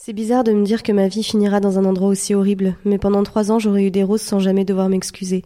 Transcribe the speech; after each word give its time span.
C'est 0.00 0.12
bizarre 0.12 0.44
de 0.44 0.52
me 0.52 0.64
dire 0.64 0.84
que 0.84 0.92
ma 0.92 1.08
vie 1.08 1.24
finira 1.24 1.58
dans 1.58 1.76
un 1.76 1.84
endroit 1.84 2.06
aussi 2.06 2.32
horrible, 2.32 2.76
mais 2.84 2.98
pendant 2.98 3.24
trois 3.24 3.50
ans 3.50 3.58
j'aurai 3.58 3.84
eu 3.84 3.90
des 3.90 4.04
roses 4.04 4.22
sans 4.22 4.38
jamais 4.38 4.64
devoir 4.64 4.88
m'excuser. 4.88 5.42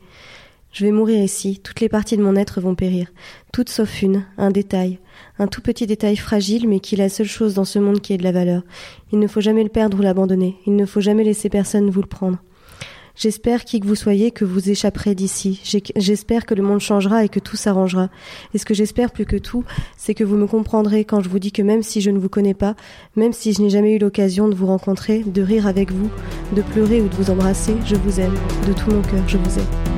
Je 0.72 0.84
vais 0.84 0.92
mourir 0.92 1.24
ici, 1.24 1.58
toutes 1.64 1.80
les 1.80 1.88
parties 1.88 2.18
de 2.18 2.22
mon 2.22 2.36
être 2.36 2.60
vont 2.60 2.74
périr, 2.74 3.10
toutes 3.50 3.70
sauf 3.70 4.02
une, 4.02 4.26
un 4.36 4.50
détail, 4.50 4.98
un 5.38 5.46
tout 5.46 5.62
petit 5.62 5.86
détail 5.86 6.16
fragile 6.16 6.68
mais 6.68 6.80
qui 6.80 6.96
est 6.96 6.98
la 6.98 7.08
seule 7.08 7.26
chose 7.26 7.54
dans 7.54 7.64
ce 7.64 7.78
monde 7.78 8.02
qui 8.02 8.12
ait 8.12 8.18
de 8.18 8.24
la 8.24 8.30
valeur. 8.30 8.62
Il 9.10 9.20
ne 9.20 9.26
faut 9.26 9.40
jamais 9.40 9.62
le 9.62 9.70
perdre 9.70 9.98
ou 9.98 10.02
l'abandonner, 10.02 10.56
il 10.66 10.76
ne 10.76 10.84
faut 10.84 11.00
jamais 11.00 11.24
laisser 11.24 11.48
personne 11.48 11.88
vous 11.88 12.02
le 12.02 12.06
prendre. 12.06 12.38
J'espère, 13.16 13.64
qui 13.64 13.80
que 13.80 13.86
vous 13.86 13.94
soyez, 13.94 14.30
que 14.30 14.44
vous 14.44 14.70
échapperez 14.70 15.14
d'ici. 15.14 15.60
J'espère 15.96 16.46
que 16.46 16.54
le 16.54 16.62
monde 16.62 16.80
changera 16.80 17.24
et 17.24 17.28
que 17.28 17.40
tout 17.40 17.56
s'arrangera. 17.56 18.08
Et 18.54 18.58
ce 18.58 18.64
que 18.64 18.74
j'espère 18.74 19.10
plus 19.10 19.26
que 19.26 19.36
tout, 19.36 19.64
c'est 19.96 20.14
que 20.14 20.24
vous 20.24 20.36
me 20.36 20.46
comprendrez 20.46 21.04
quand 21.04 21.20
je 21.20 21.28
vous 21.28 21.38
dis 21.38 21.52
que 21.52 21.62
même 21.62 21.82
si 21.82 22.00
je 22.00 22.10
ne 22.10 22.18
vous 22.18 22.28
connais 22.28 22.54
pas, 22.54 22.74
même 23.16 23.32
si 23.32 23.52
je 23.52 23.62
n'ai 23.62 23.70
jamais 23.70 23.94
eu 23.94 23.98
l'occasion 23.98 24.48
de 24.48 24.54
vous 24.54 24.66
rencontrer, 24.66 25.22
de 25.24 25.42
rire 25.42 25.66
avec 25.66 25.92
vous, 25.92 26.10
de 26.54 26.62
pleurer 26.62 27.00
ou 27.00 27.08
de 27.08 27.14
vous 27.14 27.30
embrasser, 27.30 27.74
je 27.84 27.96
vous 27.96 28.20
aime. 28.20 28.34
De 28.66 28.72
tout 28.72 28.90
mon 28.90 29.02
cœur, 29.02 29.26
je 29.28 29.36
vous 29.36 29.58
aime. 29.58 29.91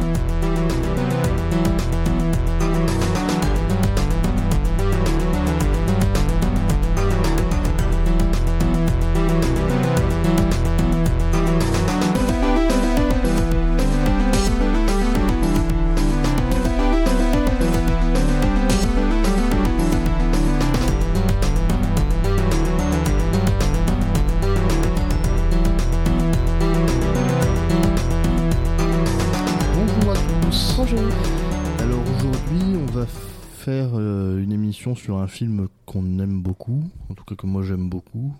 Un 35.24 35.28
film 35.28 35.68
qu'on 35.86 36.18
aime 36.18 36.42
beaucoup, 36.42 36.82
en 37.10 37.14
tout 37.14 37.24
cas 37.24 37.34
que 37.34 37.46
moi 37.46 37.62
j'aime 37.62 37.88
beaucoup. 37.88 38.34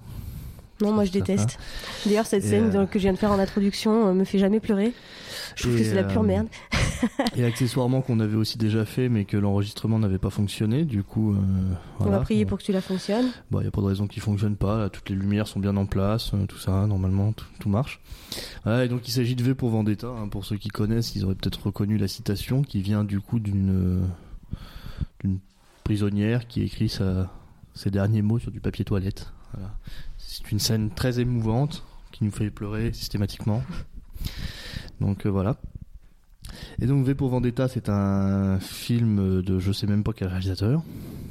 Non, 0.80 0.92
moi 0.92 1.04
je 1.04 1.12
déteste. 1.12 1.58
D'ailleurs, 2.04 2.26
cette 2.26 2.42
scène 2.42 2.74
euh, 2.74 2.86
que 2.86 2.98
je 2.98 3.04
viens 3.04 3.12
de 3.12 3.18
faire 3.18 3.30
en 3.30 3.38
introduction 3.38 4.08
euh, 4.08 4.12
me 4.12 4.24
fait 4.24 4.38
jamais 4.38 4.58
pleurer. 4.58 4.92
Je 5.54 5.62
trouve 5.62 5.78
que 5.78 5.84
c'est 5.84 5.94
la 5.94 6.02
pure 6.02 6.22
euh, 6.22 6.26
merde. 6.26 6.48
et 7.36 7.44
accessoirement 7.44 8.02
qu'on 8.02 8.18
avait 8.18 8.36
aussi 8.36 8.58
déjà 8.58 8.84
fait, 8.84 9.08
mais 9.08 9.24
que 9.24 9.36
l'enregistrement 9.36 10.00
n'avait 10.00 10.18
pas 10.18 10.30
fonctionné. 10.30 10.84
Du 10.84 11.04
coup, 11.04 11.36
on 12.00 12.04
va 12.10 12.18
prier 12.20 12.44
pour 12.44 12.58
que 12.58 12.64
tu 12.64 12.72
la 12.72 12.80
fonctionnes. 12.80 13.30
Bon, 13.50 13.60
il 13.60 13.62
n'y 13.62 13.68
a 13.68 13.70
pas 13.70 13.80
de 13.80 13.86
raison 13.86 14.08
qu'il 14.08 14.20
fonctionne 14.20 14.56
pas. 14.56 14.88
toutes 14.90 15.08
les 15.10 15.16
lumières 15.16 15.46
sont 15.46 15.60
bien 15.60 15.76
en 15.76 15.86
place, 15.86 16.32
tout 16.48 16.58
ça, 16.58 16.86
normalement, 16.86 17.32
tout, 17.60 17.68
marche. 17.68 18.00
et 18.66 18.88
donc 18.88 19.08
il 19.08 19.12
s'agit 19.12 19.36
de 19.36 19.42
V 19.44 19.54
pour 19.54 19.70
Vendetta. 19.70 20.08
Hein, 20.08 20.28
pour 20.28 20.44
ceux 20.44 20.56
qui 20.56 20.68
connaissent, 20.68 21.14
ils 21.14 21.24
auraient 21.24 21.36
peut-être 21.36 21.66
reconnu 21.66 21.98
la 21.98 22.08
citation 22.08 22.62
qui 22.62 22.82
vient 22.82 23.04
du 23.04 23.20
coup 23.20 23.38
d'une 23.38 24.02
d'une 25.22 25.38
prisonnière 25.84 26.46
qui 26.48 26.62
écrit 26.62 26.88
ses 26.88 27.90
derniers 27.90 28.22
mots 28.22 28.38
sur 28.38 28.50
du 28.50 28.60
papier 28.60 28.84
toilette. 28.84 29.32
C'est 30.18 30.50
une 30.50 30.58
scène 30.58 30.90
très 30.90 31.20
émouvante 31.20 31.84
qui 32.10 32.24
nous 32.24 32.30
fait 32.30 32.50
pleurer 32.50 32.92
systématiquement. 32.92 33.62
Donc 35.00 35.26
euh, 35.26 35.28
voilà. 35.28 35.56
Et 36.80 36.86
donc 36.86 37.04
V 37.04 37.14
pour 37.14 37.28
Vendetta, 37.28 37.68
c'est 37.68 37.88
un 37.88 38.58
film 38.60 39.42
de 39.42 39.58
je 39.58 39.72
sais 39.72 39.86
même 39.86 40.04
pas 40.04 40.12
quel 40.12 40.28
réalisateur. 40.28 40.82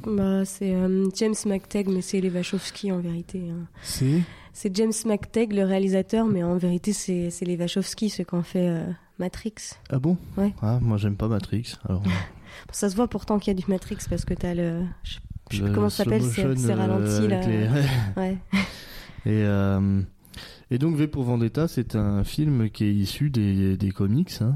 Bah, 0.05 0.43
c'est 0.45 0.73
euh, 0.73 1.07
James 1.15 1.35
McTagg, 1.45 1.87
mais 1.87 2.01
c'est 2.01 2.19
les 2.19 2.29
Wachowski 2.29 2.91
en 2.91 2.99
vérité. 2.99 3.49
Hein. 3.49 3.67
C'est? 3.81 4.21
C'est 4.51 4.75
James 4.75 4.93
McTagg, 5.05 5.53
le 5.53 5.63
réalisateur, 5.63 6.25
mais 6.27 6.43
en 6.43 6.57
vérité, 6.57 6.93
c'est 6.93 7.31
les 7.41 7.57
Wachowski, 7.57 8.09
ceux 8.09 8.23
qui 8.23 8.35
ont 8.35 8.43
fait 8.43 8.67
euh, 8.67 8.85
Matrix. 9.17 9.53
Ah 9.89 9.99
bon? 9.99 10.17
Ouais. 10.37 10.53
Ah, 10.61 10.79
moi, 10.81 10.97
j'aime 10.97 11.15
pas 11.15 11.27
Matrix. 11.27 11.75
Alors. 11.87 12.03
Ça 12.71 12.89
se 12.89 12.95
voit 12.95 13.07
pourtant 13.07 13.39
qu'il 13.39 13.53
y 13.53 13.57
a 13.57 13.59
du 13.59 13.69
Matrix 13.69 13.97
parce 14.09 14.25
que 14.25 14.33
tu 14.33 14.45
as 14.45 14.55
le. 14.55 14.83
Je, 15.03 15.13
sais 15.57 15.61
plus 15.61 15.73
comment 15.73 15.89
ça 15.89 16.03
s'appelle, 16.03 16.23
c'est 16.23 16.73
ralenti 16.73 17.27
là. 17.27 17.41
Ouais. 18.17 18.37
Et, 19.25 19.43
euh, 19.45 20.01
et 20.69 20.77
donc 20.77 20.97
V 20.97 21.07
pour 21.07 21.23
Vendetta, 21.23 21.69
c'est 21.69 21.95
un 21.95 22.25
film 22.25 22.69
qui 22.69 22.83
est 22.83 22.93
issu 22.93 23.29
des, 23.29 23.77
des 23.77 23.91
comics. 23.91 24.33
Hein. 24.41 24.55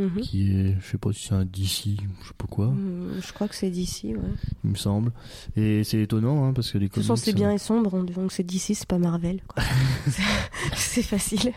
Mhm. 0.00 0.20
qui 0.22 0.50
est, 0.52 0.76
je 0.80 0.86
sais 0.86 0.98
pas 0.98 1.12
si 1.12 1.26
c'est 1.26 1.34
un 1.34 1.44
DC, 1.44 1.98
je 2.22 2.28
sais 2.28 2.34
pas 2.38 2.46
quoi. 2.48 2.68
Mm, 2.68 3.20
je 3.20 3.32
crois 3.34 3.48
que 3.48 3.54
c'est 3.54 3.70
DC, 3.70 4.04
ouais. 4.04 4.16
Il 4.64 4.70
me 4.70 4.74
semble. 4.74 5.12
Et 5.56 5.84
c'est 5.84 6.00
étonnant, 6.00 6.44
hein, 6.46 6.52
parce 6.54 6.72
que 6.72 6.78
les 6.78 6.88
comics. 6.88 7.06
De 7.06 7.14
toute 7.14 7.22
c'est 7.22 7.34
bien 7.34 7.50
euh, 7.50 7.54
et 7.54 7.58
sombre, 7.58 8.02
donc 8.04 8.32
c'est 8.32 8.42
DC, 8.42 8.74
c'est 8.74 8.86
pas 8.86 8.98
Marvel, 8.98 9.42
c'est 10.74 11.02
facile. 11.02 11.52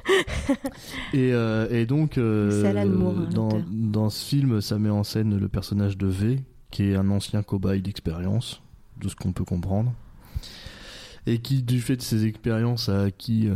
et, 1.14 1.32
euh, 1.32 1.70
et 1.70 1.86
donc, 1.86 2.18
euh, 2.18 2.66
hein, 2.66 3.30
dans, 3.32 3.62
dans 3.72 4.10
ce 4.10 4.26
film, 4.26 4.60
ça 4.60 4.78
met 4.78 4.90
en 4.90 5.04
scène 5.04 5.38
le 5.38 5.48
personnage 5.48 5.98
de 5.98 6.08
V, 6.08 6.44
qui 6.70 6.84
est 6.84 6.96
un 6.96 7.10
ancien 7.10 7.44
cobaye 7.44 7.82
d'expérience, 7.82 8.62
de 9.00 9.08
ce 9.08 9.16
qu'on 9.16 9.32
peut 9.32 9.46
comprendre. 9.46 9.94
Et 11.28 11.40
qui, 11.40 11.64
du 11.64 11.80
fait 11.80 11.96
de 11.96 12.02
ses 12.02 12.26
expériences, 12.26 12.90
a 12.90 13.04
acquis 13.04 13.48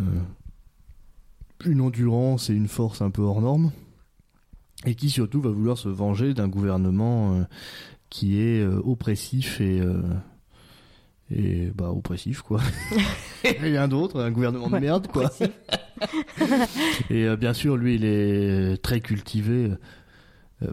une 1.65 1.81
endurance 1.81 2.49
et 2.49 2.53
une 2.53 2.69
force 2.69 3.01
un 3.01 3.09
peu 3.09 3.23
hors 3.23 3.41
norme 3.41 3.71
et 4.85 4.95
qui 4.95 5.09
surtout 5.09 5.41
va 5.41 5.49
vouloir 5.49 5.77
se 5.77 5.89
venger 5.89 6.33
d'un 6.33 6.47
gouvernement 6.47 7.33
euh, 7.33 7.43
qui 8.09 8.39
est 8.39 8.61
euh, 8.61 8.81
oppressif 8.85 9.59
et 9.61 9.79
euh, 9.81 10.01
et 11.29 11.71
bah 11.75 11.91
oppressif 11.91 12.41
quoi 12.41 12.61
rien 13.43 13.87
d'autre 13.87 14.21
un 14.21 14.31
gouvernement 14.31 14.69
de 14.69 14.77
merde 14.77 15.07
quoi 15.07 15.29
et 17.09 17.35
bien 17.35 17.53
sûr 17.53 17.75
lui 17.75 17.95
il 17.95 18.05
est 18.05 18.81
très 18.81 19.01
cultivé 19.01 19.71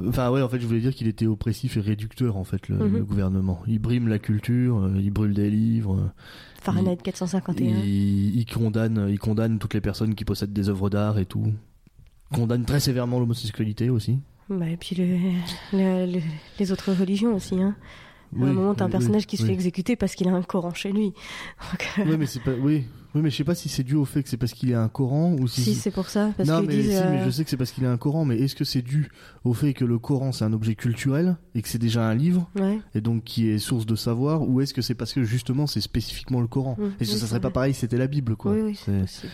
Enfin 0.08 0.30
ouais, 0.30 0.40
en 0.40 0.48
fait, 0.48 0.58
je 0.60 0.66
voulais 0.66 0.80
dire 0.80 0.94
qu'il 0.94 1.08
était 1.08 1.26
oppressif 1.26 1.76
et 1.76 1.80
réducteur 1.80 2.38
en 2.38 2.44
fait 2.44 2.68
le, 2.70 2.76
mhm. 2.76 3.02
gouvernement. 3.02 3.60
Il 3.66 3.80
brime 3.80 4.08
la 4.08 4.18
culture, 4.18 4.90
il 4.96 5.10
brûle 5.10 5.34
des 5.34 5.50
livres. 5.50 6.10
Fahrenheit 6.62 6.96
451. 6.96 7.66
Il, 7.66 8.34
il, 8.34 8.46
condamne, 8.46 9.08
il 9.10 9.18
condamne 9.18 9.58
toutes 9.58 9.74
les 9.74 9.82
personnes 9.82 10.14
qui 10.14 10.24
possèdent 10.24 10.54
des 10.54 10.70
œuvres 10.70 10.88
d'art 10.88 11.18
et 11.18 11.26
tout 11.26 11.52
condamne 12.34 12.64
très 12.64 12.80
sévèrement 12.80 13.18
l'homosexualité 13.18 13.90
aussi. 13.90 14.18
Bah, 14.50 14.68
et 14.68 14.76
puis 14.76 14.96
les 15.72 16.72
autres 16.72 16.92
religions 16.92 17.34
aussi. 17.34 17.60
Hein. 17.60 17.74
à 18.38 18.44
un 18.44 18.52
moment, 18.52 18.74
t'as 18.74 18.84
un 18.84 18.90
personnage 18.90 19.26
qui 19.26 19.36
se 19.36 19.44
fait 19.44 19.52
exécuter 19.52 19.96
parce 19.96 20.14
qu'il 20.14 20.28
a 20.28 20.32
un 20.32 20.42
Coran 20.42 20.74
chez 20.74 20.92
lui. 20.92 21.12
Euh, 21.98 22.04
oui, 22.08 22.16
mais 22.18 22.26
c'est 22.26 22.42
pas. 22.42 22.50
Oui. 22.60 22.84
Oui, 23.14 23.22
mais 23.22 23.30
je 23.30 23.36
sais 23.36 23.44
pas 23.44 23.54
si 23.54 23.68
c'est 23.68 23.84
dû 23.84 23.94
au 23.94 24.04
fait 24.04 24.24
que 24.24 24.28
c'est 24.28 24.36
parce 24.36 24.52
qu'il 24.52 24.74
a 24.74 24.82
un 24.82 24.88
Coran 24.88 25.36
ou 25.38 25.46
si. 25.46 25.62
Si, 25.62 25.74
c'est 25.76 25.92
pour 25.92 26.08
ça. 26.08 26.32
non, 26.44 26.62
mais, 26.62 26.82
si, 26.82 26.88
mais 26.88 26.94
euh, 26.96 27.24
je 27.24 27.30
sais 27.30 27.44
que 27.44 27.50
c'est 27.50 27.56
parce 27.56 27.70
qu'il 27.70 27.84
a 27.86 27.92
un 27.92 27.96
Coran, 27.96 28.24
mais 28.24 28.36
est-ce 28.38 28.56
que 28.56 28.64
c'est 28.64 28.82
dû 28.82 29.08
au 29.44 29.54
fait 29.54 29.72
que 29.72 29.84
le 29.84 30.00
Coran 30.00 30.32
c'est 30.32 30.44
un 30.44 30.52
objet 30.52 30.74
culturel 30.74 31.36
et 31.54 31.62
que 31.62 31.68
c'est 31.68 31.78
déjà 31.78 32.08
un 32.08 32.14
livre 32.14 32.50
et 32.94 33.00
donc 33.00 33.22
qui 33.22 33.48
est 33.48 33.58
source 33.58 33.86
de 33.86 33.94
savoir, 33.94 34.42
ou 34.42 34.60
est-ce 34.60 34.74
que 34.74 34.82
c'est 34.82 34.96
parce 34.96 35.12
que 35.12 35.22
justement 35.22 35.68
c'est 35.68 35.80
spécifiquement 35.80 36.40
le 36.40 36.48
Coran? 36.48 36.76
Mmh, 36.76 36.82
Est-ce 37.00 37.12
que 37.12 37.18
ça 37.18 37.26
serait 37.28 37.40
pas 37.40 37.50
pareil 37.50 37.74
si 37.74 37.80
c'était 37.80 37.98
la 37.98 38.08
Bible, 38.08 38.34
quoi? 38.34 38.52
Oui, 38.52 38.62
oui, 38.62 39.06
c'est 39.06 39.28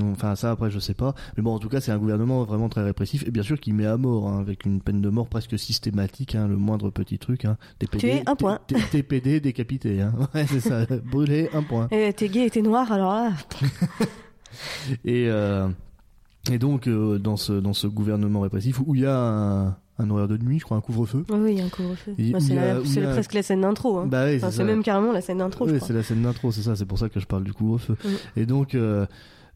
Enfin, 0.00 0.36
ça, 0.36 0.52
après, 0.52 0.70
je 0.70 0.78
sais 0.78 0.94
pas. 0.94 1.14
Mais 1.36 1.42
bon, 1.42 1.54
en 1.54 1.58
tout 1.58 1.68
cas, 1.68 1.80
c'est 1.80 1.92
un 1.92 1.98
gouvernement 1.98 2.44
vraiment 2.44 2.68
très 2.68 2.82
répressif. 2.82 3.26
Et 3.26 3.30
bien 3.30 3.42
sûr, 3.42 3.58
qui 3.58 3.72
met 3.72 3.86
à 3.86 3.96
mort, 3.96 4.28
hein, 4.28 4.40
avec 4.40 4.64
une 4.64 4.80
peine 4.80 5.00
de 5.00 5.08
mort 5.08 5.28
presque 5.28 5.58
systématique, 5.58 6.34
hein, 6.34 6.46
le 6.48 6.56
moindre 6.56 6.90
petit 6.90 7.18
truc. 7.18 7.44
Hein. 7.44 7.56
TPD, 7.78 8.22
un 8.26 8.36
point. 8.36 8.60
TPD 8.90 9.40
décapité. 9.40 10.00
Hein. 10.00 10.12
Ouais, 10.34 10.46
c'est 10.46 10.60
ça. 10.60 10.86
Brûlé, 11.10 11.48
un 11.54 11.62
point. 11.62 11.88
Et 11.90 12.12
t'es 12.12 12.28
gay 12.28 12.46
et 12.46 12.50
t'es 12.50 12.62
noir, 12.62 12.90
alors 12.92 13.14
là. 13.14 13.32
et, 15.04 15.28
euh, 15.28 15.68
et 16.50 16.58
donc, 16.58 16.86
euh, 16.86 17.18
dans, 17.18 17.36
ce, 17.36 17.52
dans 17.52 17.72
ce 17.72 17.86
gouvernement 17.86 18.40
répressif, 18.40 18.80
où 18.84 18.94
il 18.94 19.02
y 19.02 19.06
a 19.06 19.16
un 19.16 19.76
un 20.00 20.10
horaire 20.10 20.28
de 20.28 20.38
nuit, 20.38 20.58
je 20.58 20.64
crois, 20.64 20.76
un 20.76 20.80
couvre-feu. 20.80 21.24
Oui, 21.28 21.38
oui, 21.38 21.52
il 21.52 21.58
y 21.58 21.60
a 21.60 21.64
un 21.64 21.68
couvre-feu. 21.68 22.14
Bah, 22.32 22.38
c'est 22.84 23.02
presque 23.02 23.34
la 23.34 23.42
scène 23.42 23.60
d'intro. 23.60 23.98
Hein. 23.98 24.06
Bah, 24.06 24.26
c'est 24.50 24.64
même 24.64 24.82
carrément 24.82 25.12
la 25.12 25.20
scène 25.20 25.38
d'intro. 25.38 25.66
Oui, 25.66 25.78
c'est 25.80 25.92
la 25.92 26.02
scène 26.02 26.22
d'intro, 26.22 26.50
c'est 26.50 26.62
ça, 26.62 26.74
c'est 26.74 26.86
pour 26.86 26.98
ça 26.98 27.08
que 27.08 27.20
je 27.20 27.26
parle 27.26 27.44
du 27.44 27.52
couvre-feu. 27.52 27.96
Mm. 28.02 28.40
Et 28.40 28.46
donc, 28.46 28.74
euh, 28.74 29.06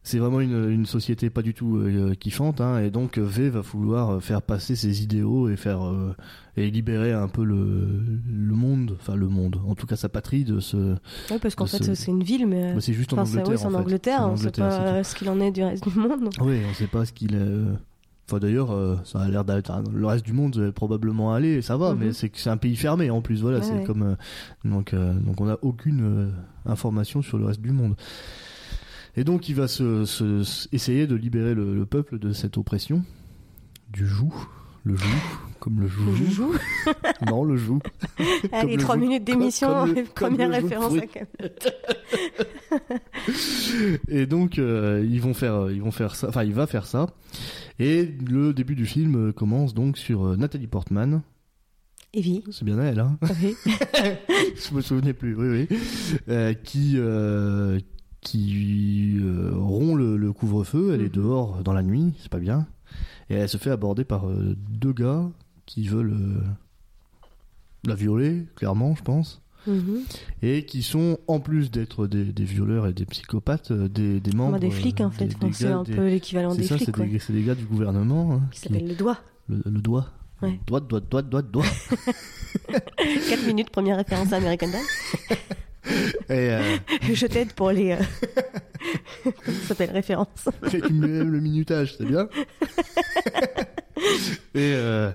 c'est 0.05 0.19
vraiment 0.19 0.39
une, 0.39 0.69
une, 0.69 0.85
société 0.85 1.31
pas 1.31 1.41
du 1.41 1.55
tout 1.55 1.77
euh, 1.77 2.13
kiffante, 2.13 2.61
hein, 2.61 2.77
et 2.79 2.91
donc 2.91 3.17
V 3.17 3.49
va 3.49 3.61
vouloir 3.61 4.11
euh, 4.11 4.19
faire 4.19 4.43
passer 4.43 4.75
ses 4.75 5.01
idéaux 5.01 5.49
et 5.49 5.55
faire 5.55 5.83
euh, 5.83 6.15
et 6.57 6.69
libérer 6.69 7.11
un 7.11 7.27
peu 7.27 7.43
le, 7.43 7.87
le 8.31 8.53
monde, 8.53 8.95
enfin 8.99 9.15
le 9.15 9.27
monde, 9.27 9.59
en 9.67 9.73
tout 9.73 9.87
cas 9.87 9.95
sa 9.95 10.07
patrie 10.07 10.43
de 10.43 10.59
ce. 10.59 10.95
Oui, 11.31 11.39
parce 11.41 11.55
qu'en 11.55 11.65
fait 11.65 11.95
c'est 11.95 12.11
une 12.11 12.23
ville, 12.23 12.45
mais. 12.45 12.79
c'est 12.81 12.93
juste 12.93 13.13
en 13.13 13.17
Angleterre. 13.17 13.57
c'est 13.57 13.65
en, 13.65 13.73
Angleterre, 13.73 14.21
on 14.27 14.31
ne 14.33 14.37
sait 14.37 14.51
pas 14.51 15.03
ce 15.03 15.15
qu'il 15.15 15.27
en 15.27 15.41
est 15.41 15.51
du 15.51 15.63
reste 15.63 15.89
du 15.89 15.97
monde. 15.97 16.29
Oui, 16.39 16.59
on 16.63 16.69
ne 16.69 16.73
sait 16.75 16.87
pas 16.87 17.03
ce 17.05 17.11
qu'il 17.11 17.33
est. 17.33 17.63
Enfin 18.27 18.37
d'ailleurs, 18.37 18.99
ça 19.05 19.21
a 19.21 19.27
l'air 19.27 19.43
d'être 19.43 19.71
le 19.91 20.05
reste 20.05 20.25
du 20.25 20.33
monde 20.33 20.55
est 20.67 20.71
probablement 20.71 21.33
aller, 21.33 21.63
ça 21.63 21.77
va, 21.77 21.95
mais 21.95 22.07
mhm. 22.07 22.13
c'est 22.13 22.31
c'est 22.35 22.51
un 22.51 22.57
pays 22.57 22.75
fermé 22.75 23.09
en 23.09 23.23
plus. 23.23 23.41
Voilà, 23.41 23.63
c'est 23.63 23.83
comme 23.83 24.15
donc 24.63 24.93
donc 24.93 25.41
on 25.41 25.45
n'a 25.45 25.57
aucune 25.63 26.31
information 26.67 27.23
sur 27.23 27.39
le 27.39 27.45
reste 27.45 27.61
du 27.61 27.71
monde. 27.71 27.95
Et 29.17 29.23
donc 29.23 29.49
il 29.49 29.55
va 29.55 29.67
se, 29.67 30.43
essayer 30.73 31.07
de 31.07 31.15
libérer 31.15 31.53
le, 31.53 31.85
peuple 31.85 32.19
de 32.19 32.33
cette 32.33 32.57
oppression 32.57 33.03
du 33.91 34.05
joug, 34.05 34.33
le 34.83 34.95
joug, 34.95 35.07
comme 35.59 35.79
le 35.79 35.87
joug. 35.87 36.11
Le 36.19 36.29
joug 36.29 36.55
Non, 37.27 37.43
le 37.43 37.55
joug. 37.55 37.79
Allez, 38.51 38.77
trois 38.77 38.97
minutes 38.97 39.23
d'émission, 39.23 39.87
première 40.15 40.51
référence 40.51 40.93
à 40.93 41.05
et 44.09 44.25
donc 44.25 44.59
euh, 44.59 45.05
ils 45.09 45.21
vont 45.21 45.33
faire, 45.33 45.71
ils 45.71 45.81
vont 45.81 45.91
faire 45.91 46.15
ça. 46.15 46.27
Enfin, 46.27 46.43
il 46.43 46.53
va 46.53 46.67
faire 46.67 46.85
ça. 46.85 47.07
Et 47.79 48.05
le 48.29 48.53
début 48.53 48.75
du 48.75 48.85
film 48.85 49.31
commence 49.33 49.73
donc 49.73 49.97
sur 49.97 50.25
euh, 50.25 50.35
Nathalie 50.35 50.67
Portman. 50.67 51.21
Evie. 52.15 52.43
C'est 52.51 52.63
bien 52.63 52.79
elle, 52.79 52.99
hein 52.99 53.17
Oui. 53.21 53.55
Je 54.55 54.73
me 54.73 54.81
souvenais 54.81 55.13
plus. 55.13 55.35
Oui, 55.35 55.67
oui. 55.69 55.77
Euh, 56.29 56.53
qui 56.53 56.93
euh, 56.95 57.79
qui 58.25 59.17
euh, 59.21 59.51
rompt 59.55 59.95
le, 59.97 60.17
le 60.17 60.33
couvre-feu. 60.33 60.91
Elle 60.93 61.01
est 61.01 61.15
Mhm. 61.15 61.23
dehors 61.23 61.63
dans 61.63 61.73
la 61.73 61.83
nuit. 61.83 62.13
C'est 62.19 62.29
pas 62.29 62.39
bien. 62.39 62.67
Et 63.29 63.35
elle 63.35 63.47
se 63.49 63.57
fait 63.57 63.69
aborder 63.71 64.03
par 64.03 64.27
euh, 64.27 64.55
deux 64.69 64.91
gars 64.93 65.29
qui 65.65 65.87
veulent 65.87 66.13
euh, 66.13 66.41
la 67.85 67.95
violer, 67.95 68.45
clairement, 68.55 68.95
je 68.95 69.03
pense. 69.03 69.41
Mhm. 69.67 70.01
et 70.43 70.63
qui 70.65 70.83
sont 70.83 71.17
en 71.27 71.39
plus 71.39 71.71
d'être 71.71 72.05
des, 72.05 72.23
des 72.25 72.43
violeurs 72.43 72.85
et 72.85 72.93
des 72.93 73.05
psychopathes, 73.07 73.71
euh, 73.71 73.87
des, 73.89 74.19
des 74.19 74.31
membres. 74.31 74.59
Des 74.59 74.69
flics 74.69 75.01
en 75.01 75.07
euh, 75.07 75.09
fait. 75.09 75.35
c'est 75.53 75.65
un 75.71 75.83
peu 75.83 76.07
l'équivalent 76.07 76.53
des 76.53 76.61
ça, 76.61 76.75
flics. 76.77 76.91
c'est 76.95 77.03
des, 77.09 77.17
c'est 77.19 77.33
des 77.33 77.41
gars 77.41 77.55
du 77.55 77.65
gouvernement. 77.65 78.33
hein, 78.33 78.41
Qui 78.51 78.61
qui- 78.61 78.67
s'appelle 78.67 78.87
le 78.87 78.93
doigt. 78.93 79.17
le, 79.49 79.63
le 79.65 79.81
doigt. 79.81 80.05
Ouais. 80.43 80.59
Doigt, 80.67 80.81
doigt, 80.81 80.99
doigt, 80.99 81.23
doigt, 81.23 81.41
doigt. 81.41 81.65
4 82.67 83.47
minutes, 83.47 83.71
première 83.71 83.97
référence 83.97 84.31
à 84.33 84.37
American 84.37 84.67
Dad. 84.67 85.37
et 86.29 86.49
euh, 86.51 86.77
Je 87.13 87.25
t'aide 87.27 87.53
pour 87.53 87.71
les. 87.71 87.91
euh, 87.93 87.97
ça 89.45 89.67
s'appelle 89.69 89.91
référence 89.91 90.49
avec 90.63 90.89
le 90.89 91.23
le 91.23 91.39
minutage, 91.39 91.95
c'est 91.97 92.05
bien. 92.05 92.27
et 93.97 94.73
euh, 94.73 95.11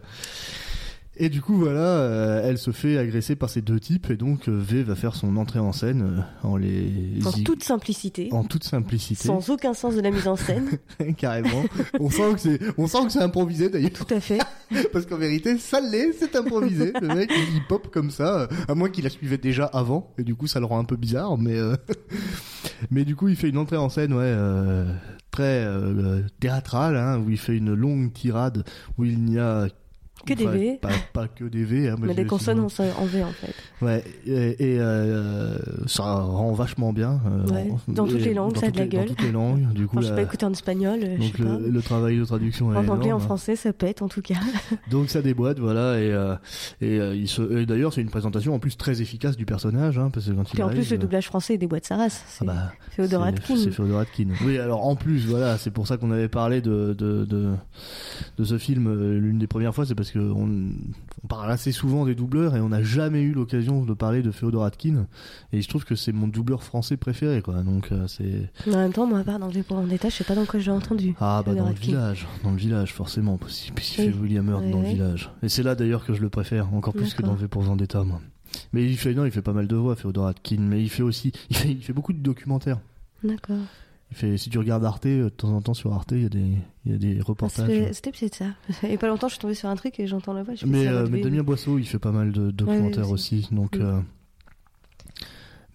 et 1.22 1.28
du 1.28 1.42
coup 1.42 1.54
voilà, 1.54 1.80
euh, 1.80 2.48
elle 2.48 2.56
se 2.56 2.70
fait 2.70 2.96
agresser 2.96 3.36
par 3.36 3.50
ces 3.50 3.60
deux 3.60 3.78
types 3.78 4.10
et 4.10 4.16
donc 4.16 4.48
euh, 4.48 4.58
V 4.58 4.82
va 4.82 4.94
faire 4.94 5.14
son 5.14 5.36
entrée 5.36 5.58
en 5.58 5.72
scène 5.72 6.02
euh, 6.02 6.48
en 6.48 6.56
les 6.56 7.18
En 7.26 7.32
toute 7.32 7.62
simplicité, 7.62 8.30
en 8.32 8.42
toute 8.42 8.64
simplicité, 8.64 9.26
sans 9.26 9.50
aucun 9.50 9.74
sens 9.74 9.94
de 9.94 10.00
la 10.00 10.10
mise 10.10 10.26
en 10.26 10.36
scène. 10.36 10.78
carrément. 11.18 11.62
on 12.00 12.08
sent 12.08 12.32
que 12.32 12.40
c'est 12.40 12.60
on 12.78 12.86
sent 12.86 13.04
que 13.04 13.12
c'est 13.12 13.22
improvisé 13.22 13.68
d'ailleurs. 13.68 13.92
Tout 13.92 14.14
à 14.14 14.20
fait. 14.20 14.38
Parce 14.94 15.04
qu'en 15.04 15.18
vérité, 15.18 15.58
ça 15.58 15.80
l'est, 15.80 16.12
c'est 16.18 16.34
improvisé. 16.36 16.94
Le 16.98 17.08
mec, 17.08 17.30
il 17.30 17.66
pop 17.68 17.88
comme 17.92 18.10
ça, 18.10 18.48
à 18.66 18.74
moins 18.74 18.88
qu'il 18.88 19.04
la 19.04 19.10
suivait 19.10 19.36
déjà 19.36 19.66
avant, 19.66 20.14
et 20.16 20.22
du 20.22 20.34
coup, 20.34 20.46
ça 20.46 20.58
le 20.58 20.64
rend 20.64 20.78
un 20.78 20.84
peu 20.84 20.96
bizarre, 20.96 21.36
mais 21.36 21.58
mais 22.90 23.04
du 23.04 23.14
coup, 23.14 23.28
il 23.28 23.36
fait 23.36 23.50
une 23.50 23.58
entrée 23.58 23.76
en 23.76 23.90
scène, 23.90 24.14
ouais, 24.14 24.34
très 25.30 25.66
théâtrale, 26.38 26.96
hein, 26.96 27.18
où 27.18 27.28
il 27.28 27.38
fait 27.38 27.56
une 27.56 27.74
longue 27.74 28.10
tirade 28.12 28.64
où 28.96 29.04
il 29.04 29.22
n'y 29.22 29.38
a 29.38 29.68
Que 30.26 30.34
des 30.34 30.46
V. 30.46 30.78
pas, 30.82 30.88
pas 31.12 31.28
que 31.28 31.44
des 31.44 31.64
V, 31.64 31.88
hein, 31.88 31.96
Mais 32.00 32.14
des 32.14 32.24
consonnes 32.26 32.68
sinon- 32.68 32.90
en 32.98 33.02
en 33.02 33.06
V 33.06 33.24
en 33.24 33.30
fait. 33.32 33.54
Ouais, 33.82 34.04
et, 34.26 34.74
et, 34.74 34.78
euh, 34.80 35.56
ça 35.86 36.02
rend 36.04 36.52
vachement 36.52 36.92
bien. 36.92 37.20
euh, 37.26 37.46
Ouais, 37.52 37.70
en- 37.70 37.92
dans 37.92 38.06
toutes 38.06 38.20
les 38.20 38.34
langues, 38.34 38.56
ça 38.56 38.66
a 38.66 38.70
de 38.70 38.76
la 38.78 38.84
les- 38.84 38.90
Dans 38.90 38.98
gueule. 38.98 39.08
toutes 39.08 39.22
les 39.22 39.32
langues, 39.32 39.72
du 39.72 39.86
coup. 39.86 39.96
Enfin, 39.98 40.02
je 40.02 40.10
sais 40.10 40.14
pas 40.16 40.22
écouter 40.22 40.46
en 40.46 40.52
espagnol, 40.52 41.00
euh, 41.02 41.16
je 41.20 41.22
donc 41.22 41.36
pas. 41.62 41.68
le, 41.68 41.82
travail 41.82 42.18
de 42.18 42.24
traduction 42.24 42.72
est 42.72 42.76
En 42.76 42.80
anglais, 42.80 42.92
en 42.92 43.02
énorme. 43.02 43.22
français, 43.22 43.56
ça 43.56 43.72
pète 43.72 44.02
en 44.02 44.08
tout 44.08 44.22
cas. 44.22 44.34
Donc 44.90 45.08
ça 45.10 45.22
déboîte, 45.22 45.58
voilà, 45.58 45.98
et, 46.00 46.10
euh, 46.12 46.34
et, 46.80 46.96
il 47.16 47.28
se, 47.28 47.42
et 47.58 47.66
d'ailleurs 47.66 47.92
c'est 47.92 48.00
une 48.02 48.10
présentation 48.10 48.54
en 48.54 48.58
plus 48.58 48.76
très 48.76 49.00
efficace 49.02 49.36
du 49.36 49.46
personnage, 49.46 49.98
hein, 49.98 50.10
parce 50.12 50.26
que 50.26 50.32
quand 50.32 50.42
il 50.42 50.50
Puis 50.54 50.62
en 50.62 50.66
arrive, 50.66 50.80
plus, 50.80 50.90
le 50.90 50.98
doublage 50.98 51.26
français 51.26 51.56
déboîte 51.58 51.86
sa 51.86 51.96
race. 51.96 52.22
ah 52.24 52.30
C'est 52.38 52.44
bah, 52.44 52.72
Féodor 52.90 53.22
c'est- 53.22 53.28
Atkin. 53.28 53.56
C'est 53.56 53.70
Féodor 53.70 54.00
Atkin. 54.00 54.26
Oui, 54.44 54.58
alors 54.58 54.86
en 54.86 54.96
plus, 54.96 55.26
voilà, 55.26 55.56
c'est 55.58 55.70
pour 55.70 55.86
ça 55.86 55.96
qu'on 55.96 56.10
avait 56.10 56.28
parlé 56.28 56.60
de 56.60 56.94
de, 56.98 57.24
de 57.24 57.50
de 58.38 58.44
ce 58.44 58.58
film 58.58 58.92
l'une 59.18 59.38
des 59.38 59.46
premières 59.46 59.74
fois, 59.74 59.86
c'est 59.86 59.94
parce 59.94 60.09
que 60.10 60.18
on, 60.18 60.70
on 61.24 61.26
parle 61.28 61.50
assez 61.50 61.72
souvent 61.72 62.04
des 62.06 62.14
doubleurs 62.14 62.56
et 62.56 62.60
on 62.60 62.68
n'a 62.70 62.82
jamais 62.82 63.22
eu 63.22 63.32
l'occasion 63.32 63.84
de 63.84 63.94
parler 63.94 64.22
de 64.22 64.30
Féodor 64.30 64.64
Atkin. 64.64 65.06
Et 65.52 65.62
je 65.62 65.68
trouve 65.68 65.84
que 65.84 65.94
c'est 65.94 66.12
mon 66.12 66.28
doubleur 66.28 66.62
français 66.62 66.96
préféré, 66.96 67.42
quoi. 67.42 67.62
Donc 67.62 67.92
euh, 67.92 68.06
c'est 68.08 68.50
En 68.70 68.76
même 68.76 68.92
temps, 68.92 69.06
moi, 69.06 69.20
à 69.20 69.24
part 69.24 69.38
dans 69.38 69.48
V 69.48 69.62
pour 69.62 69.76
Vendetta, 69.78 70.08
je 70.08 70.14
sais 70.16 70.24
pas 70.24 70.34
dans 70.34 70.44
quoi 70.46 70.60
j'ai 70.60 70.70
entendu. 70.70 71.14
ah 71.20 71.42
bah 71.44 71.52
Féodor 71.52 71.64
dans 71.64 71.70
le 71.72 71.76
village, 71.78 72.26
dans 72.44 72.50
le 72.50 72.56
village 72.56 72.92
forcément, 72.92 73.38
puisqu'il 73.38 73.72
puisqu'il 73.72 74.06
Oui. 74.06 74.12
fait 74.12 74.18
William 74.18 74.48
Hurt 74.48 74.62
Oui, 74.64 74.70
dans 74.72 74.80
le 74.82 74.88
village. 74.88 75.30
Et 75.42 75.48
c'est 75.48 75.62
là 75.62 75.74
d'ailleurs 75.74 76.04
que 76.04 76.14
je 76.14 76.20
le 76.20 76.28
préfère, 76.30 76.72
encore 76.74 76.94
plus 76.94 77.14
que 77.14 77.22
dans 77.22 77.34
V 77.34 77.48
pour 77.48 77.62
Vendetta, 77.62 78.02
moi. 78.04 78.20
Mais 78.72 78.84
il 78.84 78.96
fait 78.96 79.14
non, 79.14 79.24
il 79.24 79.30
fait 79.30 79.42
pas 79.42 79.52
mal 79.52 79.68
de 79.68 79.76
voix, 79.76 79.94
Féodor 79.96 80.26
Atkin, 80.26 80.58
mais 80.60 80.82
il 80.82 80.88
fait 80.90 81.02
aussi, 81.04 81.32
il 81.50 81.56
fait, 81.56 81.70
il 81.70 81.82
fait 81.82 81.92
beaucoup 81.92 82.12
de 82.12 82.18
documentaires. 82.18 82.80
D'accord. 83.22 83.56
Il 84.10 84.16
fait, 84.16 84.36
si 84.36 84.50
tu 84.50 84.58
regardes 84.58 84.84
Arte, 84.84 85.06
euh, 85.06 85.24
de 85.24 85.28
temps 85.28 85.52
en 85.54 85.62
temps 85.62 85.74
sur 85.74 85.92
Arte, 85.92 86.12
il 86.12 86.22
y 86.22 86.26
a 86.26 86.28
des, 86.28 86.52
il 86.84 86.92
y 86.92 86.94
a 86.94 86.98
des 86.98 87.18
Ah, 87.20 87.24
reportages. 87.24 87.68
C'était 87.68 87.92
c'était 87.92 88.10
peut-être 88.12 88.34
ça. 88.34 88.46
Il 88.82 88.90
y 88.90 88.94
a 88.94 88.98
pas 88.98 89.06
longtemps, 89.06 89.28
je 89.28 89.34
suis 89.34 89.40
tombée 89.40 89.54
sur 89.54 89.68
un 89.68 89.76
truc 89.76 90.00
et 90.00 90.06
j'entends 90.08 90.32
la 90.32 90.42
voix. 90.42 90.54
je 90.54 90.66
mais 90.66 90.88
euh, 90.88 91.06
mais 91.08 91.20
Damien. 91.20 91.42
Boisseau, 91.42 91.78
il 91.78 91.86
fait 91.86 92.00
pas 92.00 92.10
mal 92.10 92.32
de 92.32 92.50
documentaires 92.50 93.06
oui, 93.06 93.12
aussi, 93.12 93.48
donc. 93.52 93.76
Mm. 93.76 93.82
euh, 93.82 94.00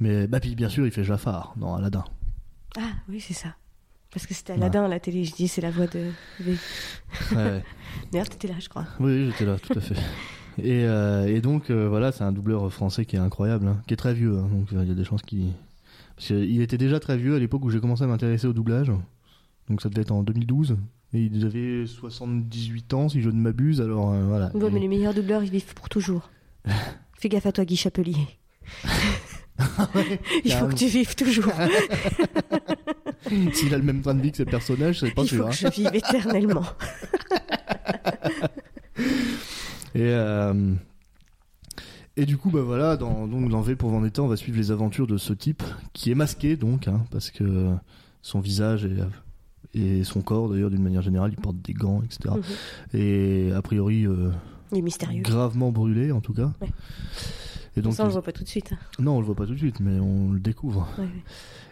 mais 0.01 0.27
bah 0.27 0.41
puis 0.41 0.55
bien 0.55 0.67
sûr, 0.67 0.85
il 0.85 0.91
fait 0.91 1.05
Jafar 1.05 1.53
dans 1.55 1.75
Aladdin. 1.75 2.03
Ah, 2.77 2.91
oui, 3.07 3.21
c'est 3.21 3.33
ça. 3.33 3.55
Parce 4.11 4.27
que 4.27 4.33
c'était 4.33 4.53
Aladdin 4.53 4.83
à 4.83 4.87
la 4.89 4.99
télé, 4.99 5.23
je 5.23 5.33
dis 5.33 5.47
c'est 5.47 5.61
la 5.61 5.71
voix 5.71 5.87
de 5.87 6.11
V. 6.41 6.57
Ouais, 7.31 7.35
ouais. 7.37 7.63
D'ailleurs, 8.11 8.29
t'étais 8.29 8.49
là, 8.49 8.55
je 8.59 8.67
crois. 8.67 8.85
Oui, 8.99 9.31
j'étais 9.31 9.45
là, 9.45 9.57
tout 9.57 9.77
à 9.77 9.81
fait. 9.81 9.95
Et, 10.57 10.85
euh, 10.85 11.27
et 11.27 11.39
donc 11.39 11.71
voilà, 11.71 12.11
c'est 12.11 12.23
un 12.23 12.31
doubleur 12.33 12.71
français 12.71 13.05
qui 13.05 13.15
est 13.15 13.19
incroyable, 13.19 13.67
hein, 13.67 13.81
qui 13.87 13.93
est 13.93 13.97
très 13.97 14.13
vieux, 14.13 14.37
hein, 14.37 14.49
donc 14.51 14.67
il 14.71 14.87
y 14.87 14.91
a 14.91 14.93
des 14.93 15.05
chances 15.05 15.21
qu'il. 15.21 15.53
Parce 16.15 16.27
qu'il 16.27 16.61
était 16.61 16.77
déjà 16.77 16.99
très 16.99 17.17
vieux 17.17 17.35
à 17.35 17.39
l'époque 17.39 17.63
où 17.65 17.69
j'ai 17.69 17.79
commencé 17.79 18.03
à 18.03 18.07
m'intéresser 18.07 18.47
au 18.47 18.53
doublage, 18.53 18.91
donc 19.69 19.81
ça 19.81 19.89
devait 19.89 20.01
être 20.03 20.11
en 20.11 20.23
2012, 20.23 20.77
et 21.13 21.19
il 21.23 21.45
avait 21.45 21.85
78 21.85 22.93
ans 22.93 23.09
si 23.09 23.21
je 23.21 23.29
ne 23.29 23.39
m'abuse, 23.39 23.81
alors 23.81 24.11
euh, 24.13 24.23
voilà. 24.25 24.55
Ouais, 24.55 24.69
mais 24.71 24.79
les 24.79 24.87
meilleurs 24.87 25.13
doubleurs, 25.13 25.43
ils 25.43 25.51
vivent 25.51 25.73
pour 25.73 25.89
toujours. 25.89 26.29
Fais 27.13 27.29
gaffe 27.29 27.45
à 27.45 27.51
toi, 27.51 27.65
Guy 27.65 27.75
Chapelier. 27.75 28.27
Il 30.43 30.51
faut 30.51 30.67
que 30.67 30.75
tu 30.75 30.87
vives 30.87 31.15
toujours. 31.15 31.53
S'il 33.53 33.73
a 33.73 33.77
le 33.77 33.83
même 33.83 34.01
train 34.01 34.13
de 34.13 34.21
vie 34.21 34.31
que 34.31 34.37
ses 34.37 34.45
personnages, 34.45 34.99
c'est 34.99 35.11
pas 35.11 35.23
Il 35.23 35.29
faut 35.29 35.35
sûr. 35.35 35.45
que 35.45 35.49
hein. 35.49 35.51
je 35.51 35.81
vive 35.81 35.89
éternellement. 35.93 36.65
Et, 39.95 40.01
euh, 40.01 40.73
et 42.17 42.25
du 42.25 42.37
coup, 42.37 42.49
bah 42.49 42.61
voilà, 42.61 42.97
dans, 42.97 43.27
donc 43.27 43.49
dans 43.49 43.61
V 43.61 43.75
pour 43.75 43.89
Vendetta, 43.89 44.21
on 44.23 44.27
va 44.27 44.37
suivre 44.37 44.57
les 44.57 44.71
aventures 44.71 45.07
de 45.07 45.17
ce 45.17 45.33
type 45.33 45.63
qui 45.93 46.11
est 46.11 46.15
masqué 46.15 46.55
donc, 46.55 46.87
hein, 46.87 47.03
parce 47.11 47.29
que 47.31 47.69
son 48.21 48.39
visage 48.39 48.85
et, 48.85 49.99
et 49.99 50.03
son 50.03 50.21
corps 50.21 50.49
d'ailleurs 50.49 50.69
d'une 50.69 50.81
manière 50.83 51.01
générale, 51.01 51.31
il 51.33 51.41
porte 51.41 51.57
des 51.61 51.73
gants, 51.73 52.01
etc. 52.03 52.35
Mhm. 52.35 52.99
Et 52.99 53.51
a 53.53 53.61
priori 53.61 54.07
euh, 54.07 54.31
Il 54.71 54.77
est 54.79 54.81
mystérieux. 54.81 55.21
gravement 55.21 55.71
brûlé 55.71 56.11
en 56.11 56.21
tout 56.21 56.33
cas. 56.33 56.51
Ouais. 56.61 56.69
Et 57.77 57.81
donc, 57.81 57.93
ça, 57.93 58.03
on 58.03 58.05
le 58.07 58.13
voit 58.13 58.21
pas 58.21 58.31
tout 58.31 58.43
de 58.45 58.47
suite. 58.49 58.71
non, 58.99 59.17
on 59.17 59.19
le 59.19 59.25
voit 59.25 59.35
pas 59.35 59.45
tout 59.45 59.53
de 59.53 59.57
suite, 59.59 59.81
mais 59.81 59.99
on 59.99 60.31
le 60.31 60.39
découvre. 60.39 60.87
Ouais, 60.97 61.03
ouais. 61.03 61.09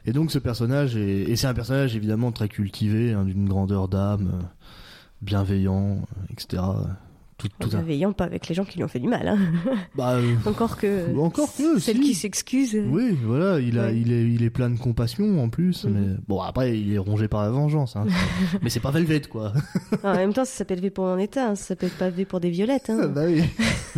Et 0.05 0.11
donc 0.11 0.31
ce 0.31 0.37
personnage 0.39 0.97
est, 0.97 1.21
et 1.29 1.35
c'est 1.37 1.47
un 1.47 1.53
personnage 1.53 1.95
évidemment 1.95 2.33
très 2.33 2.49
cultivé, 2.49 3.13
hein, 3.13 3.23
d'une 3.23 3.47
grandeur 3.47 3.87
d'âme, 3.87 4.31
euh, 4.33 4.45
bienveillant, 5.21 5.99
euh, 5.99 6.25
etc. 6.29 6.61
Tout, 7.37 7.49
un- 7.61 7.67
Bienveillant, 7.67 8.13
pas 8.13 8.25
avec 8.25 8.47
les 8.47 8.55
gens 8.55 8.63
qui 8.63 8.77
lui 8.77 8.83
ont 8.83 8.87
fait 8.87 8.99
du 8.99 9.07
mal. 9.07 9.27
Hein. 9.27 9.37
Bah, 9.95 10.11
euh, 10.13 10.35
Encore 10.45 10.77
que. 10.77 11.15
Encore 11.17 11.53
que, 11.55 11.79
Celle 11.79 11.97
si. 11.97 12.01
qui 12.01 12.13
s'excuse. 12.13 12.75
Oui, 12.87 13.17
voilà, 13.23 13.59
il 13.59 13.77
a, 13.79 13.87
Ouais. 13.87 13.97
il 13.99 14.11
est, 14.11 14.23
il 14.29 14.43
est 14.43 14.49
plein 14.49 14.69
de 14.69 14.77
compassion 14.77 15.43
en 15.43 15.49
plus. 15.49 15.85
Mhm. 15.85 15.93
Mais 15.93 16.15
bon, 16.27 16.41
après, 16.41 16.79
il 16.79 16.93
est 16.93 16.97
rongé 16.97 17.27
par 17.27 17.41
la 17.43 17.49
vengeance. 17.49 17.95
Hein. 17.95 18.05
mais 18.61 18.69
c'est 18.69 18.79
pas 18.79 18.91
Velvet, 18.91 19.21
quoi. 19.21 19.53
En 20.03 20.13
même 20.15 20.33
temps, 20.33 20.45
ça 20.45 20.51
s'appelle 20.53 20.79
V 20.81 20.89
pour 20.89 21.07
un 21.07 21.17
état. 21.17 21.49
hein. 21.49 21.55
Ça 21.55 21.65
s'appelle 21.69 21.89
pas 21.91 22.09
V 22.09 22.25
pour 22.25 22.39
des 22.39 22.49
violettes. 22.49 22.89
Hein. 22.89 23.07
bah 23.07 23.23
oui, 23.25 23.41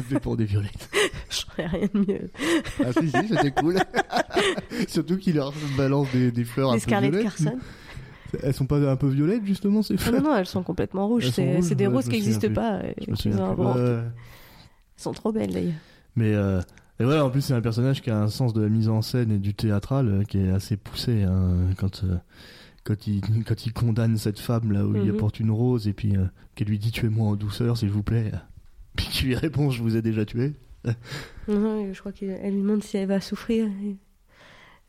fait 0.09 0.19
pour 0.19 0.37
des 0.37 0.45
violettes. 0.45 0.89
J'aurais 1.29 1.67
rien 1.69 1.87
de 1.93 1.99
mieux. 1.99 2.29
Ah 2.83 2.91
si, 2.93 3.09
si, 3.09 3.27
c'était 3.29 3.51
cool. 3.51 3.75
Surtout 4.87 5.17
qu'il 5.17 5.35
leur 5.35 5.53
balance 5.77 6.07
des, 6.13 6.31
des 6.31 6.43
fleurs 6.45 6.69
Les 6.71 6.77
un 6.77 6.79
peu 6.79 6.81
Scarlett 6.81 7.11
violettes. 7.11 7.29
Carson. 7.29 7.57
Elles 8.43 8.53
sont 8.53 8.65
pas 8.65 8.77
un 8.77 8.95
peu 8.95 9.07
violettes, 9.07 9.45
justement, 9.45 9.81
ces 9.81 9.95
Ah 9.95 9.97
fleurs 9.97 10.21
non, 10.21 10.29
non, 10.31 10.35
elles 10.37 10.45
sont 10.45 10.63
complètement 10.63 11.07
rouges. 11.07 11.29
C'est 11.29 11.55
rouges, 11.57 11.69
des 11.69 11.87
ouais, 11.87 11.93
roses 11.93 12.05
qui 12.05 12.11
n'existent 12.11 12.53
pas. 12.53 12.81
et. 12.83 12.95
Ouais. 13.09 13.15
Elles 13.33 14.03
sont 14.97 15.13
trop 15.13 15.31
belles 15.31 15.51
d'ailleurs. 15.53 15.73
Mais 16.15 16.33
euh, 16.33 16.61
et 16.99 17.03
voilà, 17.03 17.25
en 17.25 17.29
plus 17.29 17.41
c'est 17.41 17.53
un 17.53 17.61
personnage 17.61 18.01
qui 18.01 18.09
a 18.09 18.17
un 18.21 18.29
sens 18.29 18.53
de 18.53 18.61
la 18.61 18.69
mise 18.69 18.87
en 18.87 19.01
scène 19.01 19.31
et 19.31 19.37
du 19.37 19.53
théâtral 19.53 20.07
euh, 20.07 20.23
qui 20.23 20.37
est 20.39 20.49
assez 20.49 20.77
poussé 20.77 21.23
hein, 21.23 21.67
quand 21.77 22.03
euh, 22.05 22.15
quand 22.85 23.05
il 23.07 23.21
quand 23.45 23.65
il 23.65 23.73
condamne 23.73 24.15
cette 24.17 24.39
femme 24.39 24.71
là 24.71 24.85
où 24.85 24.95
il 24.95 25.03
Mhm. 25.03 25.15
apporte 25.15 25.39
une 25.41 25.51
rose 25.51 25.87
et 25.89 25.93
puis 25.93 26.15
euh, 26.15 26.23
qu'elle 26.55 26.69
lui 26.69 26.79
dit 26.79 26.91
tuez-moi 26.91 27.27
en 27.27 27.35
douceur 27.35 27.77
s'il 27.77 27.89
vous 27.89 28.03
plaît. 28.03 28.31
Puis 28.95 29.07
qu'il 29.07 29.27
lui 29.27 29.35
répond 29.35 29.69
je 29.71 29.81
vous 29.83 29.97
ai 29.97 30.01
déjà 30.01 30.23
tué. 30.25 30.53
Non, 31.47 31.91
je 31.93 31.99
crois 31.99 32.11
qu'elle 32.13 32.39
elle 32.41 32.53
lui 32.53 32.61
demande 32.61 32.83
si 32.83 32.95
elle 32.95 33.07
va 33.09 33.19
souffrir 33.19 33.65
et, 33.65 33.97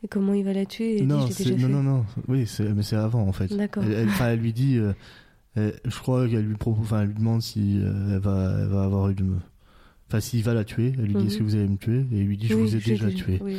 et 0.03 0.07
comment 0.07 0.33
il 0.33 0.43
va 0.45 0.53
la 0.53 0.65
tuer? 0.65 1.01
Non, 1.01 1.25
dit, 1.25 1.33
je 1.43 1.53
non 1.53 1.69
non 1.69 1.83
non. 1.83 2.05
Oui, 2.27 2.45
mais 2.75 2.83
c'est 2.83 2.95
avant 2.95 3.21
en 3.27 3.31
fait. 3.31 3.55
D'accord. 3.55 3.83
Elle, 3.83 3.93
elle, 3.93 4.09
enfin, 4.09 4.29
elle 4.29 4.39
lui 4.39 4.53
dit 4.53 4.77
euh, 4.77 4.93
elle- 5.55 5.79
je 5.85 5.97
crois 5.99 6.27
qu'elle 6.27 6.45
lui 6.45 6.55
propose 6.55 6.83
enfin 6.85 7.01
elle 7.01 7.07
lui 7.09 7.15
demande 7.15 7.41
si 7.41 7.79
euh, 7.81 8.13
elle 8.15 8.19
va 8.19 8.57
elle 8.61 8.67
va 8.67 8.83
avoir 8.83 9.09
une 9.09 9.39
enfin 10.07 10.19
s'il 10.19 10.43
va 10.43 10.53
la 10.53 10.63
tuer, 10.63 10.93
elle 10.97 11.05
lui 11.05 11.13
dit 11.15 11.21
Mhm. 11.21 11.27
est-ce 11.27 11.37
que 11.39 11.43
vous 11.43 11.55
allez 11.55 11.67
me 11.67 11.77
tuer? 11.77 12.05
Et 12.11 12.19
il 12.19 12.27
lui 12.27 12.37
dit 12.37 12.47
je 12.47 12.53
Oui, 12.53 12.61
vous 12.61 12.75
ai 12.75 12.79
je 12.79 12.87
déjà 12.89 13.09
tué. 13.11 13.39
Oui, 13.41 13.57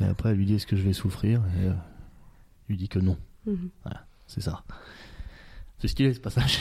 Et 0.00 0.04
après 0.04 0.30
elle 0.30 0.36
lui 0.36 0.46
dit 0.46 0.54
est-ce 0.54 0.66
que 0.66 0.76
je 0.76 0.82
vais 0.82 0.92
souffrir? 0.92 1.40
Et 1.62 1.66
euh, 1.66 1.72
il 2.68 2.72
lui 2.72 2.76
dit 2.76 2.88
que 2.88 2.98
non. 2.98 3.16
Mhm. 3.46 3.70
C'est 4.26 4.42
ça. 4.42 4.62
C'est 5.78 5.88
stylé 5.88 6.12
ce 6.14 6.20
passage. 6.20 6.58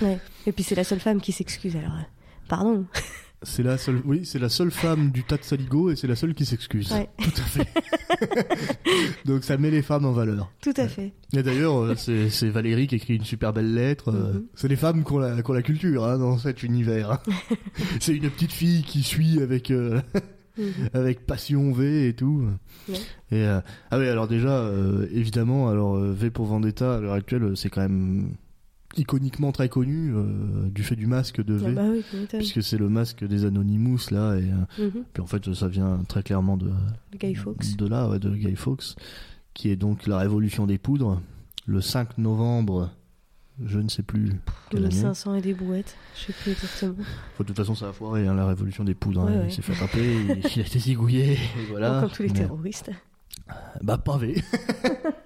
Ouais. 0.00 0.18
Et 0.46 0.52
puis 0.52 0.62
c'est 0.62 0.74
la 0.76 0.84
seule 0.84 1.00
femme 1.00 1.20
qui 1.20 1.32
s'excuse. 1.32 1.74
Alors, 1.76 1.92
euh, 1.94 2.02
pardon. 2.48 2.86
C'est 3.42 3.62
la 3.62 3.76
seule, 3.78 4.00
oui, 4.06 4.22
c'est 4.24 4.38
la 4.38 4.48
seule 4.48 4.70
femme 4.70 5.10
du 5.10 5.22
tas 5.22 5.36
de 5.36 5.42
Saligo 5.44 5.90
et 5.90 5.96
c'est 5.96 6.06
la 6.06 6.16
seule 6.16 6.34
qui 6.34 6.44
s'excuse. 6.46 6.90
Ouais. 6.92 7.08
Tout 7.18 7.30
à 7.36 7.42
fait. 7.44 7.68
Donc 9.24 9.44
ça 9.44 9.56
met 9.58 9.70
les 9.70 9.82
femmes 9.82 10.04
en 10.06 10.12
valeur. 10.12 10.50
Tout 10.62 10.72
à 10.76 10.88
fait. 10.88 11.12
Et 11.34 11.42
d'ailleurs, 11.42 11.76
euh, 11.76 11.94
c'est 11.96 12.48
Valérie 12.48 12.86
qui 12.86 12.96
écrit 12.96 13.16
une 13.16 13.24
super 13.24 13.52
belle 13.52 13.74
lettre. 13.74 14.08
euh, 14.10 14.32
Mhm. 14.34 14.46
C'est 14.54 14.68
les 14.68 14.76
femmes 14.76 15.04
qui 15.04 15.12
ont 15.12 15.18
la, 15.18 15.42
qui 15.42 15.50
ont 15.50 15.54
la 15.54 15.62
culture 15.62 16.04
hein, 16.04 16.18
dans 16.18 16.38
cet 16.38 16.62
univers. 16.62 17.18
c'est 18.00 18.16
une 18.16 18.30
petite 18.30 18.52
fille 18.52 18.82
qui 18.82 19.02
suit 19.02 19.40
avec 19.40 19.70
euh, 19.70 20.00
Mhm. 20.58 20.88
avec 20.94 21.26
passion 21.26 21.70
V 21.72 22.08
et 22.08 22.14
tout. 22.14 22.48
Ouais. 22.88 22.94
Et 23.30 23.44
euh, 23.46 23.60
ah 23.90 23.98
oui, 23.98 24.08
alors 24.08 24.26
déjà, 24.28 24.60
euh, 24.60 25.06
évidemment, 25.12 25.68
alors 25.68 25.98
V 25.98 26.30
pour 26.30 26.46
Vendetta 26.46 26.96
à 26.96 27.00
l'heure 27.00 27.12
actuelle, 27.12 27.52
c'est 27.56 27.68
quand 27.68 27.82
même 27.82 28.30
iconiquement 28.98 29.52
très 29.52 29.68
connu 29.68 30.12
euh, 30.14 30.68
du 30.70 30.82
fait 30.82 30.96
du 30.96 31.06
masque 31.06 31.42
de 31.44 31.58
Ah 31.62 31.68
V. 31.68 31.72
bah 31.74 31.82
oui, 31.90 32.04
tu 32.10 32.16
m'étonnes. 32.16 32.40
Puisque 32.40 32.62
c'est 32.62 32.78
le 32.78 32.88
masque 32.88 33.24
des 33.24 33.44
Anonymous 33.44 34.10
là, 34.10 34.36
et 34.36 34.50
euh, 34.78 34.84
Mhm. 34.86 35.04
puis 35.12 35.22
en 35.22 35.26
fait 35.26 35.52
ça 35.54 35.68
vient 35.68 36.00
très 36.08 36.22
clairement 36.22 36.56
de, 36.56 36.70
Guy 37.18 37.34
Fawkes. 37.34 37.76
de 37.76 37.86
là, 37.86 38.08
ouais, 38.08 38.18
de 38.18 38.30
Guy 38.30 38.56
Fawkes, 38.56 38.94
qui 39.54 39.70
est 39.70 39.76
donc 39.76 40.06
la 40.06 40.18
révolution 40.18 40.66
des 40.66 40.78
poudres, 40.78 41.20
le 41.66 41.80
5 41.80 42.18
novembre, 42.18 42.90
je 43.64 43.78
ne 43.78 43.88
sais 43.88 44.02
plus 44.02 44.32
quelle 44.70 44.84
année. 44.84 44.94
1500 44.94 45.34
et 45.36 45.40
des 45.40 45.54
brouettes. 45.54 45.96
Je 46.14 46.26
sais 46.26 46.32
plus 46.34 46.52
exactement. 46.52 46.94
Faut, 47.36 47.42
de 47.42 47.48
toute 47.48 47.56
façon, 47.56 47.74
ça 47.74 47.88
a 47.88 47.92
foiré, 47.92 48.26
hein, 48.26 48.34
la 48.34 48.46
révolution 48.46 48.84
des 48.84 48.94
poudres. 48.94 49.22
hein. 49.22 49.32
Ouais. 49.40 49.46
Il 49.48 49.52
s'est 49.52 49.62
fait 49.62 49.72
attraper, 49.72 50.14
il, 50.14 50.40
il 50.56 50.60
a 50.62 50.66
été 50.66 50.78
zigouillé, 50.78 51.32
et 51.34 51.38
voilà. 51.70 52.00
Comme 52.02 52.10
tous 52.10 52.22
les 52.22 52.28
Mais- 52.28 52.34
terroristes. 52.34 52.90
Bah, 53.82 53.96
pavé. 53.98 54.42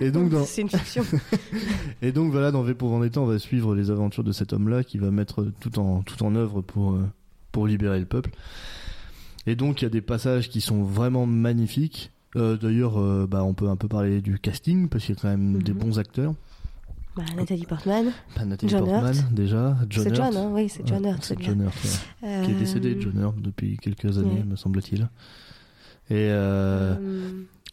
et 0.00 0.10
donc, 0.10 0.30
dans, 0.30 0.44
C'est 0.44 0.62
une 0.62 0.68
fiction. 0.68 1.04
et 2.02 2.12
donc, 2.12 2.30
voilà, 2.32 2.50
dans 2.50 2.62
V 2.62 2.74
pour 2.74 2.88
Vendetta, 2.90 3.20
on 3.20 3.26
va 3.26 3.38
suivre 3.38 3.74
les 3.74 3.90
aventures 3.90 4.24
de 4.24 4.32
cet 4.32 4.52
homme-là 4.52 4.84
qui 4.84 4.98
va 4.98 5.10
mettre 5.10 5.46
tout 5.60 5.78
en, 5.78 6.02
tout 6.02 6.22
en 6.24 6.34
œuvre 6.34 6.60
pour, 6.62 6.92
euh, 6.92 7.02
pour 7.50 7.66
libérer 7.66 7.98
le 7.98 8.06
peuple. 8.06 8.30
Et 9.46 9.56
donc, 9.56 9.82
il 9.82 9.84
y 9.84 9.86
a 9.86 9.90
des 9.90 10.00
passages 10.02 10.48
qui 10.48 10.60
sont 10.60 10.82
vraiment 10.84 11.26
magnifiques. 11.26 12.12
Euh, 12.36 12.56
D'ailleurs, 12.56 12.98
euh, 13.00 13.26
bah, 13.28 13.42
on 13.44 13.54
peut 13.54 13.68
un 13.68 13.76
peu 13.76 13.88
parler 13.88 14.20
du 14.20 14.38
casting, 14.38 14.88
parce 14.88 15.04
qu'il 15.04 15.14
y 15.16 15.18
a 15.18 15.20
quand 15.20 15.28
même 15.28 15.54
Mhm. 15.56 15.62
des 15.62 15.72
bons 15.72 15.98
acteurs. 15.98 16.34
Bah, 17.14 17.24
Nathalie 17.36 17.66
Portman. 17.66 18.10
Bah, 18.36 18.44
Nathalie 18.46 18.70
John 18.70 18.84
Portman, 18.86 19.14
Hurt. 19.14 19.32
déjà. 19.34 19.76
John 19.90 20.04
C'est. 20.04 20.14
John, 20.14 20.34
hein 20.36 20.48
Oui, 20.52 20.68
c'est 20.70 20.86
John 20.86 21.04
Hurt. 21.04 21.34
John 21.40 21.60
Hurt, 21.62 21.74
ouais. 22.22 22.42
qui 22.46 22.50
est 22.52 22.54
décédé, 22.54 22.96
John 23.00 23.18
Hurt, 23.20 23.38
depuis 23.38 23.76
quelques 23.76 24.16
années, 24.16 24.28
ouais. 24.40 24.44
me 24.44 24.56
semble-t-il. 24.56 25.02
Et 26.10 26.28
euh, 26.30 26.94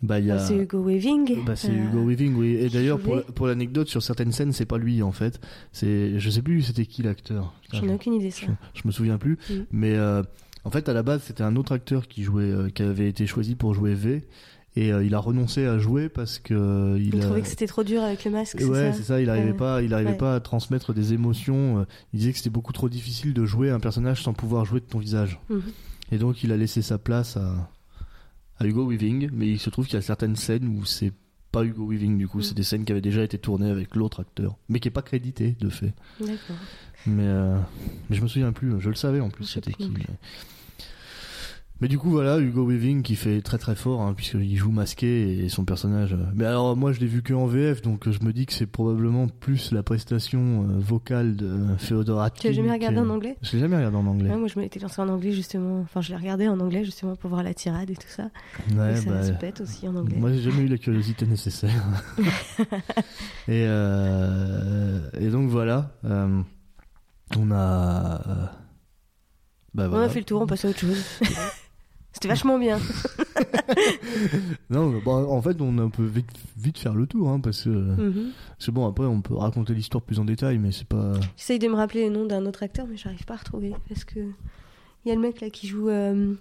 bah 0.02 0.20
y 0.20 0.32
a, 0.32 0.36
bah, 0.36 0.42
c'est 0.46 0.56
Hugo 0.56 0.82
Weaving. 0.84 1.44
bah, 1.46 1.56
c'est 1.56 1.70
Euh, 1.72 1.86
Hugo 1.90 2.06
Weaving, 2.08 2.36
oui. 2.36 2.56
Et 2.56 2.70
d'ailleurs 2.70 3.00
pour, 3.00 3.22
pour 3.24 3.48
l'anecdote 3.48 3.88
sur 3.90 4.02
certaines 4.02 4.32
scènes, 4.32 4.54
c'est 4.54 4.66
pas 4.66 4.78
lui 4.78 5.02
en 5.04 5.12
fait. 5.12 5.42
C'est, 5.74 6.18
je 6.20 6.30
sais 6.30 6.42
plus 6.42 6.62
c'était 6.64 6.86
qui 6.86 7.04
l'acteur. 7.04 7.54
J'en 7.74 7.84
ai 7.88 7.94
aucune 7.94 8.14
idée, 8.14 8.32
ça. 8.32 8.46
je, 8.74 8.82
je 8.82 8.88
me 8.88 8.92
souviens 8.92 9.18
plus. 9.18 9.38
Mais 9.72 9.96
euh, 9.96 10.24
en 10.64 10.72
fait 10.72 10.88
à 10.90 10.94
la 10.94 11.04
base 11.04 11.24
c'était 11.26 11.44
un 11.44 11.56
autre 11.58 11.74
acteur 11.74 12.08
qui 12.08 12.24
jouait, 12.24 12.44
euh, 12.44 12.70
qui 12.70 12.82
avait 12.84 13.10
été 13.10 13.28
choisi 13.28 13.56
pour 13.56 13.74
jouer 13.74 13.94
V. 13.94 14.24
Et 14.76 14.94
euh, 14.94 15.04
il 15.04 15.16
a 15.16 15.20
renoncé 15.20 15.66
à 15.66 15.80
jouer 15.80 16.10
parce 16.10 16.38
que 16.40 16.54
euh, 16.54 16.98
il, 17.00 17.08
Il 17.16 17.20
a- 17.22 17.26
trouvait 17.26 17.42
que 17.42 17.48
c'était 17.48 17.66
trop 17.68 17.84
dur 17.84 18.04
avec 18.04 18.24
le 18.24 18.32
masque, 18.32 18.58
c'est 18.60 18.66
Ouais, 18.66 18.94
c'est 18.94 19.02
ça. 19.04 19.20
Il 19.20 19.30
arrivait 19.30 19.48
Ouais. 19.52 19.58
pas, 19.58 19.82
il 19.82 19.94
arrivait 19.96 20.12
Ouais. 20.12 20.18
pas 20.18 20.36
à 20.36 20.40
transmettre 20.40 20.94
des 20.94 21.12
émotions. 21.12 21.86
Il 22.14 22.20
disait 22.20 22.32
que 22.32 22.38
c'était 22.38 22.52
beaucoup 22.52 22.72
trop 22.72 22.88
difficile 22.88 23.34
de 23.34 23.46
jouer 23.46 23.72
un 23.72 23.80
personnage 23.80 24.22
sans 24.24 24.34
pouvoir 24.34 24.64
jouer 24.66 24.80
de 24.80 24.86
ton 24.86 25.00
visage. 25.00 25.40
Mhm. 25.50 25.62
Et 26.12 26.18
donc 26.20 26.44
il 26.44 26.52
a 26.52 26.58
laissé 26.58 26.82
sa 26.84 26.98
place 27.00 27.36
à, 27.36 27.70
à 28.60 28.66
Hugo 28.68 28.86
Weaving, 28.90 29.30
mais 29.34 29.48
il 29.48 29.60
se 29.60 29.70
trouve 29.70 29.86
qu'il 29.86 29.96
y 29.96 29.98
a 29.98 30.02
certaines 30.02 30.36
scènes 30.36 30.68
où 30.68 30.86
c'est 30.86 31.14
pas 31.52 31.64
Hugo 31.64 31.88
Weaving 31.88 32.18
du 32.18 32.28
coup, 32.28 32.38
Mhm. 32.40 32.44
c'est 32.44 32.54
des 32.56 32.64
scènes 32.64 32.86
qui 32.86 32.92
avaient 32.92 33.02
déjà 33.02 33.24
été 33.24 33.38
tournées 33.38 33.70
avec 33.72 33.96
l'autre 33.96 34.20
acteur, 34.20 34.58
mais 34.70 34.80
qui 34.80 34.88
est 34.88 34.92
pas 34.92 35.02
crédité 35.02 35.56
de 35.60 35.70
fait. 35.70 35.94
D'accord. 36.20 36.58
Mais 37.08 37.24
euh, 37.26 37.58
mais 38.10 38.16
je 38.18 38.22
me 38.22 38.28
souviens 38.28 38.52
plus, 38.52 38.80
je 38.80 38.90
le 38.90 38.96
savais 38.96 39.20
en 39.22 39.30
plus 39.30 39.46
c'était 39.46 39.72
qui. 39.74 39.92
Mais- 41.82 41.88
du 41.88 41.98
coup 41.98 42.10
voilà 42.10 42.40
Hugo 42.40 42.66
Weaving 42.68 43.02
qui 43.04 43.16
fait 43.16 43.42
très 43.42 43.58
très 43.58 43.76
fort 43.76 44.02
hein, 44.02 44.14
puisqu'il 44.16 44.56
joue 44.58 44.72
masqué 44.72 45.44
et 45.44 45.50
son 45.50 45.66
personnage. 45.66 46.14
euh, 46.14 46.18
Mais 46.36 46.46
alors 46.46 46.76
moi 46.78 46.92
je 46.92 47.00
l'ai 47.00 47.08
vu 47.08 47.22
que 47.24 47.34
en 47.34 47.46
VF 47.48 47.82
donc 47.82 48.08
euh, 48.08 48.12
je 48.12 48.24
me 48.26 48.32
dis 48.34 48.46
que 48.46 48.54
c'est 48.54 48.66
probablement 48.68 49.28
plus 49.28 49.72
la 49.72 49.82
prestation 49.84 50.64
euh, 50.70 50.80
vocale 50.80 51.36
de 51.36 51.58
Feodor 51.78 52.32
Tu 52.34 52.48
l'as 52.48 52.54
jamais 52.54 52.72
regardé 52.72 53.00
en 53.00 53.10
anglais 53.10 53.38
Je 53.42 53.54
l'ai 53.54 53.60
jamais 53.60 53.78
regardé 53.78 53.98
en 53.98 54.06
anglais. 54.08 54.30
Ouais, 54.30 54.38
Moi, 54.38 54.48
je 54.48 54.60
m'étais 54.60 54.80
lancé 54.80 55.02
en 55.02 55.10
anglais, 55.10 55.32
justement. 55.32 55.80
Enfin, 55.82 56.02
je 56.02 56.10
l'ai 56.10 56.18
regardé 56.18 56.48
en 56.48 56.60
anglais, 56.60 56.84
justement, 56.86 57.16
pour 57.16 57.30
voir 57.30 57.44
la 57.44 57.54
tirade 57.54 57.90
et 57.90 57.96
tout 57.96 58.08
ça. 58.08 58.30
Ouais, 58.76 58.94
et 58.94 58.96
ça 58.98 59.10
bah, 59.10 59.24
se 59.24 59.32
pète 59.32 59.62
aussi 59.62 59.88
en 59.88 59.96
anglais. 59.96 60.18
Moi, 60.18 60.32
j'ai 60.34 60.42
jamais 60.42 60.64
eu 60.64 60.68
la 60.68 60.78
curiosité 60.78 61.26
nécessaire. 61.26 61.84
et, 63.48 63.66
euh, 63.68 65.00
et 65.20 65.30
donc 65.30 65.50
voilà, 65.50 65.92
euh, 66.06 66.42
on 67.38 67.52
a. 67.52 68.22
euh, 68.28 68.46
bah, 69.74 69.84
On 69.86 69.90
voilà. 69.90 70.06
a 70.06 70.10
fait 70.10 70.20
le 70.20 70.26
tour, 70.26 70.42
on 70.42 70.48
passe 70.48 70.66
à 70.66 70.70
autre 70.70 70.80
chose. 70.80 71.04
C'était 72.12 72.28
vachement 72.28 72.58
bien. 72.60 72.80
Non, 74.70 74.94
bah, 75.06 75.12
en 75.12 75.42
fait, 75.42 75.60
on 75.62 75.90
peut 75.90 76.06
vite, 76.06 76.30
vite 76.58 76.78
faire 76.78 76.94
le 76.96 77.08
tour, 77.08 77.30
hein, 77.30 77.40
parce 77.40 77.64
que 77.64 77.70
Mhm. 77.70 78.32
c'est 78.58 78.72
bon. 78.72 78.88
Après, 78.88 79.06
on 79.06 79.22
peut 79.22 79.36
raconter 79.36 79.74
l'histoire 79.74 80.04
plus 80.04 80.20
en 80.20 80.26
détail, 80.26 80.58
mais 80.58 80.72
c'est 80.72 80.88
pas. 80.88 81.14
J'essaye 81.38 81.60
de 81.60 81.68
me 81.68 81.76
rappeler 81.76 82.08
le 82.10 82.14
nom 82.16 82.26
d'un 82.26 82.46
autre 82.46 82.64
acteur, 82.64 82.86
mais 82.90 82.98
j'arrive 82.98 83.26
pas 83.26 83.36
à 83.36 83.38
retrouver. 83.38 83.74
Parce 83.88 84.04
que. 84.04 84.20
Il 85.06 85.10
y 85.10 85.12
a 85.12 85.16
le 85.16 85.22
mec 85.22 85.40
là 85.40 85.50
qui 85.50 85.66
joue 85.68 85.88
euh, 85.90 86.34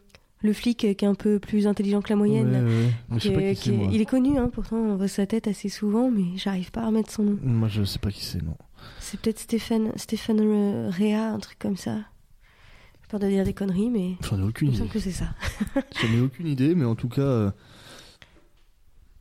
le 0.42 0.52
flic 0.52 0.84
euh, 0.84 0.92
qui 0.92 1.04
est 1.04 1.08
un 1.08 1.14
peu 1.14 1.38
plus 1.38 1.66
intelligent 1.68 2.02
que 2.02 2.08
la 2.10 2.16
moyenne. 2.16 2.46
Ouais, 2.48 2.52
là, 2.54 2.64
ouais. 2.64 2.90
Mais 3.08 3.18
je 3.18 3.22
sais 3.22 3.28
qui 3.28 3.34
pas 3.34 3.40
est- 3.42 3.54
qui 3.54 3.60
qui 3.62 3.68
c'est, 3.68 3.74
est- 3.74 3.78
moi. 3.78 3.88
Il 3.92 4.00
est 4.00 4.04
connu, 4.06 4.36
hein, 4.38 4.50
pourtant 4.52 4.76
on 4.76 4.96
voit 4.96 5.06
sa 5.08 5.26
tête 5.26 5.46
assez 5.46 5.68
souvent, 5.68 6.10
mais 6.10 6.36
j'arrive 6.36 6.70
pas 6.72 6.80
à 6.82 6.86
remettre 6.86 7.10
son 7.12 7.22
nom. 7.22 7.38
Moi, 7.42 7.68
je 7.68 7.84
sais 7.84 8.00
pas 8.00 8.10
qui 8.10 8.24
c'est, 8.24 8.42
non. 8.42 8.56
C'est 8.98 9.20
peut-être 9.20 9.38
Stéphane, 9.38 9.92
Stéphane 9.96 10.40
Rea, 10.90 11.30
un 11.34 11.38
truc 11.38 11.58
comme 11.60 11.76
ça. 11.76 11.98
Peur 13.08 13.20
de 13.20 13.26
dire 13.28 13.44
des 13.44 13.54
conneries, 13.54 13.90
mais 13.90 14.16
J'en 14.28 14.38
ai 14.38 14.42
aucune 14.42 14.72
idée. 14.72 14.86
que 14.86 14.98
c'est 14.98 15.10
ça. 15.12 15.26
J'en 15.74 16.18
ai 16.18 16.20
aucune 16.20 16.46
idée, 16.46 16.74
mais 16.74 16.84
en 16.84 16.94
tout 16.94 17.08
cas, 17.08 17.22
euh, 17.22 17.50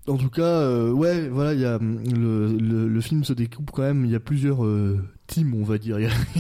en 0.08 0.18
tout 0.18 0.30
cas, 0.30 0.42
euh, 0.42 0.92
ouais, 0.92 1.28
voilà, 1.30 1.54
il 1.54 1.60
y 1.62 1.66
a 1.66 1.76
hum, 1.78 2.00
le, 2.14 2.48
le, 2.58 2.88
le 2.88 3.02
film 3.02 3.24
se 3.24 3.34
découpe 3.34 3.72
quand 3.72 3.82
même. 3.84 4.04
Il 4.06 4.12
y 4.12 4.16
a 4.16 4.20
plusieurs 4.20 4.66
euh, 4.66 5.00
teams, 5.28 5.54
on 5.54 5.64
va 5.64 5.78
dire. 5.78 5.98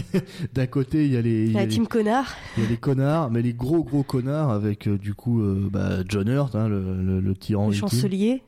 D'un 0.53 0.67
côté, 0.67 1.05
il 1.05 1.13
y 1.13 1.17
a 1.17 1.21
les, 1.21 1.45
il 1.45 1.51
y 1.51 1.55
a 1.55 1.59
La 1.59 1.65
les- 1.65 1.71
team 1.73 1.87
connard. 1.87 2.33
il 2.57 2.63
y 2.63 2.65
a 2.65 2.69
les 2.69 2.77
connards, 2.77 3.31
mais 3.31 3.41
les 3.41 3.53
gros 3.53 3.83
gros 3.83 4.03
connards 4.03 4.51
avec 4.51 4.87
euh, 4.87 4.97
du 4.97 5.13
coup 5.13 5.41
bah, 5.71 5.99
John 6.07 6.27
Hurt, 6.27 6.55
hein, 6.55 6.67
le, 6.67 7.19
le, 7.21 7.35
tyran 7.35 7.67
le 7.67 7.73
chancelier. 7.73 8.41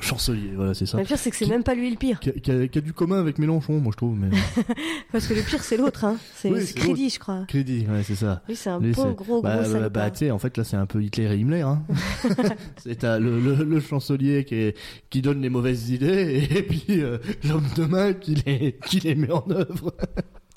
Chancelier, 0.00 0.50
voilà, 0.56 0.74
c'est 0.74 0.86
ça. 0.86 0.98
Le 0.98 1.04
pire, 1.04 1.18
c'est 1.18 1.30
que 1.30 1.36
c'est 1.36 1.46
même 1.46 1.62
pas 1.62 1.74
lui 1.74 1.90
le 1.90 1.96
pire. 1.96 2.18
Qui 2.20 2.30
a, 2.30 2.32
qui 2.32 2.50
a- 2.50 2.66
qui 2.68 2.78
a 2.78 2.80
du 2.80 2.92
commun 2.92 3.20
avec 3.20 3.38
Mélenchon, 3.38 3.78
moi 3.80 3.92
je 3.92 3.96
trouve, 3.96 4.16
mais 4.18 4.28
Parce 5.12 5.26
que 5.26 5.34
le 5.34 5.42
pire, 5.42 5.62
c'est 5.62 5.76
l'autre, 5.76 6.04
hein. 6.04 6.16
C'est 6.34 6.50
Oui, 6.50 6.64
Crédit, 6.74 7.10
je 7.10 7.18
crois. 7.18 7.44
crédit, 7.46 7.86
ouais, 7.88 8.02
c'est 8.02 8.14
ça. 8.16 8.42
Lui, 8.48 8.56
c'est 8.56 8.70
un 8.70 8.80
Lui, 8.80 8.94
c'est- 8.94 9.00
gros, 9.00 9.12
gros 9.12 9.42
bah, 9.42 9.62
bah, 9.72 9.88
bah, 9.88 10.10
tu 10.10 10.18
sais, 10.18 10.30
en 10.30 10.38
fait, 10.38 10.56
là, 10.56 10.64
c'est 10.64 10.76
un 10.76 10.86
peu 10.86 11.02
Hitler 11.02 11.24
et 11.32 11.36
Himmler. 11.38 11.60
Hein. 11.62 11.82
c'est 12.76 13.02
le, 13.04 13.40
le, 13.40 13.64
le 13.64 13.80
chancelier 13.80 14.44
qui, 14.44 14.54
est, 14.56 14.76
qui 15.10 15.22
donne 15.22 15.40
les 15.40 15.50
mauvaises 15.50 15.90
idées 15.90 16.48
et 16.50 16.62
puis 16.62 16.84
euh, 17.02 17.18
l'homme 17.44 17.66
de 17.76 17.84
main 17.84 18.12
qui 18.14 18.34
les, 18.46 18.76
qui 18.86 19.00
les 19.00 19.14
met 19.14 19.30
en 19.30 19.44
œuvre. 19.50 19.94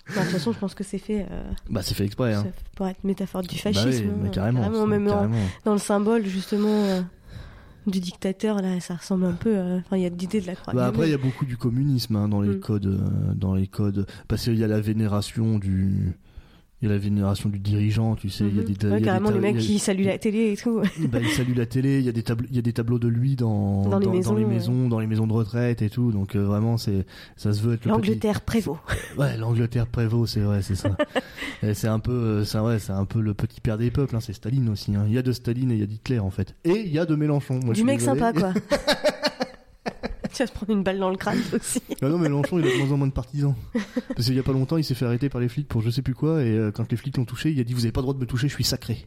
Bah, 0.08 0.16
De 0.18 0.22
toute 0.22 0.32
façon, 0.34 0.52
je 0.54 0.60
pense 0.60 0.76
que 0.76 0.84
c'est 0.84 1.00
fait 1.00 1.26
euh, 1.32 1.44
bah, 1.70 1.82
c'est 1.84 1.96
fait 1.96 2.06
exprès. 2.06 2.34
Hein. 2.36 2.46
pour 2.76 2.88
être 2.88 3.04
métaphore 3.04 3.42
du 3.42 3.56
Bah 3.56 3.72
fascisme. 3.74 4.06
oui, 4.06 4.12
hein. 4.12 4.20
mais 4.24 4.30
carrément. 4.30 4.86
même 4.88 5.08
en- 5.08 5.12
carrément. 5.12 5.38
dans 5.66 5.74
le 5.74 5.80
symbole, 5.80 6.26
justement, 6.26 6.68
euh, 6.86 7.02
du 7.88 8.00
dictateur, 8.00 8.62
là, 8.62 8.80
ça 8.80 8.96
ressemble 8.96 9.26
un 9.26 9.34
peu. 9.34 9.56
euh, 9.56 9.80
Enfin, 9.80 9.98
il 9.98 10.04
y 10.04 10.06
a 10.06 10.10
l'idée 10.10 10.42
de 10.42 10.48
la 10.48 10.56
croix. 10.56 10.74
Bah 10.74 10.88
après, 10.88 11.08
il 11.08 11.12
y 11.12 11.14
a 11.14 11.18
beaucoup 11.18 11.46
du 11.46 11.58
communisme 11.58 12.16
hein, 12.16 12.28
dans 12.28 12.42
les 12.42 12.56
Mm. 12.56 12.60
codes, 12.60 12.86
euh, 12.88 13.34
dans 13.36 13.54
les 13.56 13.68
codes, 13.68 14.08
parce 14.28 14.44
qu'il 14.44 14.58
y 14.58 14.64
a 14.64 14.68
la 14.68 14.80
vénération 14.82 15.60
du, 15.60 16.14
il 16.86 16.90
y 16.90 16.92
a 16.92 16.96
la 16.98 17.02
vénération 17.02 17.50
du 17.50 17.58
dirigeant, 17.60 18.16
tu 18.16 18.30
sais, 18.30 18.44
il 18.48 18.56
y 18.56 18.60
a 18.60 18.62
Mhm. 18.62 18.68
des, 18.68 18.74
il 18.74 18.84
y 18.84 18.86
Ouais, 18.88 18.94
a 18.94 19.00
des 19.00 19.06
carrément, 19.06 19.30
ta- 19.30 19.36
les 19.36 19.42
mecs 19.42 19.58
qui 19.58 19.80
saluent 19.80 20.06
la 20.06 20.18
télé 20.20 20.52
et 20.52 20.58
tout. 20.58 20.82
bah, 21.12 21.18
il 21.22 21.30
salue 21.30 21.56
la 21.58 21.66
télé, 21.66 22.00
il 22.00 22.06
y 22.06 22.10
a 22.10 22.12
des 22.12 22.22
tableaux, 22.24 22.48
il 22.50 22.56
y 22.56 22.60
a 22.60 22.62
des 22.62 22.74
tableaux 22.74 23.00
de 23.00 23.08
lui 23.08 23.36
dans 23.36 23.88
Dans 23.90 23.98
les 24.00 24.08
maisons, 24.08 24.36
les 24.36 24.46
ouais. 24.46 24.88
dans 24.90 25.00
les 25.00 25.08
maisons 25.08 25.26
de 25.28 25.34
retraite 25.34 25.82
et 25.82 25.90
tout, 25.90 26.12
donc 26.12 26.36
euh, 26.36 26.44
vraiment 26.46 26.78
c'est, 26.78 27.06
ça 27.38 27.54
se 27.54 27.62
veut 27.62 27.74
être 27.74 27.86
le 27.86 27.92
petit, 27.92 28.08
L'Angleterre 28.10 28.42
prévaut. 28.42 28.78
ouais, 29.18 29.36
l'Angleterre 29.38 29.88
prévaut, 29.88 30.26
c'est 30.28 30.42
vrai, 30.42 30.62
c'est 30.62 30.76
ça. 30.76 30.96
C'est 31.74 31.88
un 31.88 32.00
peu, 32.00 32.12
euh, 32.12 32.44
c'est 32.46 32.60
ouais, 32.60 32.78
c'est 32.78 32.92
un 32.92 33.06
peu 33.06 33.20
le 33.22 33.34
petit 33.34 33.60
père 33.60 33.78
des 33.80 33.90
peuples, 33.90 34.16
hein, 34.16 34.20
c'est 34.20 34.34
Staline 34.34 34.70
aussi. 34.70 34.96
Hein. 34.96 35.06
Il 35.08 35.14
y 35.14 35.18
a 35.18 35.24
de 35.24 35.32
Staline 35.32 35.72
et 35.72 35.76
il 35.76 35.80
y 35.80 35.84
a 35.84 35.88
d'Hitler 35.88 36.20
en 36.20 36.30
fait, 36.30 36.54
et 36.64 36.82
il 36.86 36.92
y 36.92 37.00
a 37.00 37.06
de 37.06 37.16
Mélenchon. 37.16 37.60
Moi, 37.64 37.74
du 37.74 37.84
mec 37.84 37.98
désolé. 38.00 38.20
sympa, 38.20 38.34
quoi. 38.40 38.54
Tu 40.36 40.44
vas 40.44 40.48
se 40.48 40.52
prendre 40.52 40.72
une 40.72 40.84
balle 40.84 41.00
dans 41.00 41.10
le 41.10 41.16
crâne 41.16 41.42
aussi. 41.54 41.82
Ah 42.02 42.10
non, 42.10 42.18
mais 42.18 42.30
Mélenchon, 42.30 42.60
il 42.60 42.68
a 42.68 42.72
de 42.72 42.78
moins 42.78 42.92
en 42.92 42.98
moins 42.98 43.08
de 43.08 43.14
partisans. 43.14 43.56
Parce 44.16 44.26
qu'il 44.26 44.36
y 44.36 44.40
a 44.40 44.44
pas 44.44 44.52
longtemps, 44.52 44.78
il 44.78 44.84
s'est 44.84 44.96
fait 44.96 45.06
arrêter 45.06 45.30
par 45.30 45.42
les 45.42 45.48
flics 45.48 45.68
pour 45.68 45.82
je 45.82 45.90
sais 45.90 46.02
plus 46.02 46.14
quoi, 46.14 46.44
et 46.44 46.52
euh, 46.52 46.72
quand 46.72 46.90
les 46.92 46.98
flics 46.98 47.18
l'ont 47.18 47.26
touché, 47.26 47.52
il 47.52 47.60
a 47.60 47.64
dit 47.64 47.74
Vous 47.74 47.84
avez 47.84 47.92
pas 47.92 48.02
le 48.02 48.04
droit 48.04 48.14
de 48.14 48.20
me 48.20 48.26
toucher, 48.26 48.48
je 48.48 48.54
suis 48.54 48.64
sacré. 48.64 49.06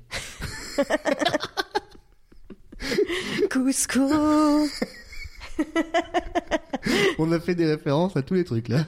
Couscous. 3.51 4.71
On 7.19 7.33
a 7.33 7.41
fait 7.41 7.55
des 7.55 7.67
références 7.67 8.17
à 8.17 8.23
tous 8.23 8.35
les 8.35 8.45
trucs 8.45 8.69
là. 8.69 8.85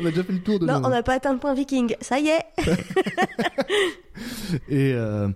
on 0.00 0.06
a 0.06 0.10
déjà 0.10 0.22
fait 0.22 0.32
le 0.32 0.40
tour 0.40 0.58
de 0.58 0.66
Non, 0.66 0.80
on 0.84 0.88
n'a 0.88 1.02
pas 1.02 1.14
atteint 1.14 1.32
le 1.32 1.38
point 1.38 1.54
viking. 1.54 1.94
Ça 2.00 2.20
y 2.20 2.28
est. 2.28 2.44
Et, 4.68 4.92
euh, 4.94 5.28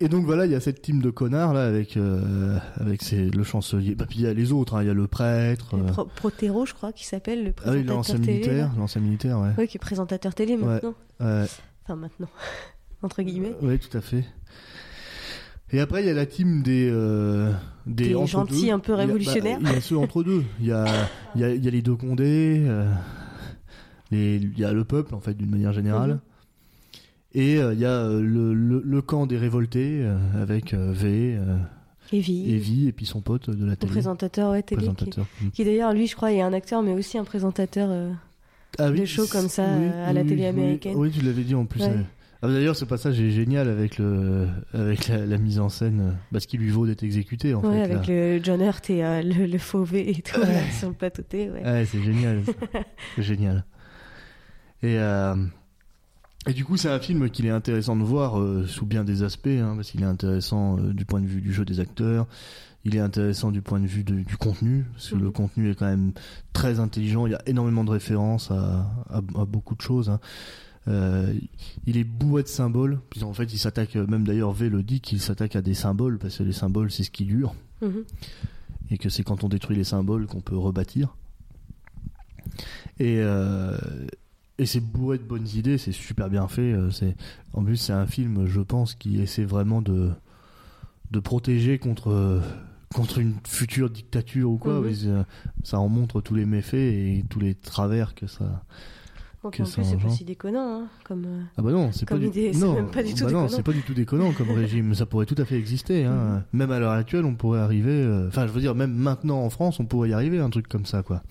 et 0.00 0.08
donc 0.08 0.24
voilà, 0.24 0.46
il 0.46 0.52
y 0.52 0.54
a 0.54 0.60
cette 0.60 0.80
team 0.82 1.00
de 1.02 1.10
connards 1.10 1.52
là 1.54 1.66
avec, 1.66 1.96
euh, 1.96 2.56
avec 2.76 3.02
ses- 3.02 3.30
le 3.30 3.42
chancelier. 3.42 3.94
Bah, 3.94 4.06
puis 4.08 4.18
il 4.20 4.22
y 4.24 4.26
a 4.28 4.32
les 4.34 4.52
autres, 4.52 4.74
hein, 4.76 4.82
il 4.82 4.86
y 4.86 4.90
a 4.90 4.94
le 4.94 5.06
prêtre. 5.08 5.76
Le 5.76 5.82
euh, 5.82 5.86
Pro- 5.86 6.04
Protero, 6.04 6.66
je 6.66 6.74
crois, 6.74 6.92
qui 6.92 7.04
s'appelle 7.06 7.44
le 7.44 7.50
Ah 7.64 7.72
oui, 7.72 7.82
présentateur 7.84 7.96
l'ancien 7.96 8.18
militaire, 8.18 8.70
l'ancien 8.78 9.00
militaire, 9.00 9.40
ouais. 9.40 9.50
Oui, 9.58 9.66
qui 9.68 9.76
est 9.76 9.80
présentateur 9.80 10.34
télé 10.34 10.56
maintenant. 10.56 10.94
Ouais. 11.20 11.44
Enfin, 11.84 11.96
maintenant, 11.96 12.28
entre 13.02 13.22
guillemets. 13.22 13.54
Oui, 13.62 13.78
tout 13.78 13.96
à 13.96 14.00
fait. 14.00 14.24
Et 15.70 15.80
après, 15.80 16.02
il 16.02 16.06
y 16.06 16.10
a 16.10 16.14
la 16.14 16.24
team 16.26 16.62
des 16.62 16.88
euh, 16.90 17.52
des, 17.84 18.12
gentils 18.26 18.66
deux. 18.66 18.72
un 18.72 18.78
peu 18.78 18.92
Il 18.92 18.96
y 18.96 18.96
a- 18.96 18.96
bah, 18.96 18.96
révolutionnaires. 18.96 19.58
Il 19.60 19.68
y 19.70 19.74
a, 19.74 19.80
ceux 19.82 19.98
entre 19.98 20.22
deux. 20.22 20.42
Il 20.60 20.66
y 20.66 20.72
a 20.72 20.86
il 21.34 21.40
y 21.42 21.44
a, 21.44 21.50
il 21.54 21.62
y 21.64 21.68
a 21.68 21.70
les 21.70 21.82
deux 21.82 21.94
Condés. 21.96 22.62
euh, 22.66 22.90
les 24.10 24.36
il 24.36 24.58
y 24.58 24.64
a 24.64 24.72
le 24.72 24.84
peuple 24.84 25.14
en 25.14 25.20
fait 25.20 25.34
d'une 25.34 25.50
manière 25.50 25.72
générale. 25.74 26.10
Mhm. 26.12 26.20
Et 27.40 27.58
euh, 27.58 27.72
il 27.72 27.78
y 27.78 27.84
a 27.84 27.90
euh, 27.90 28.20
le, 28.20 28.52
le, 28.52 28.82
le 28.84 29.02
camp 29.02 29.26
des 29.26 29.36
révoltés 29.38 30.00
euh, 30.02 30.16
avec 30.42 30.74
V, 30.74 31.38
Evie, 32.12 32.52
Evie 32.54 32.88
et 32.88 32.92
puis 32.92 33.06
son 33.06 33.20
pote 33.20 33.48
de 33.50 33.64
la 33.64 33.70
le 33.72 33.76
télé. 33.76 33.92
présentateur 33.92 34.50
ouais, 34.52 34.62
télé, 34.62 34.80
qui, 34.80 34.86
présentateur. 34.88 35.26
qui 35.52 35.64
d'ailleurs, 35.64 35.92
lui, 35.92 36.06
je 36.06 36.16
crois, 36.16 36.32
est 36.32 36.40
un 36.40 36.52
acteur, 36.52 36.82
mais 36.82 36.92
aussi 36.92 37.16
un 37.18 37.24
présentateur. 37.24 37.90
Ah 38.78 38.90
de 38.90 39.04
shows 39.04 39.26
comme 39.30 39.48
ça, 39.48 39.64
à 40.06 40.12
la 40.12 40.24
télé 40.24 40.46
américaine. 40.46 40.94
Oui, 40.96 41.10
tu 41.10 41.24
l'avais 41.24 41.42
dit 41.42 41.54
en 41.54 41.64
plus. 41.64 41.82
Ouais. 41.82 41.96
Ah, 42.42 42.46
D'ailleurs, 42.48 42.76
ce 42.76 42.84
passage 42.84 43.20
est 43.20 43.30
génial 43.30 43.68
avec 43.68 43.98
le 43.98 44.46
avec 44.72 45.08
la, 45.08 45.26
la 45.26 45.38
mise 45.38 45.58
en 45.58 45.68
scène, 45.68 46.16
parce 46.32 46.46
qu'il 46.46 46.60
lui 46.60 46.70
vaut 46.70 46.86
d'être 46.86 47.02
exécuté 47.02 47.52
en 47.54 47.60
ouais, 47.62 47.72
fait. 47.72 47.82
avec 47.92 48.06
là. 48.06 48.14
le 48.14 48.40
John 48.42 48.60
Hurt 48.60 48.88
et 48.90 49.04
euh, 49.04 49.22
le, 49.22 49.46
le 49.46 49.58
faux 49.58 49.82
V 49.82 50.08
et 50.10 50.22
tout, 50.22 50.40
Ouais. 50.40 50.46
là, 50.46 50.60
sur 50.78 50.88
le 50.88 50.94
plateau 50.94 51.22
T, 51.22 51.50
ouais. 51.50 51.62
Ouais, 51.64 51.84
c'est 51.84 52.00
génial. 52.02 52.42
c'est 53.16 53.22
génial. 53.22 53.64
Et, 54.82 54.96
euh, 54.98 55.34
et 56.46 56.52
du 56.52 56.64
coup, 56.64 56.76
c'est 56.76 56.88
un 56.88 57.00
film 57.00 57.28
qu'il 57.30 57.46
est 57.46 57.50
intéressant 57.50 57.96
de 57.96 58.02
voir 58.04 58.38
euh, 58.40 58.66
sous 58.66 58.86
bien 58.86 59.04
des 59.04 59.22
aspects, 59.22 59.48
hein, 59.48 59.74
parce 59.76 59.90
qu'il 59.90 60.02
est 60.02 60.06
intéressant 60.06 60.78
euh, 60.78 60.92
du 60.92 61.04
point 61.04 61.20
de 61.20 61.26
vue 61.26 61.40
du 61.40 61.52
jeu 61.52 61.64
des 61.64 61.80
acteurs, 61.80 62.26
il 62.84 62.94
est 62.96 63.00
intéressant 63.00 63.50
du 63.50 63.60
point 63.60 63.80
de 63.80 63.86
vue 63.86 64.04
de- 64.04 64.22
du 64.22 64.36
contenu, 64.36 64.84
parce 64.92 65.10
que 65.10 65.16
Mhm. 65.16 65.22
le 65.22 65.30
contenu 65.30 65.70
est 65.70 65.74
quand 65.74 65.86
même 65.86 66.12
très 66.52 66.80
intelligent, 66.80 67.26
il 67.26 67.32
y 67.32 67.34
a 67.34 67.42
énormément 67.46 67.84
de 67.84 67.90
références 67.90 68.50
à, 68.50 68.86
à, 69.10 69.16
à 69.18 69.44
beaucoup 69.44 69.74
de 69.74 69.80
choses. 69.82 70.08
hein. 70.10 70.20
Euh, 70.86 71.34
il 71.86 71.98
est 71.98 72.04
bourré 72.04 72.42
de 72.44 72.48
symboles, 72.48 73.00
puis 73.10 73.22
en 73.24 73.34
fait 73.34 73.52
il 73.52 73.58
s'attaque, 73.58 73.94
même 73.96 74.24
d'ailleurs 74.24 74.52
V 74.52 74.70
le 74.70 74.82
dit 74.82 75.00
qu'il 75.02 75.20
s'attaque 75.20 75.54
à 75.54 75.60
des 75.60 75.74
symboles, 75.74 76.18
parce 76.18 76.38
que 76.38 76.44
les 76.44 76.52
symboles 76.54 76.90
c'est 76.90 77.02
ce 77.04 77.10
qui 77.10 77.26
dure 77.26 77.54
Mhm. 77.82 78.04
et 78.90 78.96
que 78.96 79.10
c'est 79.10 79.22
quand 79.22 79.44
on 79.44 79.48
détruit 79.50 79.76
les 79.76 79.84
symboles 79.84 80.26
qu'on 80.26 80.40
peut 80.40 80.56
rebâtir. 80.56 81.14
Et, 83.00 83.20
et 84.58 84.66
c'est 84.66 84.80
bourré 84.80 85.18
de 85.18 85.22
bonnes 85.22 85.46
idées, 85.54 85.78
c'est 85.78 85.92
super 85.92 86.28
bien 86.28 86.48
fait. 86.48 86.72
euh, 86.72 86.90
C'est 86.90 87.16
en 87.52 87.62
plus 87.62 87.76
c'est 87.76 87.92
un 87.92 88.06
film, 88.06 88.46
je 88.46 88.60
pense, 88.60 88.94
qui 88.94 89.20
essaie 89.20 89.44
vraiment 89.44 89.82
de 89.82 90.10
de 91.10 91.20
protéger 91.20 91.78
contre 91.78 92.10
euh, 92.10 92.40
contre 92.94 93.18
une 93.18 93.34
future 93.46 93.88
dictature 93.90 94.50
ou 94.50 94.58
quoi. 94.58 94.80
Mhm. 94.80 94.94
euh, 95.06 95.22
ça 95.62 95.78
en 95.78 95.88
montre 95.88 96.20
tous 96.20 96.34
les 96.34 96.46
méfaits 96.46 96.74
et 96.74 97.24
tous 97.28 97.40
les 97.40 97.54
travers 97.54 98.14
que 98.14 98.26
ça. 98.26 98.64
Donc, 99.44 99.54
que 99.56 99.62
en 99.62 99.66
ça 99.66 99.82
plus, 99.82 99.84
c'est 99.84 99.96
pas 99.96 100.10
si 100.10 100.24
déconnant, 100.24 100.80
hein, 100.82 100.88
comme. 101.04 101.46
Ah 101.56 101.62
bah 101.62 101.70
non, 101.70 101.92
c'est 101.92 102.08
pas 102.08 102.18
du 102.18 102.26
non, 102.58 102.74
même 102.74 102.90
pas 102.90 103.04
du 103.04 103.14
tout 103.14 103.24
bah 103.24 103.30
non, 103.30 103.42
déconnant. 103.42 103.48
c'est 103.48 103.62
pas 103.62 103.72
du 103.72 103.82
tout 103.82 103.94
déconnant 103.94 104.32
comme 104.32 104.50
régime. 104.56 104.92
Ça 104.94 105.06
pourrait 105.06 105.26
tout 105.26 105.36
à 105.38 105.44
fait 105.44 105.56
exister. 105.56 106.04
Hein. 106.04 106.42
Même 106.52 106.72
à 106.72 106.80
l'heure 106.80 106.90
actuelle, 106.90 107.24
on 107.24 107.36
pourrait 107.36 107.60
arriver. 107.60 108.24
Enfin, 108.26 108.48
je 108.48 108.52
veux 108.52 108.60
dire, 108.60 108.74
même 108.74 108.92
maintenant 108.92 109.40
en 109.40 109.50
France, 109.50 109.78
on 109.78 109.86
pourrait 109.86 110.08
y 110.08 110.12
arriver 110.12 110.40
un 110.40 110.50
truc 110.50 110.66
comme 110.66 110.86
ça, 110.86 111.04
quoi. 111.04 111.22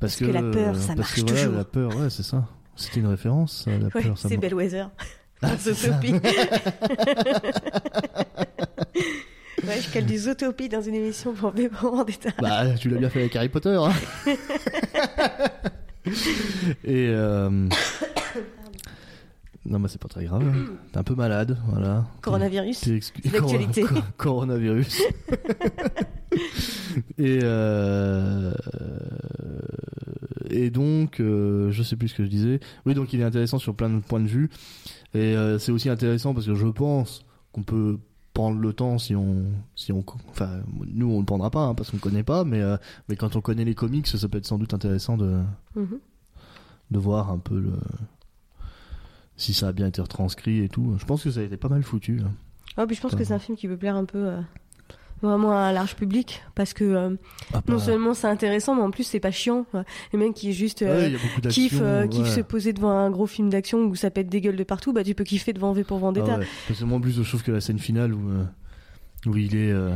Parce 0.00 0.16
que 0.16 0.24
la 0.26 0.42
peur, 0.42 0.76
ça 0.76 0.94
parce 0.94 1.12
que 1.12 1.20
marche 1.20 1.30
voilà, 1.30 1.42
toujours. 1.44 1.56
La 1.56 1.64
peur, 1.64 1.96
ouais, 1.96 2.10
c'est 2.10 2.22
ça. 2.22 2.44
C'était 2.76 3.00
une 3.00 3.06
référence. 3.06 3.64
La 3.66 3.74
Ouais, 3.78 3.88
peur, 4.02 4.18
ça 4.18 4.28
c'est. 4.28 4.36
Bellwether. 4.36 4.86
Ah. 5.42 5.56
Zootopie. 5.58 6.12
ouais, 9.66 9.80
je 9.80 9.90
cale 9.92 10.06
du 10.06 10.18
Zootopie 10.18 10.68
dans 10.68 10.82
une 10.82 10.94
émission 10.94 11.32
pour 11.32 11.50
V 11.50 11.68
pour 11.68 11.94
Vendetta. 11.96 12.30
Bah, 12.40 12.74
tu 12.74 12.88
l'as 12.90 12.98
bien 12.98 13.10
fait 13.10 13.20
avec 13.20 13.34
Harry 13.36 13.48
Potter. 13.48 13.76
hein. 13.80 13.92
Et 16.84 17.08
euh... 17.10 17.48
non, 19.64 19.78
mais 19.80 19.88
c'est 19.88 20.00
pas 20.00 20.08
très 20.08 20.24
grave. 20.24 20.44
T'es 20.92 20.98
un 20.98 21.02
peu 21.02 21.14
malade, 21.14 21.58
voilà. 21.68 22.04
Coronavirus. 22.20 22.80
T'es 22.80 22.90
excu- 22.92 23.32
L'actualité. 23.32 23.82
Cor- 23.82 23.92
cor- 23.94 24.04
coronavirus. 24.16 25.02
et 27.18 27.40
euh... 27.42 28.52
et 30.64 30.70
donc, 30.70 31.20
euh, 31.20 31.70
je 31.70 31.82
sais 31.82 31.96
plus 31.96 32.08
ce 32.08 32.14
que 32.14 32.24
je 32.24 32.28
disais. 32.28 32.60
Oui, 32.84 32.94
donc 32.94 33.12
il 33.12 33.20
est 33.20 33.24
intéressant 33.24 33.58
sur 33.58 33.74
plein 33.74 33.90
de 33.90 34.00
points 34.00 34.20
de 34.20 34.26
vue. 34.28 34.50
Et 35.14 35.36
euh, 35.36 35.58
c'est 35.58 35.72
aussi 35.72 35.88
intéressant 35.88 36.34
parce 36.34 36.46
que 36.46 36.54
je 36.54 36.66
pense 36.66 37.20
qu'on 37.52 37.62
peut 37.62 37.98
prendre 38.34 38.58
le 38.60 38.72
temps 38.74 38.98
si 38.98 39.14
on 39.16 39.46
si 39.74 39.92
on 39.92 40.04
enfin 40.28 40.60
nous 40.92 41.08
on 41.10 41.20
le 41.20 41.24
prendra 41.24 41.50
pas 41.50 41.64
hein, 41.68 41.74
parce 41.74 41.90
qu'on 41.90 41.96
connaît 41.96 42.22
pas 42.22 42.44
mais 42.44 42.60
euh, 42.60 42.76
mais 43.08 43.16
quand 43.16 43.34
on 43.34 43.40
connaît 43.40 43.64
les 43.64 43.74
comics 43.74 44.06
ça 44.06 44.28
peut 44.28 44.36
être 44.36 44.44
sans 44.44 44.58
doute 44.58 44.74
intéressant 44.74 45.16
de 45.16 45.40
Mhm. 45.74 45.98
de 46.90 46.98
voir 46.98 47.30
un 47.30 47.38
peu 47.38 47.58
le 47.58 47.72
si 49.36 49.54
ça 49.54 49.68
a 49.68 49.72
bien 49.72 49.86
été 49.86 50.02
retranscrit 50.02 50.62
et 50.62 50.68
tout 50.68 50.96
je 50.98 51.06
pense 51.06 51.22
que 51.24 51.30
ça 51.30 51.40
a 51.40 51.44
été 51.44 51.56
pas 51.56 51.70
mal 51.70 51.82
foutu 51.82 52.20
hein. 52.22 52.30
Ah, 52.76 52.86
puis 52.86 52.94
je 52.94 53.00
pense 53.00 53.14
que 53.14 53.24
c'est 53.24 53.32
un 53.32 53.38
film 53.38 53.56
qui 53.56 53.68
peut 53.68 53.76
plaire 53.78 53.96
un 53.96 54.04
peu 54.04 54.26
euh, 54.28 54.40
vraiment 55.22 55.52
à 55.52 55.60
un 55.62 55.72
large 55.72 55.96
public 55.96 56.42
parce 56.54 56.72
que 56.74 56.84
euh, 56.84 57.10
Ah, 57.52 57.62
non 57.68 57.76
bah, 57.76 57.82
seulement 57.82 58.14
c'est 58.14 58.26
intéressant, 58.26 58.74
mais 58.74 58.82
en 58.82 58.90
plus 58.90 59.04
c'est 59.04 59.20
pas 59.20 59.30
chiant. 59.30 59.66
Les 60.12 60.18
mecs 60.18 60.34
qui 60.34 60.52
juste 60.52 60.82
euh, 60.82 60.98
ouais, 60.98 61.06
il 61.08 61.12
y 61.12 61.16
a 61.16 61.18
beaucoup 61.18 61.40
d'action 61.40 61.62
kiffent, 61.62 61.78
euh, 61.82 62.06
kiffent 62.06 62.22
ouais. 62.24 62.30
se 62.30 62.40
poser 62.40 62.72
devant 62.72 62.90
un 62.90 63.10
gros 63.10 63.26
film 63.26 63.48
d'action 63.50 63.78
où 63.86 63.94
ça 63.94 64.10
pète 64.10 64.28
des 64.28 64.40
gueules 64.40 64.56
de 64.56 64.64
partout, 64.64 64.92
bah 64.92 65.02
tu 65.04 65.14
peux 65.14 65.24
kiffer 65.24 65.52
devant 65.52 65.72
V 65.72 65.84
pour 65.84 65.96
Ah 65.98 66.00
Vendetta. 66.00 66.38
ouais. 66.38 66.46
Parce 66.68 66.80
que 66.80 66.84
moi 66.84 66.98
en 66.98 67.00
plus 67.00 67.12
je 67.22 67.28
trouve 67.28 67.42
que 67.42 67.52
la 67.52 67.60
scène 67.60 67.78
finale 67.78 68.12
où 68.14 68.28
euh, 68.30 68.44
où 69.26 69.36
il 69.36 69.56
est 69.56 69.72
euh, 69.72 69.90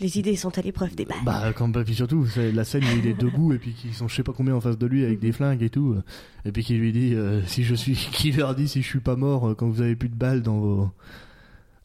Les 0.00 0.18
idées 0.18 0.36
sont 0.36 0.56
à 0.56 0.62
l'épreuve 0.62 0.94
des 0.94 1.04
balles. 1.04 1.18
bah 1.24 1.52
quand 1.54 1.68
bah, 1.68 1.82
puis 1.84 1.94
surtout 1.94 2.26
c'est 2.26 2.52
la 2.52 2.64
scène 2.64 2.84
où 2.84 2.98
il 2.98 3.06
est 3.06 3.18
debout 3.20 3.52
et 3.52 3.58
puis 3.58 3.72
qu'ils 3.74 3.92
sont 3.92 4.08
je 4.08 4.14
sais 4.14 4.22
pas 4.22 4.32
combien 4.32 4.54
en 4.54 4.60
face 4.60 4.78
de 4.78 4.86
lui 4.86 5.04
avec 5.04 5.18
des 5.18 5.32
flingues 5.32 5.62
et 5.62 5.70
tout 5.70 5.92
euh, 5.96 6.02
et 6.46 6.52
puis 6.52 6.62
qui 6.64 6.74
lui 6.74 6.92
dit 6.92 7.14
euh, 7.14 7.42
si 7.46 7.64
je 7.64 7.74
suis 7.74 7.94
qui 8.12 8.32
leur 8.32 8.54
dit 8.54 8.68
si 8.68 8.80
je 8.80 8.86
suis 8.86 9.00
pas 9.00 9.16
mort 9.16 9.48
euh, 9.50 9.54
quand 9.54 9.68
vous 9.68 9.82
avez 9.82 9.96
plus 9.96 10.08
de 10.08 10.14
balles 10.14 10.40
dans 10.42 10.58
vos 10.58 10.90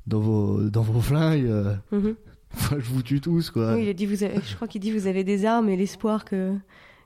dans 0.06 0.20
vos 0.22 0.70
dans 0.70 0.84
vos 0.84 1.02
flingues 1.02 1.46
euh, 1.48 1.76
Je 2.72 2.90
vous 2.92 3.02
tue 3.04 3.22
tous 3.22 3.50
quoi 3.52 3.74
Oui, 3.76 3.84
il 3.84 3.90
a 3.90 3.94
dit 3.94 4.06
vous 4.06 4.24
avez, 4.24 4.36
je 4.46 4.56
crois 4.56 4.68
qu'il 4.68 4.82
dit 4.82 4.92
vous 4.92 5.08
avez 5.08 5.24
des 5.24 5.46
armes 5.46 5.70
et 5.70 5.76
l'espoir 5.78 6.26
que 6.26 6.54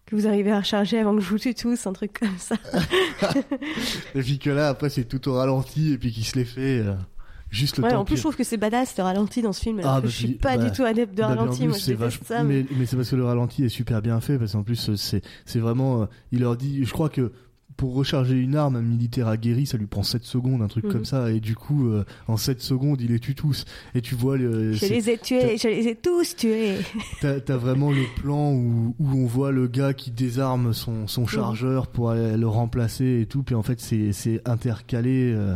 que 0.07 0.15
vous 0.15 0.27
arrivez 0.27 0.51
à 0.51 0.59
recharger 0.59 0.97
avant 0.99 1.15
que 1.15 1.21
je 1.21 1.29
vous 1.29 1.37
tue 1.37 1.53
tous, 1.53 1.85
un 1.85 1.93
truc 1.93 2.19
comme 2.19 2.37
ça. 2.37 2.55
et 4.15 4.21
puis 4.21 4.39
que 4.39 4.49
là 4.49 4.69
après 4.69 4.89
c'est 4.89 5.05
tout 5.05 5.27
au 5.29 5.33
ralenti 5.35 5.93
et 5.93 5.97
puis 5.97 6.11
qu'il 6.11 6.25
se 6.25 6.35
les 6.37 6.45
fait 6.45 6.79
euh, 6.79 6.93
juste 7.49 7.77
le 7.77 7.83
Ouais, 7.83 7.91
temps 7.91 7.99
en 8.01 8.05
plus 8.05 8.15
je 8.17 8.21
trouve 8.21 8.35
que 8.35 8.43
c'est 8.43 8.57
badass 8.57 8.97
le 8.97 9.03
ralenti 9.03 9.41
dans 9.41 9.53
ce 9.53 9.61
film. 9.61 9.79
Ah, 9.83 10.01
bah, 10.01 10.07
je 10.07 10.11
suis 10.11 10.27
pas 10.33 10.57
bah, 10.57 10.65
du 10.65 10.71
tout 10.75 10.83
adepte 10.83 11.13
de 11.13 11.21
Bah, 11.21 11.27
ralenti, 11.27 11.67
moi 11.67 11.77
je 11.77 12.09
ça. 12.25 12.43
mais, 12.43 12.65
mais 12.77 12.85
c'est 12.85 12.95
parce 12.95 13.09
que 13.09 13.15
le 13.15 13.25
ralenti 13.25 13.63
est 13.63 13.69
super 13.69 14.01
bien 14.01 14.19
fait 14.21 14.37
parce 14.37 14.53
qu'en 14.53 14.63
plus 14.63 14.89
euh, 14.89 14.95
c'est 14.95 15.21
c'est 15.45 15.59
vraiment 15.59 16.01
euh, 16.01 16.05
il 16.31 16.39
leur 16.41 16.57
dit 16.57 16.83
je 16.83 16.91
crois 16.91 17.09
que 17.09 17.31
pour 17.81 17.95
recharger 17.95 18.35
une 18.39 18.55
arme 18.55 18.75
un 18.75 18.81
militaire 18.83 19.27
aguerri 19.27 19.65
ça 19.65 19.75
lui 19.75 19.87
prend 19.87 20.03
7 20.03 20.23
secondes 20.23 20.61
un 20.61 20.67
truc 20.67 20.85
Mhm. 20.85 20.91
comme 20.91 21.05
ça 21.05 21.31
et 21.31 21.39
du 21.39 21.55
coup 21.55 21.87
euh, 21.87 22.03
en 22.27 22.37
7 22.37 22.61
secondes 22.61 23.01
il 23.01 23.09
les 23.09 23.19
tue 23.19 23.33
tous 23.33 23.65
et 23.95 24.01
tu 24.01 24.13
vois 24.13 24.37
le 24.37 24.71
Je 24.73 24.85
les 24.85 25.09
ai 25.09 25.17
tués, 25.17 25.57
je 25.57 25.67
les 25.67 25.87
ai 25.87 25.95
tous 25.95 26.35
tués. 26.35 26.75
t'as 27.21 27.39
t'as 27.39 27.57
vraiment 27.57 27.89
le 27.91 28.03
plan 28.21 28.51
où, 28.53 28.95
où 28.99 29.07
on 29.15 29.25
voit 29.25 29.51
le 29.51 29.65
gars 29.67 29.93
qui 29.95 30.11
désarme 30.11 30.73
son, 30.73 31.07
son 31.07 31.25
chargeur 31.25 31.87
pour 31.87 32.11
aller 32.11 32.37
le 32.37 32.47
remplacer 32.47 33.21
et 33.21 33.25
tout 33.25 33.41
puis 33.41 33.55
en 33.55 33.63
fait 33.63 33.79
c'est 33.81 34.11
c'est 34.13 34.47
intercalé 34.47 35.33
euh, 35.35 35.55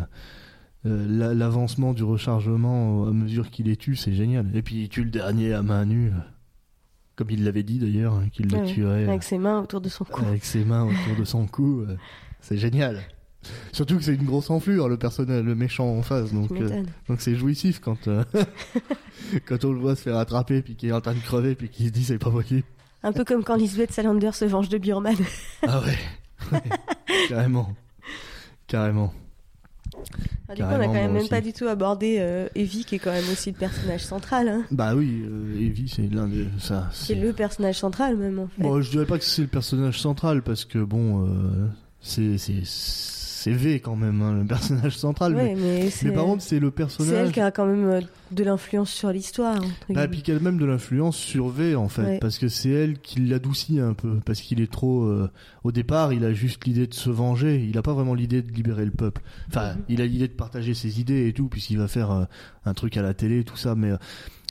euh, 0.87 1.05
la- 1.07 1.33
l'avancement 1.35 1.93
du 1.93 2.03
rechargement 2.03 3.05
à 3.07 3.11
mesure 3.11 3.51
qu'il 3.51 3.67
les 3.67 3.77
tue 3.77 3.95
c'est 3.95 4.13
génial 4.13 4.47
et 4.55 4.63
puis 4.63 4.77
il 4.81 4.89
tue 4.89 5.03
le 5.03 5.11
dernier 5.11 5.53
à 5.53 5.61
main 5.61 5.85
nue 5.85 6.11
comme 7.15 7.29
il 7.31 7.43
l'avait 7.43 7.63
dit 7.63 7.79
d'ailleurs 7.79 8.13
hein, 8.15 8.27
qu'il 8.31 8.47
le 8.47 8.57
Ouais, 8.59 8.65
tuerait 8.73 9.07
Avec 9.07 9.23
ses 9.23 9.37
mains 9.37 9.61
autour 9.61 9.81
de 9.81 9.89
son 9.89 10.03
cou. 10.05 10.21
avec 10.25 10.43
ses 10.45 10.63
mains 10.65 10.83
autour 10.83 11.15
de 11.17 11.23
son 11.25 11.45
cou 11.47 11.81
euh, 11.81 11.95
c'est 12.41 12.57
génial 12.57 13.01
surtout 13.71 13.97
que 13.97 14.03
c'est 14.03 14.15
une 14.15 14.25
grosse 14.25 14.49
enflure 14.49 14.89
le 14.89 14.97
personnage 14.97 15.43
le 15.43 15.53
méchant 15.55 15.87
en 15.87 16.01
face 16.01 16.33
donc 16.33 16.51
euh, 16.51 16.83
donc 17.07 17.21
c'est 17.21 17.35
jouissif 17.35 17.79
quand 17.79 18.07
euh, 18.07 18.23
quand 19.47 19.63
on 19.65 19.71
le 19.71 19.79
voit 19.79 19.95
se 19.95 20.01
faire 20.01 20.17
attraper 20.17 20.61
puis 20.61 20.75
qu'il 20.75 20.89
est 20.89 20.93
en 20.93 21.01
train 21.01 21.13
de 21.13 21.19
crever 21.19 21.53
puis 21.55 21.69
qu'il 21.69 21.85
se 21.87 21.91
dit 21.91 22.03
c'est 22.03 22.17
pas 22.17 22.31
possible 22.31 22.63
Un 23.03 23.11
peu 23.13 23.23
comme 23.23 23.43
quand 23.43 23.55
Lisbeth 23.55 23.91
Salander 23.91 24.31
se 24.31 24.45
venge 24.45 24.67
de 24.69 24.77
Bjorman. 24.79 25.15
Ah 25.67 25.79
ouais, 25.81 25.97
Ouais, 26.51 26.61
carrément, 27.29 27.73
carrément. 28.67 29.13
Ah, 30.47 30.53
du 30.53 30.61
coup, 30.61 30.67
on 30.69 30.73
a 30.79 30.85
quand 30.85 30.93
même 30.93 31.11
même 31.13 31.15
aussi. 31.21 31.29
pas 31.29 31.41
du 31.41 31.53
tout 31.53 31.65
abordé 31.67 32.17
euh, 32.19 32.47
Evie, 32.53 32.85
qui 32.85 32.95
est 32.95 32.99
quand 32.99 33.11
même 33.11 33.27
aussi 33.31 33.49
le 33.51 33.57
personnage 33.57 34.01
central. 34.05 34.47
Hein. 34.47 34.63
Bah 34.71 34.93
oui, 34.95 35.23
euh, 35.25 35.59
Evie 35.59 35.89
c'est 35.89 36.07
l'un 36.13 36.27
des 36.27 36.45
ça. 36.59 36.87
C'est 36.93 37.13
c'est- 37.13 37.19
le 37.19 37.33
personnage 37.33 37.79
central 37.79 38.15
même 38.15 38.37
en 38.39 38.47
fait. 38.47 38.61
Bon, 38.61 38.79
je 38.81 38.91
dirais 38.91 39.05
pas 39.07 39.17
que 39.17 39.23
c'est 39.25 39.41
le 39.41 39.47
personnage 39.47 39.99
central 39.99 40.43
parce 40.43 40.63
que 40.65 40.77
bon, 40.77 41.25
euh, 41.25 41.67
c'est 41.99 42.37
c'est 43.45 43.51
c'est 43.51 43.57
V 43.57 43.79
quand 43.79 43.95
même 43.95 44.21
hein, 44.21 44.33
le 44.33 44.45
personnage 44.45 44.97
central. 44.97 45.35
ouais, 45.35 45.55
mais, 45.55 45.61
mais 45.83 45.89
c'est 45.89 46.07
mais 46.07 46.13
par 46.13 46.25
contre 46.25 46.41
c'est 46.43 46.59
le 46.59 46.67
c'est 46.67 46.71
personnage. 46.75 47.27
elle 47.27 47.31
qui 47.31 47.39
a 47.41 47.51
quand 47.51 47.65
même 47.67 47.85
euh, 47.85 48.01
de 48.31 48.43
l'influence 48.43 48.89
sur 48.89 49.11
l'histoire. 49.11 49.61
Bah, 49.89 50.07
puis 50.07 50.21
qu'elle 50.23 50.39
même 50.39 50.57
de 50.57 50.65
l'influence 50.65 51.15
sur 51.15 51.49
V 51.49 51.75
en 51.75 51.87
fait, 51.87 52.01
Ouais. 52.03 52.19
parce 52.19 52.37
que 52.39 52.47
c'est 52.47 52.69
elle 52.69 52.99
qui 52.99 53.19
l'adoucit 53.19 53.79
un 53.79 53.93
peu, 53.93 54.19
parce 54.25 54.41
qu'il 54.41 54.61
est 54.61 54.71
trop. 54.71 55.03
euh, 55.03 55.29
Au 55.63 55.71
départ, 55.71 56.11
il 56.13 56.23
a 56.25 56.33
juste 56.33 56.65
l'idée 56.65 56.87
de 56.87 56.93
se 56.93 57.09
venger, 57.09 57.63
il 57.69 57.77
a 57.77 57.81
pas 57.81 57.93
vraiment 57.93 58.13
l'idée 58.15 58.41
de 58.41 58.51
libérer 58.51 58.85
le 58.85 58.91
peuple. 58.91 59.21
Enfin, 59.49 59.73
Mhm. 59.73 59.81
il 59.89 60.01
a 60.01 60.05
l'idée 60.05 60.27
de 60.27 60.33
partager 60.33 60.73
ses 60.73 60.99
idées 60.99 61.27
et 61.27 61.33
tout, 61.33 61.47
puisqu'il 61.47 61.77
va 61.77 61.87
faire 61.87 62.11
euh, 62.11 62.23
un 62.65 62.73
truc 62.73 62.97
à 62.97 63.01
la 63.01 63.13
télé, 63.13 63.43
tout 63.43 63.57
ça, 63.57 63.75
mais 63.75 63.91
euh, 63.91 63.97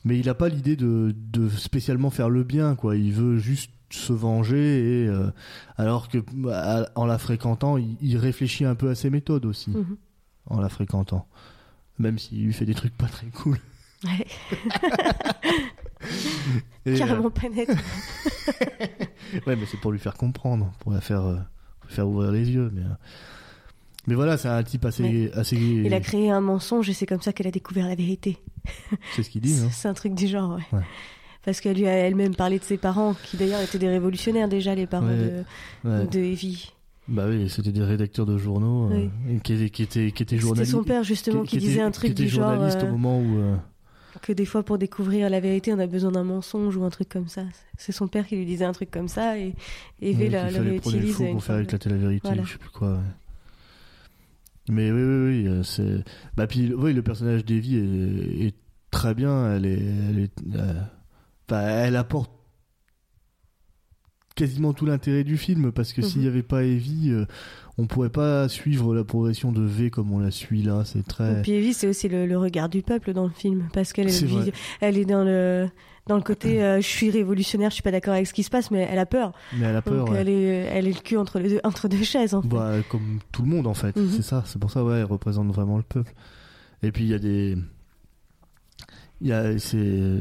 mais 0.05 0.19
il 0.19 0.29
a 0.29 0.35
pas 0.35 0.49
l'idée 0.49 0.77
de 0.77 1.15
de 1.33 1.49
spécialement 1.49 2.11
faire 2.11 2.29
le 2.31 2.45
bien, 2.45 2.75
quoi. 2.77 2.95
Il 2.97 3.13
veut 3.13 3.39
juste 3.39 3.71
se 3.95 4.13
venger 4.13 5.03
et 5.05 5.07
euh, 5.09 5.31
alors 5.77 6.09
que 6.09 6.19
bah, 6.33 6.89
en 6.95 7.07
la 7.07 7.19
fréquentant, 7.19 7.77
il, 7.79 7.97
il 8.01 8.17
réfléchit 8.17 8.65
un 8.65 8.75
peu 8.75 8.91
à 8.91 8.95
ses 8.95 9.11
méthodes 9.11 9.47
aussi 9.47 9.71
Mhm. 9.71 9.97
en 10.47 10.61
la 10.61 10.69
fréquentant, 10.69 11.27
même 11.99 12.19
s'il 12.19 12.45
lui 12.45 12.53
fait 12.53 12.67
des 12.67 12.75
trucs 12.75 12.97
pas 12.97 13.07
très 13.07 13.27
cool. 13.29 13.59
Ouais, 14.05 14.27
Et, 16.87 16.99
carrément 16.99 17.31
pas 17.31 17.49
net. 17.49 17.71
euh, 17.71 17.75
ouais, 19.47 19.57
mais 19.57 19.65
c'est 19.67 19.79
pour 19.81 19.91
lui 19.93 19.99
faire 19.99 20.15
comprendre, 20.15 20.71
pour 20.81 20.93
la 20.93 21.01
faire, 21.01 21.23
euh, 21.25 21.37
pour 21.81 21.89
lui 21.89 21.95
faire 21.95 22.07
ouvrir 22.09 22.31
les 22.31 22.51
yeux. 22.51 22.71
Mais 22.75 22.83
euh, 22.83 22.95
mais 24.07 24.15
voilà, 24.15 24.37
c'est 24.37 24.49
un 24.49 24.63
type 24.63 24.85
assez 24.85 25.31
assez. 25.33 25.57
Il 25.57 25.95
a 25.95 26.01
créé 26.01 26.31
un 26.31 26.43
mensonge 26.43 26.91
et 26.91 26.93
c'est 26.93 27.07
comme 27.07 27.23
ça 27.23 27.33
qu'elle 27.33 27.47
a 27.47 27.51
découvert 27.51 27.87
la 27.89 27.95
vérité. 27.95 28.37
C'est 29.17 29.23
ce 29.23 29.31
qu'il 29.31 29.41
dit. 29.41 29.55
Hein. 29.65 29.69
C'est 29.73 29.89
un 29.89 29.95
truc 29.95 30.15
du 30.15 30.27
genre, 30.27 30.57
ouais. 30.57 30.63
Ouais. 30.79 30.85
Parce 31.45 31.61
qu'elle 31.61 31.77
lui 31.77 31.87
a 31.87 31.93
elle-même 31.93 32.35
parlé 32.35 32.59
de 32.59 32.65
ses 32.65 32.77
parents, 32.79 33.15
qui 33.25 33.37
d'ailleurs 33.37 33.61
étaient 33.61 33.79
des 33.79 33.89
révolutionnaires 33.89 34.49
déjà, 34.49 34.75
les 34.75 34.87
parents 34.87 35.07
Ouais. 35.07 35.45
de, 35.85 35.89
Ouais. 35.91 36.07
de 36.07 36.19
Evie. 36.19 36.73
Bah 37.07 37.27
oui, 37.29 37.51
c'était 37.51 37.71
des 37.73 37.83
rédacteurs 37.83 38.25
de 38.25 38.39
journaux 38.39 38.91
euh, 38.91 39.09
qui, 39.43 39.53
étaient- 39.53 39.69
qui 39.69 39.83
étaient 39.83 40.07
étaient 40.09 40.25
C'était 40.25 40.39
journalistes. 40.39 40.73
son 40.73 40.85
père 40.85 41.05
justement 41.05 41.43
qui, 41.43 41.59
disait 41.59 41.73
était- 41.75 41.83
un 41.83 41.91
truc 41.91 42.07
qui 42.07 42.13
était 42.13 42.23
du 42.23 42.29
genre 42.31 42.51
journaliste 42.53 42.79
euh, 42.83 42.89
au 42.89 42.93
moment 42.93 43.21
où. 43.21 43.39
euh, 43.39 43.57
que 44.23 44.33
des 44.33 44.47
fois 44.47 44.63
pour 44.63 44.79
découvrir 44.79 45.29
la 45.29 45.39
vérité 45.41 45.71
on 45.75 45.79
a 45.81 45.87
besoin 45.87 46.13
d'un 46.13 46.25
mensonge 46.25 46.77
ou 46.77 46.85
un 46.85 46.89
truc 46.89 47.11
comme 47.11 47.29
ça. 47.29 47.43
C'est 47.77 47.93
son 47.93 48.09
père 48.09 48.27
qui 48.27 48.37
lui 48.37 48.47
disait 48.47 48.65
un 48.65 48.73
truc 48.73 48.91
comme 48.91 49.09
ça 49.09 49.37
et 49.39 49.53
Evie 50.01 50.23
Ouais, 50.23 50.29
la, 50.31 50.45
réutilise. 50.47 51.19
une 51.21 51.33
pour 51.33 51.45
faire 51.45 51.59
éclater 51.59 51.91
la 51.91 51.97
vérité, 51.97 52.27
Voilà. 52.29 52.43
je 52.45 52.53
sais 52.53 52.59
plus 52.59 52.71
quoi. 52.71 52.93
ouais. 52.93 52.99
Mais 54.71 54.91
oui, 54.91 55.03
oui, 55.03 55.27
oui, 55.43 55.47
euh, 55.49 55.63
c'est. 55.63 56.03
Bah 56.39 56.47
puis, 56.47 56.73
oui, 56.75 56.95
le 56.95 57.03
personnage 57.03 57.45
d'Evie 57.45 57.77
est, 57.77 58.47
est 58.47 58.55
très 58.91 59.15
bien. 59.15 59.55
Elle 59.57 59.67
est, 59.67 59.79
elle 60.11 60.19
est, 60.21 60.57
euh, 61.53 61.55
enfin, 61.57 61.67
elle 61.69 61.97
apporte 61.97 62.31
quasiment 64.35 64.73
tout 64.73 64.85
l'intérêt 64.87 65.23
du 65.23 65.37
film 65.37 65.71
parce 65.71 65.93
que 65.93 66.03
s'il 66.03 66.17
Mhm. 66.19 66.23
n'y 66.23 66.29
avait 66.29 66.43
pas 66.43 66.65
Evie, 66.65 67.11
euh, 67.11 67.25
on 67.79 67.87
pourrait 67.87 68.11
pas 68.11 68.49
suivre 68.49 68.93
la 68.95 69.05
progression 69.05 69.53
de 69.53 69.63
V 69.63 69.91
comme 69.91 70.11
on 70.13 70.19
la 70.19 70.33
suit 70.33 70.63
là. 70.63 70.83
C'est 70.85 71.07
très. 71.07 71.39
Et 71.39 71.43
puis 71.43 71.53
Evie 71.53 71.73
c'est 71.75 71.87
aussi 71.87 72.09
le, 72.09 72.27
le 72.27 72.37
regard 72.37 72.69
du 72.69 72.83
peuple 72.83 73.13
dans 73.13 73.25
le 73.25 73.31
film 73.33 73.69
parce 73.73 73.93
qu'elle 73.93 74.09
vit- 74.09 74.27
vrai. 74.27 74.53
elle 74.81 74.99
est 74.99 75.05
dans 75.05 75.23
le 75.25 75.69
dans 76.07 76.17
le 76.17 76.23
côté 76.23 76.63
euh, 76.63 76.81
je 76.81 76.87
suis 76.87 77.11
révolutionnaire, 77.11 77.71
je 77.71 77.75
suis 77.75 77.83
pas 77.83 77.93
d'accord 77.93 78.13
avec 78.15 78.27
ce 78.27 78.35
qui 78.35 78.43
se 78.43 78.51
passe 78.51 78.73
mais 78.73 78.87
elle 78.91 78.99
a 78.99 79.07
peur. 79.07 79.33
Mais 79.57 79.67
elle 79.67 79.77
a 79.77 79.83
peur. 79.83 80.05
Donc 80.05 80.11
ouais. 80.11 80.19
elle 80.21 80.29
est 80.29 80.43
elle 80.73 80.89
est 80.89 80.93
le 80.93 81.01
cul 81.01 81.17
entre 81.17 81.39
les 81.39 81.49
deux 81.51 81.61
entre 81.63 81.87
deux 81.87 82.03
chaises 82.03 82.35
en 82.35 82.43
fait. 82.43 82.49
Bah, 82.49 82.73
comme 82.91 83.21
tout 83.31 83.43
le 83.43 83.49
monde 83.49 83.69
en 83.69 83.75
fait, 83.75 83.95
Mhm. 83.97 84.11
c'est 84.17 84.23
ça, 84.23 84.43
c'est 84.47 84.59
pour 84.59 84.73
ça 84.73 84.83
ouais, 84.85 84.99
elle 84.99 85.05
représente 85.05 85.49
vraiment 85.55 85.77
le 85.77 85.85
peuple. 85.85 86.13
Et 86.83 86.91
puis 86.91 87.05
il 87.05 87.11
y 87.11 87.15
a 87.15 87.19
des 87.21 87.57
il 89.21 89.29
y 89.29 89.33
a 89.33 89.57
c'est 89.61 89.61
c'est 89.61 90.21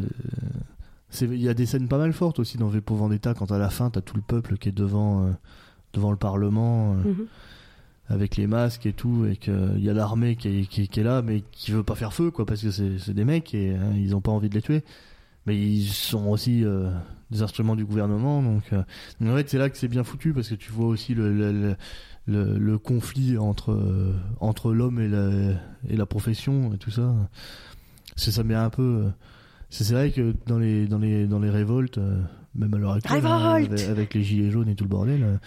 il 1.21 1.41
y 1.41 1.49
a 1.49 1.53
des 1.53 1.65
scènes 1.65 1.87
pas 1.87 1.97
mal 1.97 2.13
fortes 2.13 2.39
aussi 2.39 2.57
dans 2.57 2.67
V 2.67 2.81
pour 2.81 2.97
Vendetta 2.97 3.33
quand 3.33 3.51
à 3.51 3.57
la 3.57 3.69
fin 3.69 3.89
t'as 3.89 4.01
tout 4.01 4.15
le 4.15 4.21
peuple 4.23 4.57
qui 4.57 4.69
est 4.69 4.73
devant 4.73 5.25
euh, 5.27 5.31
devant 5.93 6.11
le 6.11 6.17
parlement 6.17 6.93
euh, 6.93 7.09
Mhm. 7.09 7.25
avec 8.09 8.35
les 8.37 8.47
masques 8.47 8.85
et 8.85 8.93
tout 8.93 9.25
et 9.25 9.35
que 9.37 9.75
il 9.77 9.83
y 9.83 9.89
a 9.89 9.93
l'armée 9.93 10.35
qui 10.35 10.47
est, 10.61 10.65
qui, 10.65 10.87
qui 10.87 10.99
est 10.99 11.03
là 11.03 11.21
mais 11.21 11.43
qui 11.51 11.71
veut 11.71 11.83
pas 11.83 11.95
faire 11.95 12.13
feu 12.13 12.31
quoi 12.31 12.45
parce 12.45 12.61
que 12.61 12.71
c'est 12.71 13.13
des 13.13 13.25
mecs 13.25 13.53
et 13.53 13.75
hein, 13.75 13.93
ils 13.95 14.15
ont 14.15 14.21
pas 14.21 14.31
envie 14.31 14.49
de 14.49 14.55
les 14.55 14.61
tuer. 14.61 14.83
Mais 15.45 15.57
ils 15.59 15.87
sont 15.87 16.27
aussi 16.27 16.63
euh, 16.63 16.89
des 17.29 17.41
instruments 17.41 17.75
du 17.75 17.83
gouvernement 17.85 18.41
donc 18.41 18.63
donc 18.71 19.29
en 19.29 19.35
fait 19.35 19.49
c'est 19.49 19.57
là 19.57 19.69
que 19.69 19.77
c'est 19.77 19.89
bien 19.89 20.03
foutu 20.05 20.33
parce 20.33 20.47
que 20.49 20.55
tu 20.55 20.71
vois 20.71 20.87
aussi 20.87 21.13
le, 21.13 21.33
le, 21.33 21.51
le, 21.51 21.75
le, 22.27 22.57
le 22.57 22.77
conflit 22.77 23.37
entre 23.37 23.71
euh, 23.73 24.13
entre 24.39 24.71
l'homme 24.73 24.99
et 25.01 25.09
la 25.09 25.29
et 25.89 25.97
la 25.97 26.05
profession 26.05 26.73
et 26.73 26.77
tout 26.77 26.91
ça 26.91 27.13
c'est 28.15 28.31
ça 28.31 28.43
met 28.43 28.55
un 28.55 28.69
peu 28.69 29.03
euh, 29.05 29.09
c'est 29.83 29.93
vrai 29.93 30.11
que 30.11 30.35
dans 30.47 30.59
les 30.59 30.85
dans 30.87 30.99
les 30.99 31.25
dans 31.25 31.39
les 31.39 31.49
révoltes 31.49 31.97
euh, 31.97 32.21
même 32.55 32.73
à 32.73 32.77
l'heure 32.77 32.91
actuelle 32.93 33.25
hein, 33.25 33.39
avec, 33.55 33.79
avec 33.89 34.13
les 34.13 34.23
gilets 34.23 34.51
jaunes 34.51 34.69
et 34.69 34.75
tout 34.75 34.83
le 34.83 34.89
bordel 34.89 35.23
euh, 35.23 35.37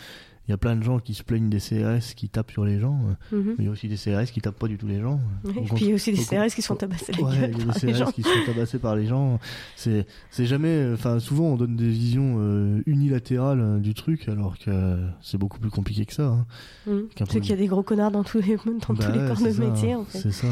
il 0.49 0.53
y 0.53 0.55
a 0.55 0.59
plein 0.59 0.77
de 0.77 0.83
gens 0.85 1.01
qui 1.01 1.13
se 1.15 1.25
plaignent 1.25 1.49
des 1.49 1.59
CRS 1.59 2.15
qui 2.15 2.29
tapent 2.29 2.53
sur 2.53 2.65
les 2.65 2.79
gens 2.79 3.01
euh, 3.33 3.37
Mhm. 3.37 3.47
mais 3.59 3.65
il 3.65 3.65
y 3.65 3.69
a 3.69 3.71
aussi 3.73 3.89
des 3.89 3.97
CRS 3.97 4.27
qui 4.33 4.41
tapent 4.41 4.59
pas 4.59 4.69
du 4.69 4.79
tout 4.79 4.87
les 4.87 5.01
gens 5.01 5.19
Et 5.45 5.63
puis 5.75 5.85
il 5.87 5.89
y 5.89 5.93
a 5.93 5.95
aussi 5.97 6.13
des 6.13 6.23
CRS 6.23 6.55
qui 6.55 6.63
sont 6.63 6.77
tabassés 6.77 7.13
la 7.13 7.23
Ouais, 7.25 7.37
gueule 7.37 7.51
il 7.53 7.59
y 7.59 7.63
a 7.63 7.67
par 7.67 7.81
des 7.81 7.87
les 7.89 7.93
CRS 7.93 7.99
gens. 7.99 8.13
qui 8.13 8.23
se 8.23 8.29
font 8.29 8.53
tabasser 8.53 8.79
par 8.79 8.95
les 8.97 9.07
gens. 9.07 9.41
C'est, 9.77 10.07
jamais, 10.39 10.89
enfin, 10.93 11.19
souvent 11.19 11.47
on 11.47 11.57
donne 11.57 11.75
des 11.77 11.89
visions 11.89 12.81
unilatérales 12.87 13.81
du 13.81 13.95
truc, 13.95 14.29
alors 14.29 14.57
que 14.59 14.99
c'est 15.21 15.37
beaucoup 15.39 15.59
plus 15.59 15.71
compliqué 15.71 16.07
que 16.07 16.13
ça. 16.15 16.29
Hein. 16.29 16.47
Peu- 16.87 17.09
qu'il 17.41 17.51
y 17.51 17.53
a 17.53 17.57
des 17.57 17.67
gros 17.67 17.83
connards 17.83 18.13
dans 18.13 18.23
tous 18.25 18.41
les, 18.41 18.57
dans 18.57 18.95
Bah 18.95 19.05
tous 19.05 19.13
les 19.13 19.19
ouais, 19.19 19.27
corps 19.29 19.43
de 19.43 19.51
ça, 19.51 19.65
métier, 19.65 19.95
en 19.97 20.05
fait. 20.05 20.19
C'est 20.19 20.33
ça. 20.33 20.49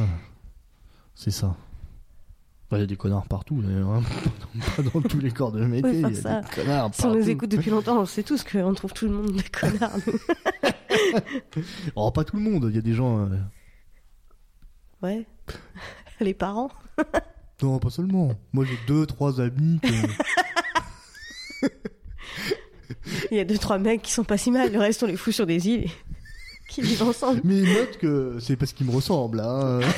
C'est 1.14 1.30
ça. 1.30 1.56
Il 2.76 2.80
y 2.80 2.84
a 2.84 2.86
des 2.86 2.96
connards 2.96 3.26
partout, 3.26 3.60
d'ailleurs. 3.62 3.88
Hein. 3.90 4.02
Pas 4.76 4.82
dans 4.82 5.00
tous 5.00 5.18
les 5.20 5.30
corps 5.30 5.52
de 5.52 5.64
métier. 5.64 6.04
enfin, 6.04 6.08
il 6.10 6.22
y 6.22 6.26
a 6.26 6.40
des 6.42 6.48
connards 6.54 6.90
Si 6.94 7.04
on 7.06 7.14
nous 7.14 7.28
écoute 7.28 7.50
depuis 7.50 7.70
longtemps, 7.70 7.98
on 8.00 8.06
sait 8.06 8.22
tous 8.22 8.44
qu'on 8.44 8.74
trouve 8.74 8.92
tout 8.92 9.06
le 9.06 9.12
monde 9.12 9.32
des 9.32 9.42
connards. 9.44 9.90
Oh, 11.96 12.10
pas 12.10 12.24
tout 12.24 12.36
le 12.36 12.42
monde. 12.42 12.66
Il 12.70 12.74
y 12.74 12.78
a 12.78 12.82
des 12.82 12.92
gens. 12.94 13.20
euh, 13.20 13.36
Ouais. 15.02 15.26
Les 16.20 16.34
parents. 16.34 16.70
Non, 17.62 17.78
pas 17.78 17.90
seulement. 17.90 18.32
Moi, 18.52 18.64
j'ai 18.64 18.78
deux, 18.86 19.06
trois 19.06 19.40
amis. 19.40 19.80
que- 19.80 19.88
Il 23.30 23.36
y 23.36 23.40
a 23.40 23.44
deux, 23.44 23.58
trois 23.58 23.78
mecs 23.78 24.02
qui 24.02 24.12
sont 24.12 24.24
pas 24.24 24.36
si 24.38 24.50
mal. 24.50 24.72
Le 24.72 24.78
reste, 24.78 25.02
on 25.02 25.06
les 25.06 25.16
fout 25.16 25.32
sur 25.32 25.46
des 25.46 25.68
îles 25.68 25.84
et 25.84 25.90
qui 26.68 26.82
vivent 26.82 27.02
ensemble. 27.02 27.40
Mais 27.44 27.58
ils 27.58 27.72
notent 27.72 27.98
que 27.98 28.38
c'est 28.40 28.56
parce 28.56 28.72
qu'ils 28.72 28.86
me 28.86 28.92
ressemblent. 28.92 29.40
Hein. 29.40 29.80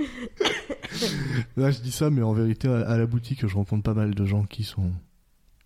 Là, 1.56 1.70
je 1.70 1.80
dis 1.80 1.92
ça, 1.92 2.10
mais 2.10 2.22
en 2.22 2.32
vérité, 2.32 2.68
à 2.68 2.96
la 2.98 3.06
boutique, 3.06 3.46
je 3.46 3.54
rencontre 3.54 3.82
pas 3.82 3.94
mal 3.94 4.14
de 4.14 4.24
gens 4.24 4.44
qui 4.44 4.64
sont 4.64 4.92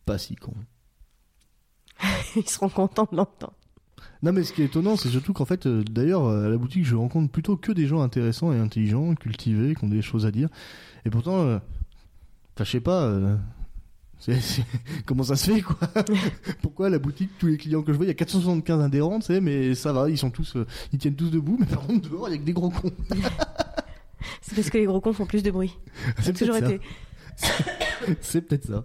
pas 0.07 0.19
si 0.19 0.37
cons. 0.37 0.55
Ils 2.37 2.49
seront 2.49 2.69
contents 2.69 3.09
de 3.11 3.17
l'entendre. 3.17 3.55
Non, 4.23 4.33
mais 4.33 4.43
ce 4.45 4.53
qui 4.53 4.63
est 4.63 4.67
étonnant, 4.67 4.97
c'est 4.97 5.09
surtout 5.11 5.33
qu'en 5.33 5.45
fait, 5.45 5.67
euh, 5.67 5.83
d'ailleurs, 5.83 6.29
à 6.29 6.49
la 6.49 6.57
boutique, 6.57 6.85
je 6.85 6.95
rencontre 6.95 7.31
plutôt 7.31 7.57
que 7.57 7.73
des 7.73 7.87
gens 7.87 8.01
intéressants 8.03 8.53
et 8.53 8.59
intelligents, 8.59 9.15
cultivés, 9.15 9.75
qui 9.75 9.85
ont 9.85 9.89
des 9.89 10.03
choses 10.03 10.27
à 10.27 10.31
dire. 10.31 10.49
Et 11.05 11.11
pourtant, 11.11 11.41
euh, 11.41 11.59
je 12.59 12.65
sais 12.65 12.81
pas, 12.81 13.03
euh, 13.05 13.37
c'est- 14.19 14.41
c'est- 14.41 14.65
comment 15.07 15.23
ça 15.25 15.37
se 15.37 15.53
fait, 15.53 15.61
quoi 15.63 15.77
Pourquoi 16.63 16.87
à 16.87 16.91
la 16.91 16.99
boutique, 16.99 17.31
tous 17.39 17.47
les 17.49 17.57
clients 17.59 17.83
que 17.83 17.93
je 17.93 17.97
vois, 17.97 18.07
il 18.07 18.09
y 18.09 18.13
a 18.13 18.15
475 18.15 18.81
adhérents, 18.83 19.21
tu 19.21 19.27
sais, 19.27 19.41
mais 19.41 19.75
ça 19.75 19.93
va, 19.93 20.09
ils 20.09 20.19
sont 20.19 20.31
tous, 20.31 20.57
euh, 20.57 20.67
ils 20.93 20.99
tiennent 20.99 21.17
tous 21.17 21.31
debout, 21.31 21.57
mais 21.61 21.67
par 21.67 21.81
contre, 21.87 22.09
dehors, 22.09 22.29
il 22.29 22.33
y 22.33 22.35
a 22.35 22.39
que 22.39 22.45
des 22.45 22.53
gros 22.55 22.71
cons. 22.71 22.93
C'est 24.47 24.55
parce 24.55 24.69
que 24.69 24.77
les 24.77 24.85
gros 24.85 25.01
cons 25.01 25.15
font 25.15 25.25
plus 25.25 25.43
de 25.43 25.51
bruit. 25.51 25.79
A 26.19 26.33
toujours 26.33 26.57
été. 26.57 26.81
C'est 28.21 28.43
peut-être 28.43 28.67
ça. 28.67 28.85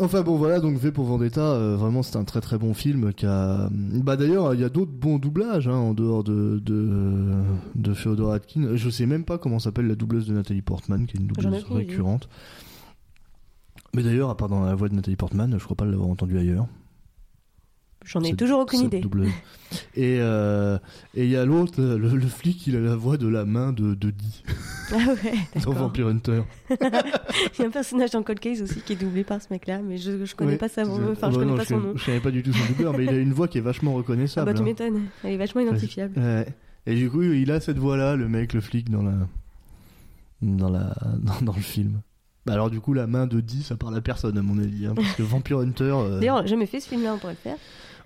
Enfin 0.00 0.22
bon 0.22 0.36
voilà 0.36 0.58
donc 0.58 0.76
V 0.76 0.90
pour 0.90 1.04
Vendetta 1.04 1.40
euh, 1.40 1.76
vraiment 1.76 2.02
c'est 2.02 2.16
un 2.16 2.24
très 2.24 2.40
très 2.40 2.58
bon 2.58 2.74
film 2.74 3.12
qui 3.12 3.26
a 3.26 3.68
bah 3.70 4.16
d'ailleurs 4.16 4.52
il 4.52 4.60
y 4.60 4.64
a 4.64 4.68
d'autres 4.68 4.90
bons 4.90 5.20
doublages 5.20 5.68
hein, 5.68 5.76
en 5.76 5.94
dehors 5.94 6.24
de 6.24 6.60
de 6.64 7.44
de 7.76 7.94
Féodor 7.94 8.32
Atkin 8.32 8.74
je 8.74 8.90
sais 8.90 9.06
même 9.06 9.24
pas 9.24 9.38
comment 9.38 9.60
s'appelle 9.60 9.86
la 9.86 9.94
doubleuse 9.94 10.26
de 10.26 10.34
Nathalie 10.34 10.62
Portman 10.62 11.06
qui 11.06 11.16
est 11.16 11.20
une 11.20 11.28
doubleuse 11.28 11.62
récurrente 11.70 12.28
mais 13.94 14.02
d'ailleurs 14.02 14.30
à 14.30 14.36
part 14.36 14.48
dans 14.48 14.64
la 14.64 14.74
voix 14.74 14.88
de 14.88 14.96
Nathalie 14.96 15.14
Portman 15.14 15.54
je 15.56 15.64
crois 15.64 15.76
pas 15.76 15.84
l'avoir 15.84 16.08
entendue 16.08 16.38
ailleurs 16.40 16.66
J'en 18.04 18.20
ai 18.20 18.34
toujours 18.36 18.60
aucune 18.60 18.80
idée. 18.82 19.00
doubleuse. 19.00 19.30
et 19.96 20.18
euh, 20.20 20.78
et 21.14 21.24
il 21.24 21.30
y 21.30 21.36
a 21.36 21.44
l'autre 21.44 21.82
le, 21.82 21.96
le 21.96 22.26
flic 22.26 22.66
il 22.66 22.76
a 22.76 22.80
la 22.80 22.94
voix 22.96 23.16
de 23.16 23.26
la 23.26 23.44
main 23.44 23.72
de 23.72 23.94
de 23.94 24.10
Dee 24.10 24.42
Ah 24.92 24.96
ouais, 25.24 25.34
dans. 25.64 25.72
Vampire 25.72 26.06
Hunter 26.08 26.42
Il 26.70 27.60
y 27.60 27.62
a 27.62 27.66
un 27.66 27.70
personnage 27.70 28.10
dans 28.10 28.22
Cold 28.22 28.38
Case 28.40 28.62
aussi 28.62 28.80
qui 28.82 28.92
est 28.92 28.96
doublé 28.96 29.24
par 29.24 29.40
ce 29.42 29.46
mec-là, 29.50 29.80
mais 29.82 29.96
je, 29.98 30.24
je 30.24 30.34
connais 30.34 30.52
Ouais, 30.52 30.58
pas 30.58 30.68
sa 30.68 30.84
c'est- 30.84 30.90
enfin, 30.90 31.00
ah 31.22 31.30
je 31.30 31.36
bah 31.36 31.38
connais 31.40 31.50
non, 31.50 31.56
pas 31.56 31.62
je 31.64 31.68
son 31.68 31.80
nom. 31.80 31.92
Je 31.96 32.04
savais 32.04 32.20
pas 32.20 32.30
du 32.30 32.42
tout 32.42 32.52
son 32.52 32.64
doubleur, 32.66 32.96
mais 32.96 33.04
il 33.04 33.08
a 33.10 33.16
une 33.18 33.32
voix 33.32 33.48
qui 33.48 33.58
est 33.58 33.62
vachement 33.62 33.92
Ah 33.94 33.96
reconnaissable. 33.98 34.46
bah 34.46 34.54
tu 34.54 34.60
hein. 34.60 34.64
m'étonnes, 34.64 35.02
elle 35.24 35.32
est 35.32 35.36
vachement 35.38 35.60
identifiable. 35.62 36.20
Ouais. 36.20 36.46
Et 36.86 36.94
du 36.94 37.08
coup, 37.10 37.22
il 37.22 37.50
a 37.50 37.60
cette 37.60 37.78
voix-là, 37.78 38.14
le 38.16 38.28
mec, 38.28 38.52
le 38.52 38.60
flic, 38.60 38.90
dans 38.90 39.02
la, 39.02 39.14
dans 40.42 40.68
la, 40.68 40.94
dans, 41.18 41.40
dans 41.46 41.54
le 41.56 41.62
film. 41.62 42.00
Bah 42.46 42.52
alors 42.52 42.68
du 42.68 42.78
coup, 42.78 42.92
la 42.92 43.06
main 43.06 43.26
de 43.26 43.40
10, 43.40 43.62
ça 43.62 43.76
parle 43.76 43.96
à 43.96 44.02
personne 44.02 44.36
à 44.36 44.42
mon 44.42 44.58
avis, 44.58 44.84
hein, 44.86 44.92
parce 44.94 45.12
que 45.14 45.22
Vampire 45.22 45.60
Hunter, 45.60 45.84
euh, 45.96 46.18
D'ailleurs, 46.20 46.46
jamais 46.46 46.66
fait 46.66 46.78
ce 46.80 46.88
film-là, 46.90 47.14
on 47.14 47.18
pourrait 47.18 47.32
le 47.32 47.38
faire. 47.38 47.56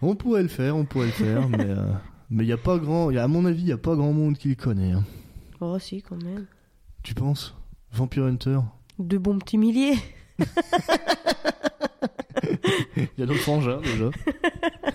On 0.03 0.15
pourrait 0.15 0.43
le 0.43 0.49
faire, 0.49 0.77
on 0.77 0.85
pourrait 0.85 1.07
le 1.07 1.13
faire, 1.13 1.49
mais 1.51 1.65
euh, 1.67 1.93
mais 2.31 2.45
il 2.45 2.49
y 2.49 2.53
a 2.53 2.57
pas 2.59 2.79
grand, 2.79 3.11
y 3.11 3.19
a, 3.19 3.25
à 3.25 3.29
mon 3.29 3.45
avis, 3.47 3.63
il 3.63 3.69
y 3.69 3.73
a 3.73 3.79
pas 3.79 3.95
grand 3.97 4.13
monde 4.13 4.37
qui 4.37 4.49
le 4.49 4.55
connaît. 4.55 4.93
hein. 4.93 5.05
Oh 5.61 5.79
si, 5.79 6.03
quand 6.03 6.23
même. 6.23 6.47
Tu 7.03 7.15
penses? 7.15 7.55
Vampire 7.93 8.25
Hunter? 8.25 8.59
De 8.99 9.17
bons 9.19 9.39
petits 9.39 9.59
milliers. 9.59 9.95
Il 12.97 13.09
y 13.19 13.23
a 13.23 13.27
notre 13.27 13.41
frangin 13.41 13.81
déjà. 13.81 14.11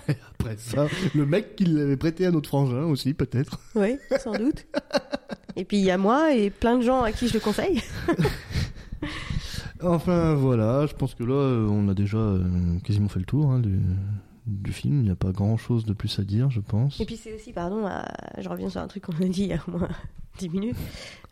Et 0.08 0.16
après 0.40 0.58
ça, 0.58 0.88
le 1.16 1.26
mec 1.26 1.56
qui 1.56 1.66
l'avait 1.66 1.98
prêté 1.98 2.26
à 2.26 2.32
notre 2.32 2.48
frangin 2.50 2.84
aussi, 2.84 3.14
peut-être. 3.14 3.60
Oui, 3.76 3.98
sans 4.20 4.34
doute. 4.34 4.66
Et 5.56 5.66
puis 5.66 5.78
il 5.78 5.84
y 5.84 5.92
a 5.92 5.98
moi 5.98 6.34
et 6.34 6.50
plein 6.50 6.78
de 6.78 6.84
gens 6.84 7.02
à 7.02 7.12
qui 7.12 7.28
je 7.28 7.34
le 7.34 7.40
conseille. 7.40 7.82
Enfin 9.82 10.34
voilà, 10.36 10.86
je 10.88 10.94
pense 10.94 11.14
que 11.14 11.24
là 11.24 11.34
euh, 11.34 11.68
on 11.68 11.90
a 11.90 11.94
déjà 11.94 12.18
euh, 12.18 12.80
quasiment 12.84 13.10
fait 13.10 13.20
le 13.20 13.26
tour 13.26 13.52
hein, 13.52 13.60
du, 13.60 13.80
du 14.46 14.72
film. 14.74 15.00
Il 15.00 15.04
n'y 15.04 15.10
a 15.12 15.16
pas 15.16 15.32
grand 15.32 15.58
chose 15.58 15.86
de 15.86 15.94
plus 15.94 16.18
à 16.20 16.24
dire, 16.24 16.50
je 16.50 16.60
pense. 16.60 17.00
Et 17.00 17.06
puis 17.06 17.18
c'est 17.18 17.34
aussi, 17.34 17.52
pardon, 17.54 17.86
à- 17.86 18.06
je 18.40 18.48
reviens 18.50 18.70
sur 18.70 18.82
un 18.82 18.88
truc 18.88 19.04
qu'on 19.04 19.14
a 19.14 19.28
dit 19.28 19.44
il 19.44 19.48
y 19.48 19.54
a 19.54 19.64
au 19.68 19.72
moins 19.78 19.90
10 20.40 20.50
minutes, 20.50 20.76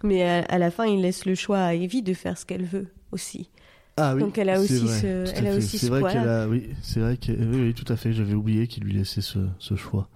mais 0.04 0.24
à, 0.24 0.44
à 0.46 0.58
la 0.58 0.72
fin 0.72 0.86
il 0.86 1.02
laisse 1.02 1.26
le 1.26 1.36
choix 1.36 1.60
à 1.60 1.74
Evie 1.74 2.02
de 2.04 2.14
faire 2.14 2.38
ce 2.38 2.46
qu'elle 2.46 2.64
veut 2.66 2.88
aussi. 3.12 3.50
Ah 3.98 4.16
oui. 4.16 4.22
Donc 4.22 4.38
elle 4.38 4.50
a 4.50 4.60
aussi 4.60 4.78
vrai, 4.78 5.00
ce- 5.00 5.32
elle 5.36 5.48
a 5.48 5.56
aussi 5.56 5.78
C'est 5.78 5.88
ce 5.88 5.92
vrai 5.92 6.02
qu'elle 6.14 6.28
a, 6.28 6.48
oui, 6.48 6.70
c'est 6.82 7.00
vrai 7.02 7.18
que, 7.18 7.32
oui, 7.32 7.62
oui, 7.68 7.74
tout 7.74 7.92
à 7.92 7.98
fait. 7.98 8.14
J'avais 8.14 8.34
oublié 8.34 8.68
qu'il 8.68 8.84
lui 8.84 8.94
laissait 8.94 9.22
ce, 9.22 9.40
ce 9.60 9.76
choix. 9.76 10.08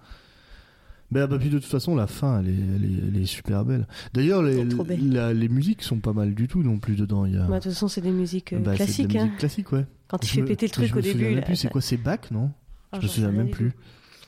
Mais 1.12 1.20
ah 1.20 1.28
bah, 1.28 1.38
puis 1.38 1.50
de 1.50 1.58
toute 1.60 1.68
façon, 1.68 1.94
la 1.94 2.08
fin, 2.08 2.40
elle 2.40 2.48
est, 2.48 2.52
elle 2.52 2.84
est, 2.84 3.08
elle 3.14 3.22
est 3.22 3.26
super 3.26 3.64
belle. 3.64 3.86
D'ailleurs, 4.12 4.42
les, 4.42 4.64
la- 5.00 5.32
musiques 5.34 5.82
sont 5.84 6.00
pas 6.00 6.12
mal 6.12 6.34
du 6.34 6.48
tout 6.48 6.64
non 6.64 6.78
plus 6.78 6.96
dedans. 6.96 7.24
Il 7.26 7.34
y 7.34 7.36
a, 7.36 7.42
Bah, 7.46 7.58
de 7.58 7.62
toute 7.62 7.72
façon, 7.74 7.86
c'est 7.86 8.00
des 8.00 8.10
musiques 8.10 8.54
euh, 8.54 8.58
Bah, 8.58 8.74
classiques. 8.74 9.14
hein. 9.14 9.30
ouais. 9.72 9.84
Quand 10.08 10.24
il 10.24 10.26
Je 10.28 10.32
fait 10.34 10.40
me- 10.40 10.46
péter 10.46 10.66
le 10.66 10.72
truc 10.72 10.96
au 10.96 11.00
début. 11.00 11.22
même 11.24 11.36
là, 11.36 11.42
plus, 11.42 11.54
c'est 11.54 11.68
quoi, 11.70 11.80
c'est 11.80 11.96
Bach, 11.96 12.30
non? 12.32 12.50
Ah, 12.92 12.98
Je 13.00 13.06
me 13.06 13.08
souviens 13.08 13.30
même 13.32 13.50
plus. 13.50 13.72
tout. 13.72 13.78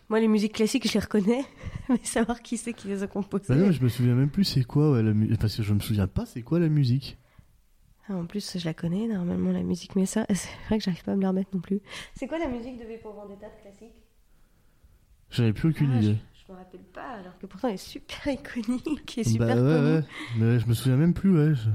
Moi, 0.08 0.20
les 0.20 0.28
musiques 0.28 0.54
classiques, 0.54 0.88
je 0.88 0.94
les 0.94 1.00
reconnais, 1.00 1.44
mais 1.88 2.00
savoir 2.02 2.40
qui 2.42 2.56
c'est 2.56 2.72
qui 2.72 2.88
les 2.88 3.02
a 3.02 3.06
composées. 3.06 3.44
Bah 3.48 3.56
non, 3.56 3.70
je 3.72 3.82
me 3.82 3.88
souviens 3.88 4.14
même 4.14 4.30
plus 4.30 4.44
c'est 4.44 4.64
quoi 4.64 4.92
ouais, 4.92 5.02
la 5.02 5.12
mu- 5.12 5.36
parce 5.36 5.56
que 5.56 5.62
je 5.62 5.74
me 5.74 5.80
souviens 5.80 6.06
pas 6.06 6.24
c'est 6.26 6.42
quoi 6.42 6.58
la 6.58 6.68
musique. 6.68 7.18
Ah, 8.08 8.14
en 8.16 8.24
plus, 8.24 8.56
je 8.58 8.64
la 8.64 8.72
connais 8.72 9.06
normalement 9.06 9.52
la 9.52 9.62
musique, 9.62 9.94
mais 9.96 10.06
ça, 10.06 10.24
c'est 10.34 10.48
vrai 10.68 10.78
que 10.78 10.84
j'arrive 10.84 11.04
pas 11.04 11.12
à 11.12 11.16
me 11.16 11.20
la 11.22 11.28
remettre 11.28 11.50
non 11.52 11.60
plus. 11.60 11.80
C'est 12.14 12.26
quoi 12.26 12.38
la 12.38 12.48
musique 12.48 12.78
de 12.78 12.84
V 12.84 12.98
pour 13.02 13.12
Vendetta 13.12 13.46
de 13.48 13.60
classique? 13.62 13.92
J'en 15.30 15.44
ai 15.44 15.52
plus 15.52 15.68
aucune 15.68 15.92
Ah, 15.92 15.98
idée. 15.98 16.16
Je, 16.32 16.46
je 16.46 16.52
me 16.52 16.56
rappelle 16.56 16.80
pas, 16.80 17.10
alors 17.10 17.38
que 17.38 17.44
pourtant 17.46 17.68
elle 17.68 17.74
est 17.74 17.76
super 17.76 18.26
iconique 18.32 19.18
et 19.18 19.24
super 19.24 19.48
bah 19.48 19.54
ouais, 19.56 19.60
connue. 19.60 19.94
ouais, 19.96 20.04
mais 20.38 20.58
je 20.58 20.66
me 20.66 20.72
souviens 20.72 20.96
même 20.96 21.12
plus 21.12 21.36
ouais. 21.36 21.54
je- 21.54 21.68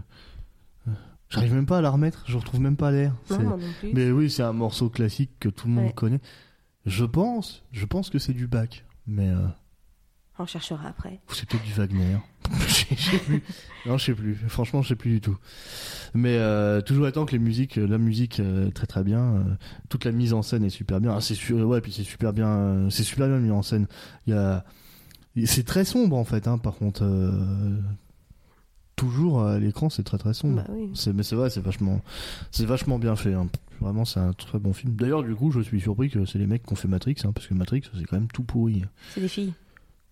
J'arrive 1.30 1.54
même 1.54 1.66
pas 1.66 1.80
à 1.80 1.82
la 1.82 1.90
remettre, 1.90 2.24
je 2.28 2.38
retrouve 2.38 2.62
même 2.62 2.78
pas 2.78 2.92
l'air. 2.92 3.14
Mais 3.94 4.12
oui, 4.12 4.30
c'est 4.30 4.44
un 4.44 4.54
morceau 4.54 4.90
classique 4.90 5.32
que 5.40 5.50
tout 5.50 5.68
le 5.68 5.74
monde 5.74 5.94
connaît. 5.96 6.20
Je 6.86 7.06
pense, 7.06 7.64
je 7.72 7.86
pense 7.86 8.10
que 8.10 8.20
c'est 8.20 8.34
du 8.34 8.48
Bach, 8.48 8.84
mais 9.08 9.30
euh, 9.30 9.48
On 10.38 10.46
cherchera 10.46 10.90
après. 10.90 11.20
ou 11.30 11.34
c'est 11.34 11.48
peut-être 11.48 11.64
du 11.64 11.72
Wagner. 11.74 12.18
je 12.68 12.74
sais 12.96 13.18
plus. 13.20 13.44
Non, 13.86 13.98
je 13.98 14.06
sais 14.06 14.14
plus. 14.14 14.36
Franchement, 14.50 14.82
je 14.82 14.90
sais 14.90 14.96
plus 14.96 15.12
du 15.12 15.22
tout. 15.22 15.38
Mais 16.14 16.38
euh, 16.38 16.82
toujours 16.82 17.08
étant 17.08 17.26
que 17.26 17.32
les 17.32 17.40
musiques, 17.40 17.78
la 17.78 17.98
musique 17.98 18.40
euh, 18.42 18.70
très 18.72 18.86
très 18.88 19.04
bien, 19.04 19.22
euh, 19.36 19.44
toute 19.90 20.04
la 20.06 20.12
mise 20.12 20.34
en 20.34 20.42
scène 20.42 20.64
est 20.66 20.70
super 20.70 21.00
bien. 21.00 21.16
Ah, 21.16 21.22
c'est 21.22 21.36
sûr, 21.36 21.66
ouais, 21.68 21.80
puis 21.82 21.94
c'est 21.94 22.04
super 22.04 22.34
bien, 22.34 22.48
euh, 22.50 22.90
c'est 22.90 23.04
super 23.04 23.28
bien 23.28 23.40
mis 23.40 23.52
en 23.52 23.62
scène. 23.62 23.88
Il 24.28 24.34
y 24.34 24.38
a, 24.38 24.66
c'est 25.46 25.64
très 25.66 25.86
sombre 25.86 26.18
en 26.18 26.26
fait. 26.26 26.48
Hein, 26.50 26.58
par 26.58 26.76
contre, 26.76 27.04
euh, 27.06 27.80
toujours 29.08 29.44
à 29.44 29.60
l'écran, 29.60 29.90
c'est 29.90 30.04
très 30.04 30.18
très 30.18 30.34
sombre. 30.34 30.64
Bah 30.64 30.68
oui. 30.70 30.90
C'est, 30.94 31.14
mais 31.14 31.24
c'est 31.24 31.36
vrai, 31.36 31.50
c'est 31.50 31.62
vachement, 31.62 32.02
c'est 32.52 32.66
vachement 32.66 33.00
bien 33.00 33.16
fait. 33.16 33.34
hein. 33.34 33.48
Vraiment, 33.82 34.06
c'est 34.06 34.20
un 34.20 34.34
très 34.34 34.60
bon 34.60 34.72
film. 34.74 34.96
D'ailleurs, 34.96 35.24
du 35.24 35.36
coup, 35.36 35.52
je 35.52 35.60
suis 35.60 35.82
surpris 35.82 36.10
que 36.10 36.26
c'est 36.26 36.40
les 36.40 36.48
mecs 36.48 36.64
qui 36.66 36.72
ont 36.72 36.76
fait 36.76 36.88
Matrix, 36.88 37.16
hein, 37.26 37.32
parce 37.34 37.48
que 37.48 37.54
Matrix, 37.54 37.82
c'est 37.94 38.06
quand 38.06 38.16
même 38.18 38.30
tout 38.30 38.44
pourri. 38.44 38.84
C'est 39.14 39.20
des 39.22 39.28
filles. 39.28 39.54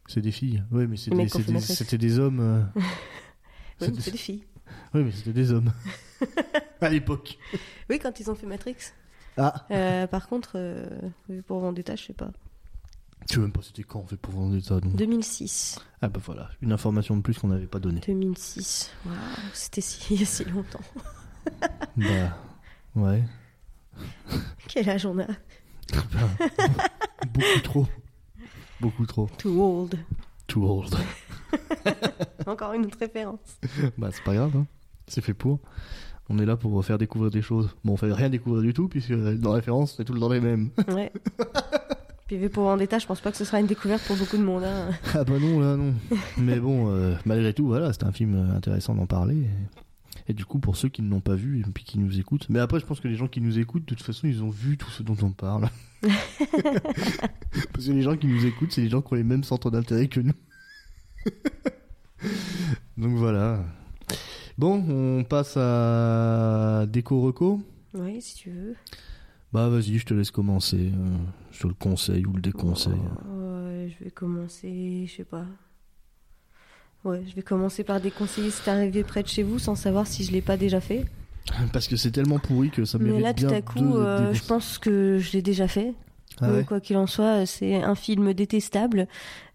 C'est 0.08 0.22
des 0.22 0.32
filles. 0.32 0.64
Oui, 0.72 0.88
mais 0.88 0.98
des- 0.98 1.44
des- 1.54 1.60
c'était 1.62 1.98
des 1.98 2.20
hommes. 2.20 2.40
euh, 2.42 2.62
Oui, 3.82 3.88
mais 3.96 4.02
c'est 4.02 4.12
des 4.12 4.18
filles. 4.18 4.44
Oui, 4.94 5.04
mais 5.04 5.12
c'était 5.12 5.34
des 5.34 5.52
hommes. 5.52 5.72
à 6.82 6.90
l'époque. 6.90 7.38
Oui, 7.90 8.00
quand 8.00 8.20
ils 8.20 8.30
ont 8.32 8.36
fait 8.36 8.48
Matrix. 8.48 8.76
Ah. 9.38 9.66
Euh, 9.72 10.08
par 10.08 10.28
contre, 10.28 10.52
euh, 10.56 10.86
pour 11.48 11.60
Vendetta, 11.60 11.96
je 11.96 12.04
sais 12.06 12.14
pas. 12.14 12.32
Tu 13.28 13.36
sais 13.36 13.40
même 13.40 13.52
pas 13.52 13.62
c'était 13.62 13.84
quand 13.84 14.00
on 14.00 14.08
fait 14.08 14.18
pour 14.18 14.34
vendre 14.34 14.60
ça, 14.60 14.80
donc. 14.80 14.96
2006. 14.96 15.80
Ah 16.02 16.10
bah 16.10 16.20
voilà, 16.24 16.50
une 16.62 16.72
information 16.72 17.16
de 17.16 17.22
plus 17.22 17.38
qu'on 17.38 17.48
n'avait 17.50 17.68
pas 17.68 17.80
donnée. 17.80 18.02
2006. 18.06 18.92
Waouh, 19.06 19.16
c'était 19.54 19.82
si, 19.82 20.14
il 20.14 20.20
y 20.20 20.24
a 20.24 20.26
si 20.26 20.44
longtemps. 20.46 20.82
bah, 21.98 22.38
ouais. 22.96 23.24
Quel 24.68 24.90
âge 24.90 25.06
on 25.06 25.20
a? 25.20 25.28
Beaucoup 27.34 27.62
trop. 27.64 27.88
Beaucoup 28.80 29.06
trop. 29.06 29.30
Too 29.38 29.62
old. 29.62 30.00
Too 30.48 30.64
old. 30.66 30.96
Encore 32.48 32.74
une 32.74 32.86
autre 32.86 32.98
référence. 33.00 33.60
bah 33.98 34.10
c'est 34.12 34.24
pas 34.24 34.34
grave, 34.34 34.56
hein. 34.56 34.66
c'est 35.08 35.22
fait 35.22 35.34
pour. 35.34 35.60
On 36.30 36.40
est 36.40 36.46
là 36.46 36.56
pour 36.56 36.84
faire 36.84 36.98
découvrir 36.98 37.30
des 37.30 37.42
choses. 37.42 37.70
Bon, 37.84 37.94
on 37.94 37.98
fait 37.98 38.12
rien 38.12 38.30
découvrir 38.30 38.62
du 38.64 38.74
tout, 38.74 38.88
puisque 38.88 39.12
dans 39.14 39.50
la 39.50 39.56
référence, 39.56 39.96
c'est 39.98 40.06
tout 40.06 40.14
le 40.14 40.20
temps 40.20 40.30
les 40.30 40.40
mêmes. 40.40 40.70
Ouais. 40.88 41.12
Puis 42.32 42.40
V 42.40 42.48
pour 42.48 42.64
Vendetta, 42.64 42.98
je 42.98 43.06
pense 43.06 43.20
pas 43.20 43.30
que 43.30 43.36
ce 43.36 43.44
sera 43.44 43.60
une 43.60 43.68
découverte 43.68 44.08
pour 44.08 44.16
beaucoup 44.16 44.38
de 44.38 44.42
monde. 44.42 44.64
hein. 44.64 44.92
ah 45.14 45.26
bah 45.26 45.38
non, 45.38 45.60
là 45.60 45.76
non. 45.76 45.94
Mais 46.38 46.62
bon, 46.62 46.90
euh, 46.90 47.14
malgré 47.26 47.54
tout, 47.54 47.68
voilà, 47.68 47.92
c'était 47.92 48.06
un 48.06 48.14
film 48.14 48.52
intéressant 48.56 48.96
d'en 48.96 49.06
parler. 49.06 49.36
Et, 49.36 50.32
et 50.32 50.34
du 50.34 50.46
coup, 50.46 50.60
pour 50.60 50.78
ceux 50.78 50.88
qui 50.88 51.02
ne 51.02 51.10
l'ont 51.10 51.20
pas 51.20 51.36
vu 51.36 51.60
et 51.60 51.64
puis 51.64 51.84
qui 51.84 52.00
nous 52.00 52.22
écoutent. 52.22 52.48
Mais 52.48 52.60
après, 52.60 52.80
je 52.80 52.86
pense 52.86 53.02
que 53.02 53.10
les 53.10 53.18
gens 53.18 53.28
qui 53.28 53.42
nous 53.42 53.60
écoutent, 53.60 53.84
de 53.84 53.96
toute 53.96 54.06
façon, 54.06 54.28
ils 54.28 54.42
ont 54.44 54.50
vu 54.50 54.78
tout 54.78 54.90
ce 54.92 55.04
dont 55.04 55.18
on 55.22 55.32
parle. 55.32 55.68
Parce 56.02 57.86
que 57.86 57.92
les 57.92 58.02
gens 58.02 58.16
qui 58.16 58.28
nous 58.28 58.46
écoutent, 58.46 58.72
c'est 58.72 58.80
les 58.80 58.90
gens 58.90 59.02
qui 59.02 59.12
ont 59.12 59.18
les 59.18 59.24
mêmes 59.24 59.44
centres 59.44 59.70
d'intérêt 59.70 60.08
que 60.08 60.22
nous. 60.22 60.32
Donc 62.98 63.18
voilà. 63.18 63.62
Bon, 64.58 64.82
on 64.88 65.26
passe 65.26 65.58
à 65.58 66.86
Déco 66.88 67.20
Reco. 67.24 67.62
Oui, 67.94 68.22
si 68.22 68.36
tu 68.36 68.52
veux. 68.52 68.76
Bah 69.54 69.68
vas-y, 69.68 69.98
je 69.98 70.06
te 70.06 70.14
laisse 70.14 70.32
commencer. 70.32 70.92
euh, 70.94 71.18
je 71.52 71.60
te 71.60 71.68
le 71.68 71.74
conseille 71.74 72.26
ou 72.26 72.34
le 72.34 72.42
déconseille. 72.42 72.94
Ouais, 72.94 73.90
je 74.00 74.04
vais 74.06 74.12
commencer, 74.12 75.06
je 75.08 75.14
sais 75.18 75.26
pas. 75.26 75.46
Ouais, 77.04 77.24
je 77.28 77.36
vais 77.36 77.42
commencer 77.42 77.84
par 77.84 78.00
déconseiller 78.00 78.52
c'est 78.52 78.70
arrivé 78.70 79.04
près 79.04 79.24
de 79.24 79.28
chez 79.28 79.44
vous 79.44 79.60
sans 79.60 79.76
savoir 79.76 80.06
si 80.08 80.24
je 80.24 80.32
l'ai 80.32 80.42
pas 80.42 80.56
déjà 80.56 80.80
fait. 80.80 81.06
Parce 81.74 81.88
que 81.88 81.96
c'est 81.96 82.12
tellement 82.12 82.40
pourri 82.40 82.70
que 82.70 82.86
ça 82.86 82.98
Mais 83.00 83.06
mérite 83.06 83.24
là, 83.24 83.34
tout 83.34 83.48
bien 83.48 83.58
à 83.58 83.62
coup, 83.62 83.98
euh, 83.98 84.34
je 84.34 84.44
pense 84.44 84.78
que 84.78 85.18
je 85.18 85.32
l'ai 85.34 85.42
déjà 85.42 85.68
fait. 85.68 85.94
Ah 86.40 86.46
Euh, 86.48 86.58
ouais 86.60 86.64
Quoi 86.64 86.80
qu'il 86.80 86.98
en 86.98 87.08
soit, 87.08 87.46
c'est 87.46 87.76
un 87.76 87.96
film 87.96 88.34
détestable. 88.34 89.08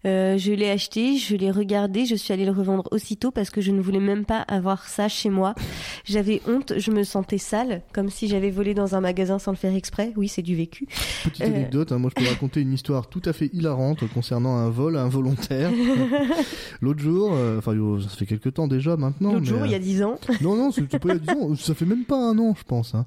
Euh, 0.05 0.37
je 0.37 0.53
l'ai 0.53 0.69
acheté, 0.69 1.17
je 1.17 1.35
l'ai 1.35 1.51
regardé, 1.51 2.05
je 2.05 2.15
suis 2.15 2.31
allée 2.31 2.45
le 2.45 2.51
revendre 2.51 2.87
aussitôt 2.91 3.31
parce 3.31 3.49
que 3.49 3.59
je 3.61 3.71
ne 3.71 3.81
voulais 3.81 3.99
même 3.99 4.25
pas 4.25 4.39
avoir 4.41 4.87
ça 4.87 5.09
chez 5.09 5.29
moi. 5.29 5.53
J'avais 6.05 6.41
honte, 6.47 6.73
je 6.77 6.91
me 6.91 7.03
sentais 7.03 7.39
sale, 7.39 7.81
comme 7.93 8.09
si 8.09 8.27
j'avais 8.29 8.51
volé 8.51 8.73
dans 8.73 8.95
un 8.95 9.01
magasin 9.01 9.39
sans 9.39 9.51
le 9.51 9.57
faire 9.57 9.73
exprès. 9.75 10.13
Oui, 10.15 10.27
c'est 10.29 10.43
du 10.43 10.55
vécu. 10.55 10.85
Petite 11.23 11.41
Euh. 11.41 11.47
anecdote, 11.47 11.91
hein, 11.91 11.97
moi 11.97 12.11
je 12.15 12.23
peux 12.23 12.29
raconter 12.29 12.61
une 12.61 12.71
histoire 12.73 13.07
tout 13.09 13.21
à 13.25 13.33
fait 13.33 13.49
hilarante 13.53 14.07
concernant 14.13 14.55
un 14.55 14.69
vol 14.69 14.95
involontaire. 14.97 15.71
L'autre 16.81 16.99
jour, 16.99 17.31
euh, 17.33 17.57
enfin 17.57 17.73
yo, 17.73 17.99
ça 17.99 18.09
fait 18.09 18.25
quelques 18.25 18.53
temps 18.53 18.67
déjà 18.67 18.95
maintenant. 18.97 19.33
L'autre 19.33 19.45
jour, 19.45 19.65
il 19.65 19.71
y 19.71 19.75
a 19.75 19.77
euh, 19.77 19.81
dix 19.81 20.03
ans. 20.03 20.17
Non, 20.41 20.55
non, 20.55 20.71
c'était 20.71 20.99
pas 20.99 21.09
il 21.09 21.15
y 21.15 21.29
a 21.29 21.33
10 21.35 21.41
ans, 21.41 21.55
ça 21.55 21.73
fait 21.73 21.85
même 21.85 22.05
pas 22.05 22.17
un 22.17 22.37
an 22.39 22.53
je 22.57 22.63
pense. 22.63 22.95
Hein. 22.95 23.05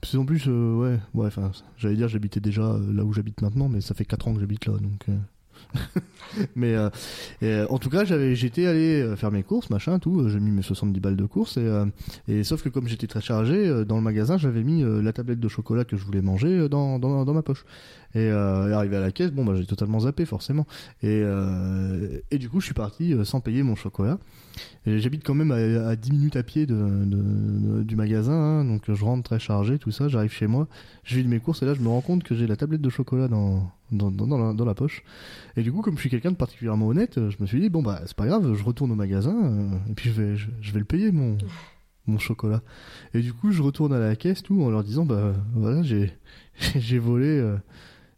Parce 0.00 0.14
en 0.14 0.24
plus, 0.24 0.44
euh, 0.46 0.74
ouais, 0.74 0.98
ouais, 1.14 1.26
enfin, 1.26 1.50
j'allais 1.76 1.96
dire 1.96 2.08
j'habitais 2.08 2.40
déjà 2.40 2.62
euh, 2.62 2.92
là 2.92 3.04
où 3.04 3.12
j'habite 3.12 3.42
maintenant, 3.42 3.68
mais 3.68 3.80
ça 3.80 3.94
fait 3.94 4.04
4 4.04 4.28
ans 4.28 4.34
que 4.34 4.40
j'habite 4.40 4.66
là, 4.66 4.74
donc... 4.74 5.04
euh. 5.08 5.16
mais 6.54 6.76
en 7.68 7.78
tout 7.78 7.90
cas, 7.90 8.04
j'avais, 8.04 8.36
j'étais 8.36 8.66
allé 8.66 9.16
faire 9.16 9.32
mes 9.32 9.42
courses, 9.42 9.70
machin, 9.70 9.98
tout. 9.98 10.28
J'ai 10.28 10.38
mis 10.38 10.52
mes 10.52 10.62
70 10.62 11.00
balles 11.00 11.16
de 11.16 11.26
courses 11.26 11.56
et, 11.56 11.68
et 12.28 12.44
sauf 12.44 12.62
que 12.62 12.68
comme 12.68 12.86
j'étais 12.86 13.08
très 13.08 13.20
chargé 13.20 13.84
dans 13.84 13.96
le 13.96 14.02
magasin, 14.02 14.38
j'avais 14.38 14.62
mis 14.62 14.84
la 15.02 15.12
tablette 15.12 15.40
de 15.40 15.48
chocolat 15.48 15.84
que 15.84 15.96
je 15.96 16.04
voulais 16.04 16.22
manger 16.22 16.68
dans, 16.68 17.00
dans, 17.00 17.24
dans 17.24 17.34
ma 17.34 17.42
poche. 17.42 17.64
Et, 18.14 18.20
euh, 18.30 18.74
arrivé 18.74 18.96
à 18.96 19.00
la 19.00 19.12
caisse, 19.12 19.30
bon 19.30 19.44
bah 19.44 19.54
j'ai 19.56 19.66
totalement 19.66 20.00
zappé 20.00 20.24
forcément. 20.24 20.66
Et, 21.02 21.20
euh, 21.22 22.20
et 22.30 22.38
du 22.38 22.48
coup, 22.48 22.60
je 22.60 22.66
suis 22.66 22.74
parti 22.74 23.12
euh, 23.12 23.24
sans 23.24 23.40
payer 23.40 23.62
mon 23.62 23.74
chocolat. 23.76 24.18
J'habite 24.86 25.22
quand 25.24 25.34
même 25.34 25.52
à, 25.52 25.88
à 25.88 25.94
10 25.94 26.12
minutes 26.12 26.36
à 26.36 26.42
pied 26.42 26.66
de, 26.66 27.82
du 27.82 27.94
magasin, 27.94 28.32
hein, 28.32 28.64
donc 28.64 28.90
je 28.92 29.04
rentre 29.04 29.22
très 29.22 29.38
chargé, 29.38 29.78
tout 29.78 29.90
ça. 29.90 30.08
J'arrive 30.08 30.32
chez 30.32 30.46
moi, 30.46 30.66
je 31.04 31.16
vide 31.16 31.28
mes 31.28 31.38
courses 31.38 31.62
et 31.62 31.66
là 31.66 31.74
je 31.74 31.80
me 31.80 31.88
rends 31.88 32.00
compte 32.00 32.24
que 32.24 32.34
j'ai 32.34 32.46
la 32.46 32.56
tablette 32.56 32.80
de 32.80 32.90
chocolat 32.90 33.28
dans 33.28 33.70
dans, 33.92 34.10
dans, 34.10 34.54
dans 34.54 34.64
la, 34.64 34.74
poche. 34.74 35.02
Et 35.56 35.62
du 35.62 35.72
coup, 35.72 35.82
comme 35.82 35.94
je 35.94 36.00
suis 36.00 36.10
quelqu'un 36.10 36.30
de 36.30 36.36
particulièrement 36.36 36.88
honnête, 36.88 37.18
euh, 37.18 37.30
je 37.30 37.36
me 37.40 37.46
suis 37.46 37.60
dit 37.60 37.68
bon 37.68 37.82
bah 37.82 38.00
c'est 38.06 38.16
pas 38.16 38.26
grave, 38.26 38.54
je 38.54 38.64
retourne 38.64 38.90
au 38.90 38.96
magasin 38.96 39.80
et 39.88 39.94
puis 39.94 40.10
je 40.10 40.22
vais 40.22 40.36
je, 40.36 40.72
vais 40.72 40.78
le 40.78 40.84
payer 40.84 41.12
mon 41.12 41.38
mon 42.06 42.18
chocolat. 42.18 42.62
Et 43.14 43.20
du 43.20 43.32
coup, 43.34 43.52
je 43.52 43.62
retourne 43.62 43.92
à 43.92 43.98
la 43.98 44.16
caisse 44.16 44.42
tout 44.42 44.62
en 44.62 44.70
leur 44.70 44.82
disant 44.82 45.04
bah 45.04 45.34
voilà 45.54 45.82
j'ai 45.82 46.12
j'ai 46.76 46.98
volé 46.98 47.56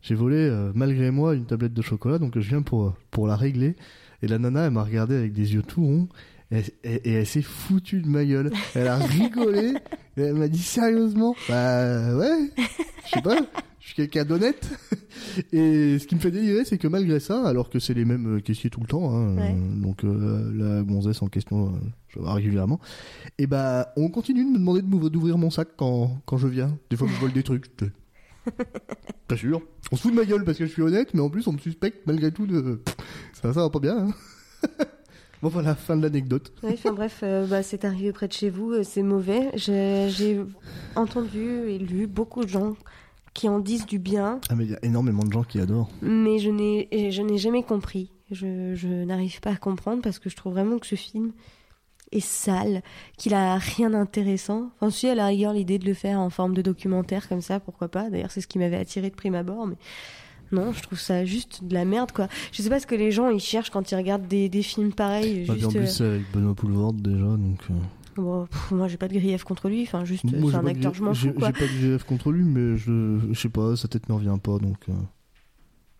j'ai 0.02 0.14
volé 0.14 0.36
euh, 0.36 0.72
malgré 0.74 1.10
moi 1.10 1.34
une 1.34 1.44
tablette 1.46 1.74
de 1.74 1.82
chocolat 1.82 2.18
donc 2.18 2.38
je 2.38 2.48
viens 2.48 2.62
pour 2.62 2.94
pour 3.10 3.26
la 3.26 3.36
régler. 3.36 3.76
Et 4.22 4.26
la 4.28 4.38
nana, 4.38 4.66
elle 4.66 4.72
m'a 4.72 4.82
regardé 4.84 5.16
avec 5.16 5.32
des 5.32 5.54
yeux 5.54 5.62
tout 5.62 5.82
ronds. 5.82 6.08
Et, 6.50 6.58
et- 6.84 7.08
et 7.08 7.12
elle 7.12 7.26
s'est 7.26 7.40
foutue 7.42 8.02
de 8.02 8.08
ma 8.08 8.22
gueule. 8.24 8.50
Elle 8.74 8.88
a 8.88 8.96
rigolé. 8.96 9.72
et 10.18 10.20
elle 10.20 10.34
m'a 10.34 10.48
dit 10.48 10.58
sérieusement? 10.62 11.34
Bah 11.48 12.14
ouais, 12.16 12.50
je 13.06 13.10
sais 13.14 13.22
pas, 13.22 13.36
je 13.80 13.86
suis 13.86 13.94
quelqu'un 13.94 14.24
d'honnête. 14.26 14.68
Et 15.52 15.98
ce 15.98 16.06
qui 16.06 16.14
me 16.16 16.20
fait 16.20 16.30
délirer, 16.30 16.64
c'est 16.64 16.76
que 16.78 16.88
malgré 16.88 17.20
ça, 17.20 17.46
alors 17.46 17.70
que 17.70 17.78
c'est 17.78 17.94
les 17.94 18.04
mêmes 18.04 18.36
euh, 18.36 18.40
caissiers 18.40 18.68
tout 18.70 18.80
le 18.80 18.86
temps, 18.86 19.14
hein, 19.14 19.36
Ouais. 19.36 19.54
euh, 19.56 19.74
donc 19.82 20.04
euh, 20.04 20.50
la 20.54 20.82
gonzesse 20.82 21.22
en 21.22 21.28
question, 21.28 21.68
euh, 21.68 21.78
je 22.08 22.18
vois 22.18 22.34
régulièrement, 22.34 22.80
et 23.38 23.46
bah 23.46 23.92
on 23.96 24.08
continue 24.08 24.44
de 24.44 24.50
me 24.50 24.58
demander 24.58 24.82
de 24.82 25.08
d'ouvrir 25.08 25.38
mon 25.38 25.50
sac 25.50 25.68
quand, 25.76 26.20
quand 26.26 26.36
je 26.36 26.48
viens. 26.48 26.76
Des 26.90 26.96
fois, 26.96 27.06
je 27.08 27.18
vole 27.20 27.32
des 27.32 27.42
trucs. 27.42 27.66
Pas 29.28 29.36
sûr. 29.36 29.60
On 29.92 29.96
se 29.96 30.02
fout 30.02 30.10
de 30.12 30.16
ma 30.16 30.24
gueule 30.24 30.44
parce 30.44 30.58
que 30.58 30.66
je 30.66 30.72
suis 30.72 30.82
honnête, 30.82 31.14
mais 31.14 31.20
en 31.20 31.30
plus, 31.30 31.46
on 31.46 31.52
me 31.52 31.58
suspecte 31.58 32.06
malgré 32.06 32.32
tout 32.32 32.46
de. 32.46 32.80
Ça, 33.34 33.52
ça 33.52 33.60
va 33.60 33.70
pas 33.70 33.78
bien. 33.80 34.08
Hein 34.08 34.14
bon, 35.42 35.48
voilà, 35.48 35.74
fin 35.74 35.96
de 35.96 36.02
l'anecdote. 36.02 36.52
Oui, 36.62 36.72
enfin 36.74 36.92
bref, 36.92 37.20
euh, 37.22 37.46
bah, 37.46 37.62
c'est 37.62 37.84
arrivé 37.84 38.12
près 38.12 38.28
de 38.28 38.32
chez 38.32 38.50
vous, 38.50 38.72
euh, 38.72 38.82
c'est 38.82 39.02
mauvais. 39.02 39.50
J'ai 39.54 40.40
entendu 40.96 41.68
et 41.68 41.78
lu 41.78 42.06
beaucoup 42.06 42.44
de 42.44 42.48
gens 42.48 42.76
qui 43.34 43.48
en 43.48 43.60
disent 43.60 43.86
du 43.86 43.98
bien, 44.00 44.40
Ah, 44.48 44.56
mais 44.56 44.64
il 44.64 44.70
y 44.72 44.74
a 44.74 44.84
énormément 44.84 45.22
de 45.22 45.32
gens 45.32 45.44
qui 45.44 45.60
adorent. 45.60 45.90
mais 46.02 46.38
je 46.40 46.50
n'ai 46.50 46.88
et 46.90 47.10
je 47.12 47.22
n'ai 47.22 47.38
jamais 47.38 47.62
compris. 47.62 48.10
Je, 48.32 48.74
je 48.74 48.88
n'arrive 48.88 49.40
pas 49.40 49.50
à 49.50 49.56
comprendre 49.56 50.02
parce 50.02 50.18
que 50.18 50.28
je 50.30 50.36
trouve 50.36 50.52
vraiment 50.54 50.78
que 50.78 50.86
ce 50.86 50.94
film 50.96 51.32
et 52.12 52.20
sale, 52.20 52.82
qu'il 53.16 53.34
a 53.34 53.56
rien 53.56 53.90
d'intéressant. 53.90 54.70
Enfin, 54.76 54.90
si, 54.90 55.08
à 55.08 55.14
la 55.14 55.26
rigueur, 55.26 55.52
l'idée 55.52 55.78
de 55.78 55.86
le 55.86 55.94
faire 55.94 56.18
en 56.20 56.28
forme 56.30 56.54
de 56.54 56.62
documentaire 56.62 57.28
comme 57.28 57.40
ça, 57.40 57.60
pourquoi 57.60 57.88
pas. 57.88 58.10
D'ailleurs, 58.10 58.30
c'est 58.32 58.40
ce 58.40 58.46
qui 58.48 58.58
m'avait 58.58 58.76
attiré 58.78 59.10
de 59.10 59.14
prime 59.14 59.34
abord, 59.36 59.66
mais 59.66 59.76
non, 60.52 60.72
je 60.72 60.82
trouve 60.82 60.98
ça 60.98 61.24
juste 61.24 61.62
de 61.62 61.72
la 61.74 61.84
merde, 61.84 62.10
quoi. 62.10 62.26
Je 62.50 62.62
sais 62.62 62.68
pas 62.68 62.80
ce 62.80 62.86
que 62.88 62.96
les 62.96 63.12
gens 63.12 63.28
ils 63.30 63.38
cherchent 63.38 63.70
quand 63.70 63.90
ils 63.92 63.94
regardent 63.94 64.26
des, 64.26 64.48
des 64.48 64.62
films 64.62 64.92
pareils. 64.92 65.44
Bah, 65.46 65.54
juste, 65.54 65.66
en 65.66 65.70
plus, 65.70 65.80
euh, 65.80 65.86
c'est 65.86 66.04
avec 66.04 66.22
Benoît 66.32 66.54
Poulvord 66.56 66.92
déjà, 66.94 67.24
donc. 67.24 67.60
euh, 67.70 67.74
bon, 68.16 68.46
pff, 68.46 68.72
moi, 68.72 68.88
j'ai 68.88 68.96
pas 68.96 69.06
de 69.06 69.14
grief 69.14 69.44
contre 69.44 69.68
lui. 69.68 69.82
Enfin, 69.82 70.04
juste, 70.04 70.24
c'est 70.28 70.54
un 70.56 70.66
acteur, 70.66 70.92
je 70.92 71.04
m'en 71.04 71.14
fous. 71.14 71.28
J'ai 71.28 71.52
pas 71.52 71.52
de 71.52 71.66
GF 71.68 72.02
contre 72.02 72.32
lui, 72.32 72.42
mais 72.42 72.76
je, 72.76 73.20
je 73.30 73.40
sais 73.40 73.48
pas, 73.48 73.76
sa 73.76 73.86
tête 73.86 74.08
me 74.08 74.14
revient 74.16 74.36
pas, 74.42 74.58
donc. 74.58 74.78
euh, 74.88 74.92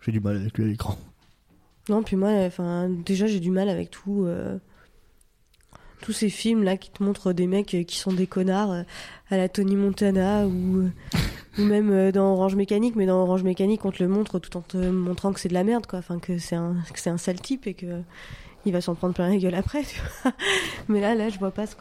J'ai 0.01 0.11
du 0.11 0.19
mal 0.19 0.35
avec 0.35 0.57
lui 0.57 0.65
à 0.65 0.67
l'écran. 0.67 0.97
Non, 1.87 2.03
puis 2.03 2.17
moi, 2.17 2.31
enfin, 2.45 2.89
déjà, 2.89 3.27
j'ai 3.27 3.39
du 3.39 3.51
mal 3.51 3.69
avec 3.69 3.89
tout. 3.91 4.27
Tous 6.01 6.11
ces 6.11 6.29
films 6.29 6.63
là 6.63 6.77
qui 6.77 6.89
te 6.89 7.01
montrent 7.03 7.31
des 7.31 7.47
mecs 7.47 7.73
euh, 7.73 7.83
qui 7.83 7.97
sont 7.97 8.11
des 8.11 8.27
connards 8.27 8.71
euh, 8.71 8.83
à 9.29 9.37
la 9.37 9.47
Tony 9.47 9.75
Montana 9.75 10.45
ou 10.45 10.79
euh, 10.79 10.89
ou 11.57 11.63
même 11.63 12.11
dans 12.11 12.33
Orange 12.33 12.55
Mécanique 12.55 12.95
mais 12.95 13.05
dans 13.05 13.21
Orange 13.21 13.43
Mécanique 13.43 13.85
on 13.85 13.91
te 13.91 14.01
le 14.01 14.09
montre 14.09 14.39
tout 14.39 14.57
en 14.57 14.61
te 14.61 14.77
montrant 14.77 15.31
que 15.31 15.39
c'est 15.39 15.49
de 15.49 15.53
la 15.53 15.63
merde 15.63 15.85
quoi 15.85 15.99
enfin 15.99 16.19
que 16.19 16.37
c'est 16.37 16.55
un 16.55 16.75
que 16.93 16.99
c'est 16.99 17.09
un 17.09 17.17
sale 17.17 17.39
type 17.39 17.67
et 17.67 17.73
que 17.73 18.01
il 18.63 18.71
va 18.71 18.79
s'en 18.79 18.93
prendre 18.93 19.13
plein 19.13 19.27
la 19.29 19.37
gueule 19.37 19.55
après 19.55 19.83
tu 19.83 19.99
vois. 20.23 20.31
mais 20.87 21.01
là 21.01 21.15
là 21.15 21.29
je 21.29 21.39
vois 21.39 21.51
pas 21.51 21.65
ce, 21.67 21.75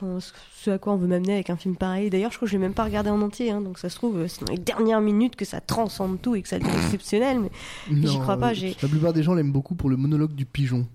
ce 0.54 0.70
à 0.70 0.78
quoi 0.78 0.92
on 0.92 0.96
veut 0.96 1.06
m'amener 1.06 1.35
avec 1.35 1.50
un 1.50 1.56
film 1.56 1.76
pareil 1.76 2.11
d'ailleurs 2.11 2.33
je 2.33 2.37
crois 2.37 2.46
que 2.46 2.50
je 2.50 2.56
l'ai 2.56 2.62
même 2.62 2.74
pas 2.74 2.85
regardé 2.85 3.11
en 3.11 3.20
entier 3.22 3.50
hein, 3.50 3.61
donc 3.61 3.78
ça 3.78 3.88
se 3.88 3.96
trouve 3.96 4.26
c'est 4.26 4.44
dans 4.44 4.52
les 4.52 4.59
dernières 4.59 5.00
minutes 5.00 5.37
que 5.37 5.44
ça 5.44 5.61
transcende 5.61 6.20
tout 6.20 6.35
et 6.35 6.42
que 6.42 6.48
ça 6.48 6.59
devient 6.59 6.70
exceptionnel 6.85 7.40
mais 7.40 7.50
J'y 8.06 8.18
crois 8.18 8.38
pas, 8.38 8.52
La 8.52 8.88
plupart 8.88 9.12
des 9.12 9.22
gens 9.22 9.35
l'aiment 9.35 9.52
beaucoup 9.52 9.74
pour 9.74 9.88
le 9.88 9.96
monologue 9.96 10.35
du 10.35 10.46
pigeon. 10.46 10.87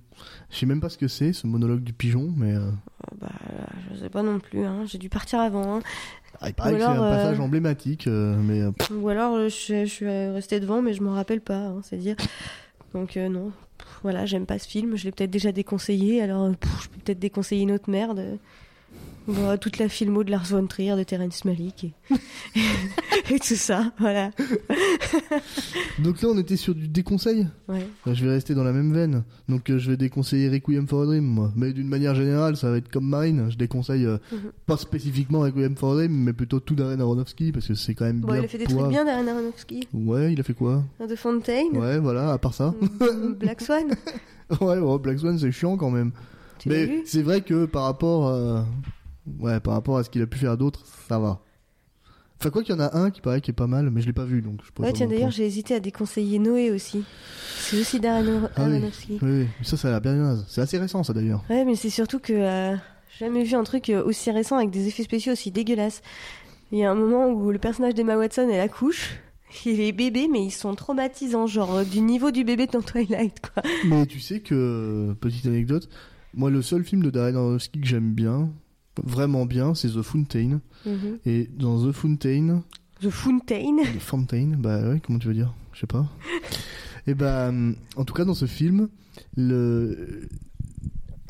Je 0.50 0.58
sais 0.58 0.66
même 0.66 0.80
pas 0.82 0.90
ce 0.90 0.98
que 0.98 1.08
c'est, 1.08 1.34
ce 1.34 1.48
monologue 1.48 1.82
du 1.84 1.94
pigeon, 1.94 2.34
mais. 2.36 2.54
euh, 2.54 2.70
bah 3.22 3.30
je 3.94 4.00
sais 4.00 4.10
pas 4.10 4.24
non 4.24 4.40
plus 4.40 4.66
hein. 4.66 4.84
j'ai 4.88 4.98
dû 4.98 5.10
partir 5.10 5.40
avant 5.40 5.78
hein. 5.78 5.82
ah, 6.42 6.50
il 6.50 6.54
paraît 6.54 6.72
Ou 6.72 6.76
que 6.76 6.80
c'est 6.82 6.86
alors, 6.88 7.04
un 7.04 7.08
euh, 7.08 7.16
passage 7.16 7.40
emblématique, 7.40 8.08
euh, 8.08 8.36
mais. 8.42 8.62
euh, 8.62 8.72
Ou 9.00 9.10
alors 9.10 9.38
je, 9.50 9.86
je 9.86 9.86
suis 9.86 10.08
restée 10.08 10.60
devant 10.60 10.82
mais 10.82 10.94
je 10.94 11.04
m'en 11.04 11.14
rappelle 11.14 11.42
pas, 11.42 11.58
hein, 11.68 11.82
c'est 11.84 11.98
dire. 11.98 12.16
Donc 12.94 13.16
non, 13.18 13.52
voilà, 14.04 14.26
j'aime 14.26 14.46
pas 14.46 14.58
ce 14.60 14.68
film, 14.68 14.96
je 14.96 15.04
l'ai 15.06 15.12
peut-être 15.12 15.30
déjà 15.32 15.52
déconseillé, 15.52 16.22
alors 16.22 16.50
pff, 16.56 16.84
je 16.84 16.90
peux 16.90 17.00
peut-être 17.00 17.20
déconseiller 17.20 17.64
une 17.64 17.72
autre 17.74 17.90
merde. 17.90 18.38
Bon, 19.28 19.58
toute 19.58 19.80
la 19.80 19.90
filmo 19.90 20.24
de 20.24 20.30
Lars 20.32 20.46
von 20.46 20.68
Trier, 20.68 20.96
de 20.96 21.04
Terrence 21.04 21.46
Malick 21.46 21.84
et, 21.86 21.94
et 23.34 23.40
tout 23.40 23.56
ça, 23.56 23.92
voilà. 24.00 24.30
Donc 26.00 26.22
là, 26.22 26.30
on 26.32 26.38
était 26.38 26.58
sur 26.58 26.76
du 26.76 26.88
déconseil. 26.88 27.48
Ouais. 27.68 27.88
Je 28.06 28.24
vais 28.26 28.32
rester 28.32 28.54
dans 28.54 28.64
la 28.64 28.72
même 28.72 28.94
veine. 28.94 29.24
Donc 29.50 29.70
euh, 29.70 29.80
je 29.80 29.90
vais 29.90 29.98
déconseiller 29.98 30.50
Requiem 30.50 30.88
for 30.88 31.02
a 31.04 31.06
Dream, 31.06 31.24
moi. 31.26 31.52
Mais 31.56 31.74
d'une 31.74 31.88
manière 31.88 32.14
générale, 32.14 32.56
ça 32.56 32.70
va 32.70 32.78
être 32.78 32.90
comme 32.92 33.08
Marine. 33.08 33.48
Je 33.50 33.58
déconseille 33.58 34.06
euh, 34.06 34.18
Mhm. 34.32 34.52
pas 34.68 34.78
spécifiquement 34.78 35.40
Requiem 35.40 35.76
for 35.76 35.94
a 35.94 35.96
Dream, 35.96 36.12
mais 36.12 36.34
plutôt 36.34 36.60
tout 36.60 36.76
Darren 36.76 37.00
Aronofsky 37.00 37.52
parce 37.52 37.68
que 37.68 37.74
c'est 37.74 37.96
quand 37.96 38.06
même 38.06 38.20
Bon, 38.20 38.28
bien. 38.34 38.42
il 38.42 38.46
a 38.46 38.48
fait 38.48 38.58
des 38.60 38.66
trucs 38.66 38.88
bien 38.90 39.06
Darren 39.06 39.28
Aronofsky, 39.28 39.88
Ouais, 39.94 40.34
il 40.34 40.40
a 40.40 40.44
fait 40.44 40.54
quoi? 40.54 40.84
De 41.08 41.16
Fontaine, 41.16 41.76
Ouais, 41.76 41.98
voilà. 42.00 42.32
À 42.34 42.38
part 42.38 42.54
ça. 42.54 42.74
mm, 43.00 43.34
Black 43.40 43.62
Swan, 43.62 43.88
ouais, 44.62 44.78
ouais, 44.78 45.00
Black 45.00 45.20
Swan, 45.20 45.38
c'est 45.40 45.52
chiant 45.52 45.78
quand 45.78 45.90
même. 45.90 46.12
tu 46.60 46.70
mais 46.70 47.02
c'est 47.06 47.22
vrai 47.24 47.42
que 47.42 47.66
par 47.66 47.84
rapport, 47.84 48.28
euh, 48.28 48.62
ouais, 49.40 49.60
par 49.60 49.74
rapport 49.74 49.98
à 49.98 50.04
ce 50.04 50.10
qu'il 50.10 50.22
a 50.22 50.28
pu 50.28 50.38
faire 50.38 50.58
d'autres, 50.58 50.86
ça 51.08 51.20
va. 51.20 51.42
Enfin 52.40 52.50
quoi 52.50 52.64
qu'il 52.64 52.76
y 52.76 52.78
en 52.78 52.82
a 52.82 52.98
un 52.98 53.12
qui 53.12 53.22
paraît 53.22 53.40
qui 53.40 53.52
est 53.52 53.54
pas 53.56 53.68
mal, 53.68 53.90
mais 53.90 54.02
je 54.02 54.08
l'ai 54.08 54.14
pas 54.14 54.26
vu 54.26 54.42
donc 54.42 54.60
je 54.66 54.72
pourrais 54.72 54.88
Ouais, 54.90 54.92
pas 54.92 54.98
tiens, 54.98 55.08
d'ailleurs, 55.08 55.32
j'ai 55.32 55.46
hésité 55.46 55.74
à 55.76 55.80
déconseiller 55.80 56.38
Noé 56.38 56.70
aussi. 56.70 57.04
C'est 57.60 57.80
aussi 57.80 58.00
Darren 58.00 58.50
Ah 58.56 58.66
oui. 58.66 58.74
Aronofsky. 58.76 59.20
Oui, 59.22 59.30
oui, 59.42 59.48
ça, 59.64 59.78
ça 59.78 59.88
a 59.88 59.92
l'air 59.92 60.02
bien 60.02 60.16
naze. 60.16 60.46
C'est 60.50 60.62
assez 60.62 60.78
récent 60.78 61.02
ça 61.04 61.14
d'ailleurs. 61.14 61.44
Ouais, 61.50 61.64
mais 61.64 61.76
c'est 61.76 61.90
surtout 61.90 62.20
que 62.20 62.34
euh, 62.34 62.76
j'ai 63.18 63.26
jamais 63.26 63.44
vu 63.44 63.56
un 63.56 63.64
truc 63.64 63.90
euh, 63.90 64.04
aussi 64.04 64.30
récent 64.32 64.58
avec 64.58 64.70
des 64.70 64.88
effets 64.88 65.04
spéciaux 65.04 65.32
aussi 65.34 65.50
dégueulasses. 65.52 66.02
Il 66.72 66.80
y 66.80 66.84
a 66.84 66.92
un 66.92 66.96
moment 66.96 67.30
où 67.30 67.52
le 67.52 67.60
personnage 67.60 67.94
d'Emma 67.94 68.18
Watson, 68.18 68.50
elle 68.52 68.60
accouche. 68.60 69.16
Il 69.66 69.80
est 69.80 69.94
bébé, 69.94 70.28
mais 70.30 70.44
ils 70.44 70.52
sont 70.52 70.76
traumatisants, 70.76 71.48
genre 71.48 71.74
euh, 71.76 71.84
du 71.86 72.02
niveau 72.02 72.32
du 72.32 72.44
bébé 72.44 72.68
dans 72.68 72.82
Twilight, 72.82 73.40
quoi. 73.40 73.64
Mais 73.86 74.06
tu 74.06 74.20
sais 74.20 74.42
que, 74.42 75.16
petite 75.22 75.46
anecdote, 75.46 75.88
moi 76.34 76.50
le 76.50 76.62
seul 76.62 76.84
film 76.84 77.02
de 77.02 77.10
Darren 77.10 77.36
Aronofsky 77.38 77.80
que 77.80 77.88
j'aime 77.88 78.12
bien, 78.12 78.50
vraiment 79.04 79.46
bien, 79.46 79.76
c'est 79.76 79.90
The 79.90 80.02
Fountain. 80.02 80.62
Mhm. 80.86 81.20
Et 81.26 81.50
dans 81.58 81.88
The 81.88 81.92
Fountain, 81.92 82.64
The 83.02 83.10
Fountain. 83.10 83.84
The 83.84 84.00
Fountain, 84.00 84.56
bah 84.58 84.90
ouais, 84.90 85.02
comment 85.06 85.20
tu 85.20 85.28
veux 85.28 85.34
dire? 85.34 85.54
Je 85.74 85.82
sais 85.82 85.88
pas. 85.88 86.10
Et 87.08 87.14
bah, 87.14 87.50
hum, 87.50 87.76
en 87.98 88.06
tout 88.06 88.14
cas 88.14 88.26
dans 88.26 88.34
ce 88.34 88.46
film, 88.46 88.90
le 89.36 90.28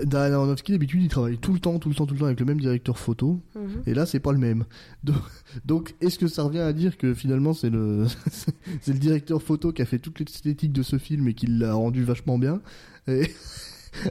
Darren 0.04 0.34
Aronofsky 0.34 0.73
d'habitude 0.73 1.01
il 1.01 1.10
travaille 1.10 1.38
tout 1.38 1.54
le 1.54 1.60
temps, 1.60 1.80
tout 1.80 1.89
le 1.89 1.95
temps, 1.95 2.06
tout 2.06 2.13
le 2.13 2.19
temps 2.19 2.25
avec 2.28 2.39
le 2.39 2.45
même 2.45 2.60
directeur 2.60 2.97
photo. 2.97 3.41
Mhm. 3.56 3.84
Et 3.88 3.93
là, 3.93 4.06
c'est 4.06 4.19
pas 4.19 4.32
le 4.32 4.38
même. 4.38 4.65
Donc, 5.04 5.17
donc, 5.65 5.95
est-ce 6.01 6.19
que 6.19 6.28
ça 6.28 6.43
revient 6.43 6.60
à 6.60 6.73
dire 6.73 6.97
que 6.97 7.13
finalement, 7.13 7.54
c'est 7.54 7.69
le, 7.69 8.06
c'est 8.82 8.93
le 8.93 8.99
directeur 8.99 9.41
photo 9.41 9.71
qui 9.71 9.82
a 9.82 9.86
fait 9.86 9.99
toute 9.99 10.19
l'esthétique 10.19 10.71
de 10.71 10.84
ce 10.84 10.97
film 10.97 11.28
et 11.28 11.34
qui 11.34 11.47
l'a 11.47 11.73
rendu 11.73 12.04
vachement 12.04 12.38
bien? 12.38 12.62
Et 13.08 13.30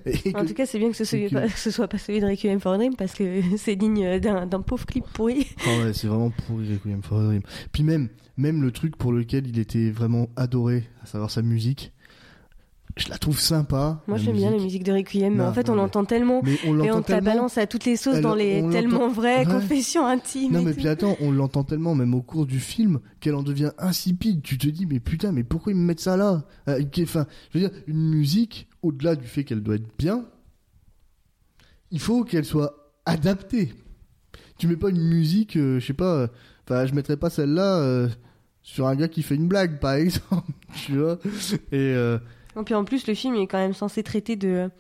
que- 0.05 0.37
En 0.39 0.45
tout 0.45 0.55
cas, 0.55 0.67
c'est 0.67 0.79
bien 0.79 0.91
que 0.91 0.97
ce, 0.97 1.05
soit 1.05 1.19
pas, 1.31 1.49
que 1.49 1.59
ce 1.59 1.71
soit 1.71 1.89
pas 1.89 1.99
celui 1.99 2.21
de 2.21 2.27
Requiem 2.27 2.61
for 2.61 2.73
a 2.73 2.77
Dream 2.79 2.95
parce 2.97 3.13
que 3.15 3.41
c'est 3.59 3.77
digne 3.77 4.19
d'un 4.21 4.47
d'un 4.47 4.61
pauvre 4.63 4.87
clip 4.87 5.05
pourri. 5.13 5.47
Ah 5.67 5.85
ouais, 5.85 5.93
c'est 5.93 6.07
vraiment 6.07 6.31
pourri 6.31 6.75
Requiem 6.75 7.03
for 7.03 7.21
a 7.21 7.25
Dream. 7.25 7.43
Puis 7.73 7.83
même, 7.83 8.09
même 8.37 8.63
le 8.63 8.71
truc 8.71 8.97
pour 8.97 9.13
lequel 9.13 9.47
il 9.47 9.59
était 9.59 9.91
vraiment 9.91 10.29
adoré, 10.37 10.85
à 11.03 11.07
savoir 11.07 11.31
sa 11.31 11.43
musique, 11.43 11.93
je 12.97 13.09
la 13.09 13.19
trouve 13.19 13.41
sympa. 13.41 14.03
Moi, 14.07 14.19
j'aime 14.19 14.37
bien 14.37 14.51
la 14.53 14.59
musique. 14.59 14.85
de 14.85 14.93
Requiem, 14.93 15.33
mais 15.35 15.43
Non, 15.43 15.49
en 15.49 15.53
fait, 15.53 15.69
on 15.69 15.75
l'entend 15.75 16.05
tellement. 16.05 16.43
Mais 16.45 16.57
on 16.67 16.81
Et 16.83 16.93
on 16.93 17.03
te 17.03 17.11
la 17.11 17.21
balance 17.21 17.59
à 17.59 17.67
toutes 17.67 17.85
les 17.87 17.97
sauces 17.97 18.17
Elle- 18.17 18.23
dans 18.23 18.35
les 18.37 18.65
tellement 18.71 19.09
vraies 19.09 19.45
Ouais. 19.47 19.53
confessions 19.53 20.07
intimes. 20.07 20.53
Non 20.53 20.63
mais 20.63 20.73
tout. 20.73 20.79
puis 20.79 20.89
attends, 20.89 21.17
on 21.21 21.33
l'entend 21.33 21.65
tellement 21.65 21.95
même 21.97 22.15
au 22.15 22.23
cours 22.23 22.47
du 22.47 22.61
film 22.61 23.01
qu'elle 23.21 23.35
en 23.35 23.43
devient 23.43 23.73
insipide. 23.79 24.43
Tu 24.43 24.59
te 24.59 24.69
dis 24.69 24.87
mais 24.87 25.01
putain 25.01 25.33
mais 25.33 25.43
pourquoi 25.43 25.73
ils 25.73 25.77
me 25.79 25.85
mettent 25.85 26.01
ça 26.01 26.17
là? 26.17 26.45
Euh, 26.69 26.81
Enfin, 27.03 27.27
je 27.53 27.59
veux 27.59 27.69
dire 27.69 27.77
une 27.89 28.09
musique 28.11 28.69
au-delà 28.83 29.17
du 29.17 29.27
fait 29.27 29.43
qu'elle 29.45 29.63
doit 29.63 29.75
être 29.77 29.89
bien, 29.99 30.25
il 31.91 32.01
faut 32.01 32.25
qu'elle 32.25 32.45
soit 32.45 32.93
adaptée. 33.07 33.73
Tu 34.59 34.67
mets 34.69 34.77
pas 34.77 34.91
une 34.91 35.03
musique, 35.09 35.57
euh, 35.57 35.81
je 35.81 35.87
sais 35.87 35.93
pas. 35.95 36.15
euh, 36.15 36.27
Enfin, 36.67 36.87
je 36.87 36.95
mettrais 36.95 37.17
pas 37.17 37.29
celle-là 37.29 37.79
euh, 37.81 38.09
sur 38.63 38.87
un 38.87 38.97
gars 38.97 39.09
qui 39.09 39.23
fait 39.23 39.35
une 39.35 39.49
blague 39.49 39.79
par 39.81 39.93
exemple, 39.95 40.51
tu 40.87 40.97
vois? 40.99 41.19
Et 41.73 41.93
euh, 41.95 42.19
Et 42.59 42.63
puis 42.63 42.75
en 42.75 42.85
plus, 42.85 43.07
le 43.07 43.15
film 43.15 43.35
il 43.35 43.43
est 43.43 43.47
quand 43.47 43.59
même 43.59 43.75
censé 43.75 44.03
traiter 44.03 44.37
de 44.37 44.71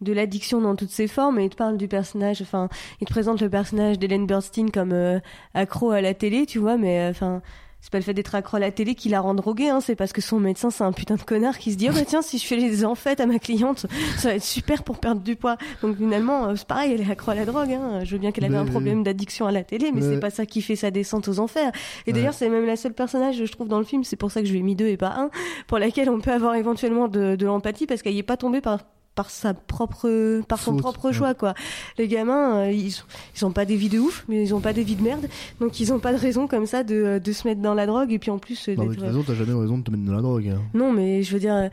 de 0.00 0.12
l'addiction 0.12 0.60
dans 0.60 0.76
toutes 0.76 0.90
ses 0.90 1.08
formes 1.08 1.38
et 1.38 1.44
il 1.44 1.50
te 1.50 1.56
parle 1.56 1.76
du 1.76 1.86
personnage 1.86 2.40
enfin 2.40 2.68
il 3.00 3.06
te 3.06 3.12
présente 3.12 3.40
le 3.40 3.50
personnage 3.50 3.98
d'Hélène 3.98 4.26
Burstyn 4.26 4.68
comme 4.72 4.92
euh, 4.92 5.20
accro 5.52 5.90
à 5.90 6.00
la 6.00 6.14
télé 6.14 6.46
tu 6.46 6.58
vois 6.58 6.78
mais 6.78 7.00
euh, 7.00 7.10
enfin 7.10 7.42
c'est 7.82 7.90
pas 7.90 7.98
le 7.98 8.04
fait 8.04 8.12
d'être 8.14 8.34
accro 8.34 8.58
à 8.58 8.60
la 8.60 8.70
télé 8.70 8.94
qui 8.94 9.08
la 9.08 9.20
rend 9.20 9.34
droguée 9.34 9.68
hein, 9.70 9.80
c'est 9.80 9.94
parce 9.96 10.12
que 10.12 10.20
son 10.20 10.38
médecin 10.38 10.70
c'est 10.70 10.84
un 10.84 10.92
putain 10.92 11.14
de 11.16 11.22
connard 11.22 11.58
qui 11.58 11.72
se 11.72 11.76
dit 11.76 11.88
oh 11.90 11.92
bah 11.94 12.04
tiens 12.06 12.20
si 12.22 12.38
je 12.38 12.46
fais 12.46 12.56
les 12.56 12.84
enfêtes 12.84 13.20
à 13.20 13.26
ma 13.26 13.38
cliente 13.38 13.86
ça 14.18 14.28
va 14.28 14.34
être 14.34 14.44
super 14.44 14.82
pour 14.82 14.98
perdre 14.98 15.20
du 15.22 15.36
poids 15.36 15.56
donc 15.82 15.96
finalement 15.96 16.46
euh, 16.48 16.54
c'est 16.56 16.66
pareil 16.66 16.92
elle 16.92 17.00
est 17.00 17.10
accro 17.10 17.30
à 17.30 17.34
la 17.34 17.44
drogue 17.46 17.72
hein. 17.72 18.00
je 18.04 18.12
veux 18.12 18.18
bien 18.18 18.32
qu'elle 18.32 18.44
avait 18.44 18.54
Mais- 18.54 18.60
un 18.60 18.64
problème 18.66 19.02
d'addiction 19.02 19.46
à 19.46 19.52
la 19.52 19.64
télé 19.64 19.92
mais 19.94 20.00
Mais- 20.02 20.14
c'est 20.14 20.20
pas 20.20 20.30
ça 20.30 20.44
qui 20.46 20.60
fait 20.62 20.76
sa 20.76 20.90
descente 20.90 21.26
aux 21.28 21.38
enfers 21.40 21.72
et 22.06 22.10
Ouais. 22.10 22.12
d'ailleurs 22.18 22.34
c'est 22.34 22.48
même 22.50 22.66
la 22.66 22.76
seule 22.76 22.92
personnage 22.94 23.36
je 23.44 23.50
trouve 23.52 23.68
dans 23.68 23.78
le 23.78 23.84
film 23.84 24.04
c'est 24.04 24.16
pour 24.16 24.30
ça 24.30 24.40
que 24.42 24.46
je 24.46 24.52
lui 24.52 24.58
ai 24.60 24.62
mis 24.62 24.76
deux 24.76 24.86
et 24.88 24.96
pas 24.96 25.14
un 25.16 25.30
pour 25.66 25.78
laquelle 25.78 26.10
on 26.10 26.20
peut 26.20 26.32
avoir 26.32 26.54
éventuellement 26.56 27.08
de, 27.08 27.34
de 27.36 27.46
l'empathie 27.46 27.86
parce 27.86 28.02
qu'elle 28.02 28.14
y 28.14 28.18
est 28.18 28.22
pas 28.22 28.36
tombée 28.36 28.60
par 28.60 28.80
par 29.20 29.28
sa 29.28 29.52
propre 29.52 30.40
par 30.48 30.58
son 30.60 30.72
Faute, 30.72 30.80
propre 30.80 31.04
ouais. 31.08 31.12
choix 31.12 31.34
quoi 31.34 31.52
les 31.98 32.08
gamins 32.08 32.60
euh, 32.60 32.70
ils 32.72 32.94
ils 33.36 33.44
ont 33.44 33.52
pas 33.52 33.66
des 33.66 33.76
vies 33.76 33.90
de 33.90 33.98
ouf 33.98 34.24
mais 34.28 34.42
ils 34.42 34.54
ont 34.54 34.60
pas 34.60 34.72
des 34.72 34.82
vies 34.82 34.96
de 34.96 35.02
merde 35.02 35.26
donc 35.60 35.78
ils 35.78 35.92
ont 35.92 35.98
pas 35.98 36.12
de 36.14 36.18
raison 36.18 36.46
comme 36.46 36.64
ça 36.64 36.84
de, 36.84 37.20
de 37.22 37.32
se 37.32 37.46
mettre 37.46 37.60
dans 37.60 37.74
la 37.74 37.84
drogue 37.84 38.10
et 38.12 38.18
puis 38.18 38.30
en 38.30 38.38
plus 38.38 38.68
euh, 38.70 38.74
non, 38.76 38.84
mais 38.84 38.88
de 38.88 38.92
d'être- 38.94 39.00
toute 39.04 39.12
façon, 39.12 39.24
t'as 39.26 39.34
jamais 39.34 39.60
raison 39.60 39.76
de 39.76 39.82
te 39.82 39.90
mettre 39.90 40.04
dans 40.04 40.14
la 40.14 40.22
drogue. 40.22 40.48
hein. 40.48 40.62
non 40.72 40.90
mais 40.90 41.22
je 41.22 41.32
veux 41.34 41.38
dire 41.40 41.54
euh, 41.54 41.68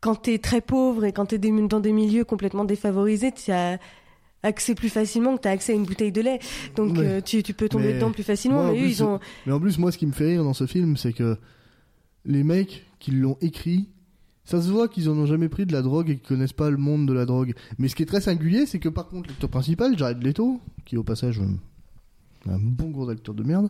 quand 0.00 0.14
t'es 0.14 0.38
très 0.38 0.60
pauvre 0.60 1.04
et 1.04 1.10
quand 1.12 1.26
t'es 1.26 1.38
dans 1.38 1.80
des 1.80 1.90
milieux 1.92 2.24
complètement 2.24 2.64
défavorisés 2.64 3.32
tu 3.32 3.50
as 3.50 3.78
accès 4.44 4.76
plus 4.76 4.88
facilement 4.90 5.36
que 5.36 5.42
t'as 5.42 5.50
accès 5.50 5.72
à 5.72 5.74
une 5.74 5.84
bouteille 5.84 6.12
de 6.12 6.20
lait 6.20 6.38
donc 6.76 6.96
euh, 6.98 7.20
tu, 7.20 7.42
tu 7.42 7.54
peux 7.54 7.68
tomber 7.68 7.88
Mais 7.88 7.94
dedans 7.94 8.12
plus 8.12 8.22
facilement 8.22 8.58
moi, 8.62 8.70
en 8.70 8.72
mais 8.72 8.78
eux 8.78 8.82
plus, 8.84 8.90
ils 9.00 9.02
ont 9.02 9.18
Mais 9.46 9.52
en 9.52 9.58
plus, 9.58 9.78
moi, 9.78 9.90
ce 9.90 9.98
qui 9.98 10.06
me 10.06 10.12
fait 10.12 10.26
rire 10.26 10.44
dans 10.44 10.54
ce 10.54 10.66
film, 10.66 10.96
c'est 10.96 11.12
que 11.12 11.36
les 12.24 12.44
mecs 12.44 12.84
qui 13.00 13.10
l'ont 13.10 13.36
écrit, 13.40 13.88
ça 14.48 14.62
se 14.62 14.70
voit 14.70 14.88
qu'ils 14.88 15.10
en 15.10 15.12
ont 15.12 15.26
jamais 15.26 15.50
pris 15.50 15.66
de 15.66 15.74
la 15.74 15.82
drogue 15.82 16.08
et 16.08 16.16
qu'ils 16.16 16.26
connaissent 16.26 16.54
pas 16.54 16.70
le 16.70 16.78
monde 16.78 17.06
de 17.06 17.12
la 17.12 17.26
drogue. 17.26 17.52
Mais 17.76 17.86
ce 17.88 17.94
qui 17.94 18.02
est 18.02 18.06
très 18.06 18.22
singulier, 18.22 18.64
c'est 18.64 18.78
que 18.78 18.88
par 18.88 19.06
contre, 19.06 19.28
l'acteur 19.28 19.50
principal, 19.50 19.96
Jared 19.98 20.22
Leto, 20.22 20.62
qui 20.86 20.96
au 20.96 21.02
passage 21.02 21.38
euh, 21.38 22.50
un 22.50 22.58
bon 22.58 22.88
gros 22.88 23.10
acteur 23.10 23.34
de 23.34 23.42
merde, 23.42 23.68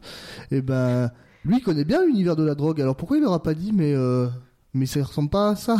et 0.52 0.62
ben 0.62 1.10
lui 1.44 1.60
connaît 1.62 1.84
bien 1.84 2.06
l'univers 2.06 2.36
de 2.36 2.44
la 2.44 2.54
drogue. 2.54 2.80
Alors 2.80 2.94
pourquoi 2.94 3.16
il 3.16 3.24
leur 3.24 3.32
a 3.32 3.42
pas 3.42 3.54
dit 3.54 3.72
mais 3.72 3.92
euh, 3.92 4.28
mais 4.72 4.86
ça 4.86 5.02
ressemble 5.02 5.30
pas 5.30 5.50
à 5.50 5.56
ça? 5.56 5.78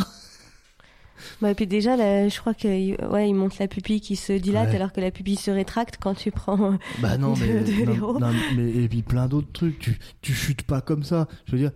Bah, 1.41 1.51
et 1.51 1.55
puis 1.55 1.67
déjà, 1.67 1.95
là, 1.95 2.27
je 2.27 2.39
crois 2.39 2.53
que 2.53 2.67
ouais, 3.11 3.29
il 3.29 3.33
montre 3.33 3.55
la 3.59 3.67
pupille 3.67 4.01
qui 4.01 4.15
se 4.15 4.33
dilate 4.33 4.69
Ouais. 4.69 4.75
alors 4.75 4.91
que 4.93 5.01
la 5.01 5.11
pupille 5.11 5.35
se 5.37 5.51
rétracte 5.51 5.95
quand 6.01 6.13
tu 6.15 6.31
prends. 6.31 6.77
Bah 6.99 7.17
non, 7.17 7.33
de- 7.33 7.39
mais, 7.39 7.47
de 7.63 7.85
non, 7.85 7.91
l'héros. 7.91 8.19
non, 8.19 8.31
mais 8.55 8.69
et 8.71 8.87
puis 8.87 9.01
plein 9.01 9.27
d'autres 9.27 9.51
trucs. 9.53 9.79
Tu, 9.79 9.97
tu 10.21 10.33
chutes 10.33 10.63
pas 10.63 10.81
comme 10.81 11.03
ça. 11.03 11.27
Je 11.45 11.53
veux 11.53 11.57
dire, 11.59 11.71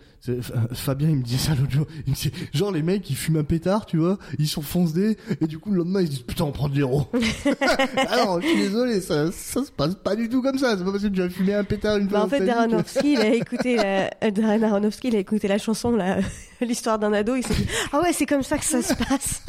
Fabien, 0.74 1.10
il 1.10 1.18
me 1.18 1.22
disait 1.24 1.38
ça 1.38 1.56
l'autre 1.56 1.72
jour. 1.72 1.86
Il 2.06 2.12
me 2.12 2.16
disait, 2.16 2.32
genre 2.54 2.72
les 2.72 2.82
mecs, 2.84 3.10
ils 3.10 3.16
fument 3.16 3.38
un 3.38 3.44
pétard, 3.44 3.86
tu 3.86 3.98
vois, 3.98 4.18
ils 4.40 4.48
sont 4.48 4.62
foncedés, 4.62 5.18
et 5.42 5.48
du 5.48 5.60
coup 5.60 5.72
le 5.72 5.78
lendemain 5.80 6.02
ils 6.02 6.08
se 6.08 6.12
disent 6.12 6.20
putain, 6.22 6.46
on 6.46 6.52
prend 6.52 6.70
de 6.70 6.76
l'héros. 6.76 7.08
Alors, 8.10 8.42
je 8.42 8.48
suis 8.48 8.58
désolé, 8.58 9.02
ça, 9.02 9.32
ça 9.32 9.64
se 9.64 9.72
passe 9.72 9.96
pas 9.96 10.16
du 10.16 10.30
tout 10.30 10.42
comme 10.42 10.58
ça. 10.58 10.76
C'est 10.78 10.84
pas 10.84 10.92
parce 10.92 11.04
que 11.04 11.08
tu 11.10 11.22
as 11.22 11.30
fumé 11.30 11.54
un 11.54 11.64
pétard 11.64 11.98
une 11.98 12.10
fois. 12.10 12.20
Bah, 12.20 12.24
en 12.26 12.28
dans 12.28 12.30
fait, 12.30 12.46
Darren 12.46 12.84
il 13.04 13.20
a 13.20 13.34
écouté 13.34 13.76
la... 13.76 14.10
euh, 14.24 14.32
Darren 14.32 14.64
Aronofsky, 14.64 15.08
il 15.10 15.16
a 15.16 15.20
écouté 15.20 15.48
la 15.48 15.58
chanson, 15.58 15.92
là, 15.92 16.18
l'histoire 16.68 17.00
d'un 17.00 17.14
ado, 17.14 17.36
il 17.36 17.46
s'est 17.46 17.54
dit, 17.54 17.68
ah 17.92 18.02
ouais, 18.02 18.14
c'est 18.14 18.26
comme 18.26 18.44
ça 18.44 18.58
que 18.58 18.66
ça 18.66 18.82
se 18.82 18.94
passe. 18.94 19.42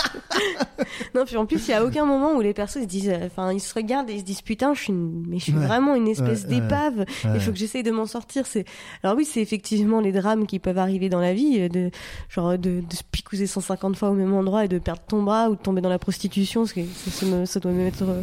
non, 1.14 1.24
puis 1.24 1.36
en 1.36 1.46
plus, 1.46 1.66
il 1.68 1.70
y 1.70 1.74
a 1.74 1.84
aucun 1.84 2.04
moment 2.04 2.32
où 2.34 2.40
les 2.40 2.54
personnes 2.54 2.82
se 2.82 2.86
disent, 2.88 3.08
euh, 3.08 3.26
enfin, 3.26 3.52
ils 3.52 3.60
se 3.60 3.72
regardent 3.74 4.10
et 4.10 4.14
ils 4.14 4.20
se 4.20 4.24
disent, 4.24 4.42
putain, 4.42 4.74
je 4.74 4.80
suis 4.82 4.92
une... 4.92 5.24
mais 5.28 5.38
je 5.38 5.44
suis 5.44 5.52
Ouais. 5.54 5.66
vraiment 5.66 5.94
une 5.94 6.08
espèce 6.08 6.42
Ouais, 6.44 6.48
d'épave. 6.60 6.98
Ouais. 6.98 7.30
Il 7.34 7.40
faut 7.40 7.52
que 7.52 7.56
j'essaye 7.58 7.82
de 7.82 7.90
m'en 7.90 8.06
sortir. 8.06 8.46
C'est 8.46 8.64
alors 9.02 9.16
oui, 9.16 9.24
c'est 9.24 9.40
effectivement 9.40 10.00
les 10.00 10.12
drames 10.12 10.46
qui 10.46 10.58
peuvent 10.58 10.78
arriver 10.78 11.08
dans 11.08 11.20
la 11.20 11.32
vie, 11.34 11.60
euh, 11.60 11.68
de 11.68 11.90
genre 12.28 12.52
de, 12.58 12.80
de 12.80 12.94
se 12.94 13.02
picouser 13.10 13.46
150 13.46 13.96
fois 13.96 14.10
au 14.10 14.14
même 14.14 14.34
endroit 14.34 14.64
et 14.64 14.68
de 14.68 14.78
perdre 14.78 15.02
ton 15.06 15.22
bras 15.22 15.48
ou 15.50 15.56
de 15.56 15.60
tomber 15.60 15.80
dans 15.80 15.88
la 15.88 15.98
prostitution, 15.98 16.66
ce 16.66 16.74
qui 16.74 16.86
ça, 16.86 17.10
ça 17.10 17.26
me- 17.26 17.46
ça 17.46 17.60
doit 17.60 17.72
même 17.72 17.86
être 17.86 18.02
euh, 18.02 18.22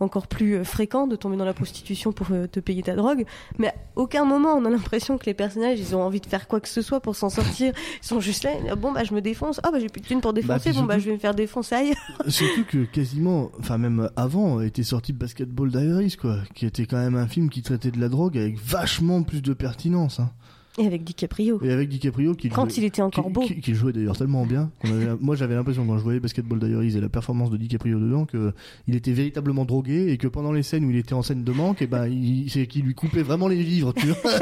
encore 0.00 0.26
plus 0.26 0.54
euh, 0.54 0.64
fréquent 0.64 1.06
de 1.06 1.16
tomber 1.16 1.36
dans 1.36 1.44
la 1.44 1.54
prostitution 1.54 2.12
pour 2.12 2.28
euh, 2.32 2.46
te 2.46 2.60
payer 2.60 2.82
ta 2.82 2.96
drogue. 2.96 3.24
Mais 3.58 3.68
à 3.68 3.74
aucun 3.96 4.24
moment 4.24 4.54
on 4.54 4.64
a 4.64 4.70
l'impression 4.70 5.18
que 5.18 5.26
les 5.26 5.34
personnages 5.34 5.78
ils 5.78 5.94
ont 5.94 6.02
envie 6.02 6.20
de 6.20 6.26
faire 6.26 6.48
quoi 6.48 6.60
que 6.60 6.68
ce 6.68 6.82
soit 6.82 7.00
pour 7.00 7.16
s'en 7.16 7.30
sortir. 7.30 7.72
Ils 8.02 8.06
sont 8.06 8.20
juste 8.20 8.44
là, 8.44 8.74
bon 8.76 8.92
bah 8.92 9.04
je 9.04 9.14
me 9.14 9.20
défonce, 9.20 9.60
ah 9.62 9.70
bah 9.70 9.78
j'ai 9.78 9.88
plus 9.88 10.00
de 10.00 10.06
thunes 10.06 10.20
pour 10.20 10.32
défoncer, 10.32 10.70
puis 10.70 10.78
bon 10.78 10.86
bah 10.86 10.98
je 10.98 11.06
vais 11.06 11.12
me 11.12 11.18
faire 11.18 11.34
défoncer 11.34 11.74
ailleurs. 11.74 11.96
Surtout 12.28 12.64
que 12.64 12.84
quasiment, 12.84 13.50
enfin 13.58 13.78
même 13.78 14.10
avant, 14.16 14.60
était 14.60 14.82
sorti 14.82 15.12
Basketball 15.12 15.70
Diaries, 15.70 16.16
quoi, 16.20 16.38
qui 16.54 16.66
était 16.66 16.86
quand 16.86 16.98
même 16.98 17.16
un 17.16 17.28
film 17.28 17.50
qui 17.50 17.62
traitait 17.62 17.90
de 17.90 18.00
la 18.00 18.08
drogue 18.08 18.36
avec 18.38 18.58
vachement 18.58 19.22
plus 19.22 19.42
de 19.42 19.52
pertinence. 19.52 20.20
Hein. 20.20 20.30
Et 20.80 20.86
avec 20.86 21.04
DiCaprio. 21.04 21.60
Et 21.62 21.70
avec 21.70 21.88
DiCaprio 21.88 22.34
qui 22.34 22.48
Quand 22.48 22.76
il 22.76 22.84
était 22.84 23.02
encore 23.02 23.26
qui, 23.26 23.30
beau. 23.30 23.40
qui, 23.42 23.60
qui 23.60 23.74
jouait 23.74 23.92
d'ailleurs 23.92 24.16
tellement 24.16 24.46
bien 24.46 24.70
avait, 24.84 25.08
moi 25.20 25.36
j'avais 25.36 25.54
l'impression 25.54 25.86
quand 25.86 25.98
je 25.98 26.02
voyais 26.02 26.20
Basketball 26.20 26.58
Diaries 26.58 26.96
et 26.96 27.00
la 27.00 27.08
performance 27.08 27.50
de 27.50 27.56
DiCaprio 27.56 27.98
dedans 27.98 28.24
que 28.24 28.52
il 28.86 28.94
était 28.94 29.12
véritablement 29.12 29.64
drogué 29.64 30.10
et 30.10 30.16
que 30.16 30.26
pendant 30.28 30.52
les 30.52 30.62
scènes 30.62 30.84
où 30.84 30.90
il 30.90 30.96
était 30.96 31.12
en 31.12 31.22
scène 31.22 31.44
de 31.44 31.52
manque 31.52 31.82
et 31.82 31.86
ben 31.86 32.06
il 32.06 32.50
c'est 32.50 32.66
qu'il 32.66 32.84
lui 32.84 32.94
coupait 32.94 33.22
vraiment 33.22 33.48
les 33.48 33.62
vivres 33.62 33.92
tu 33.92 34.06
vois 34.06 34.16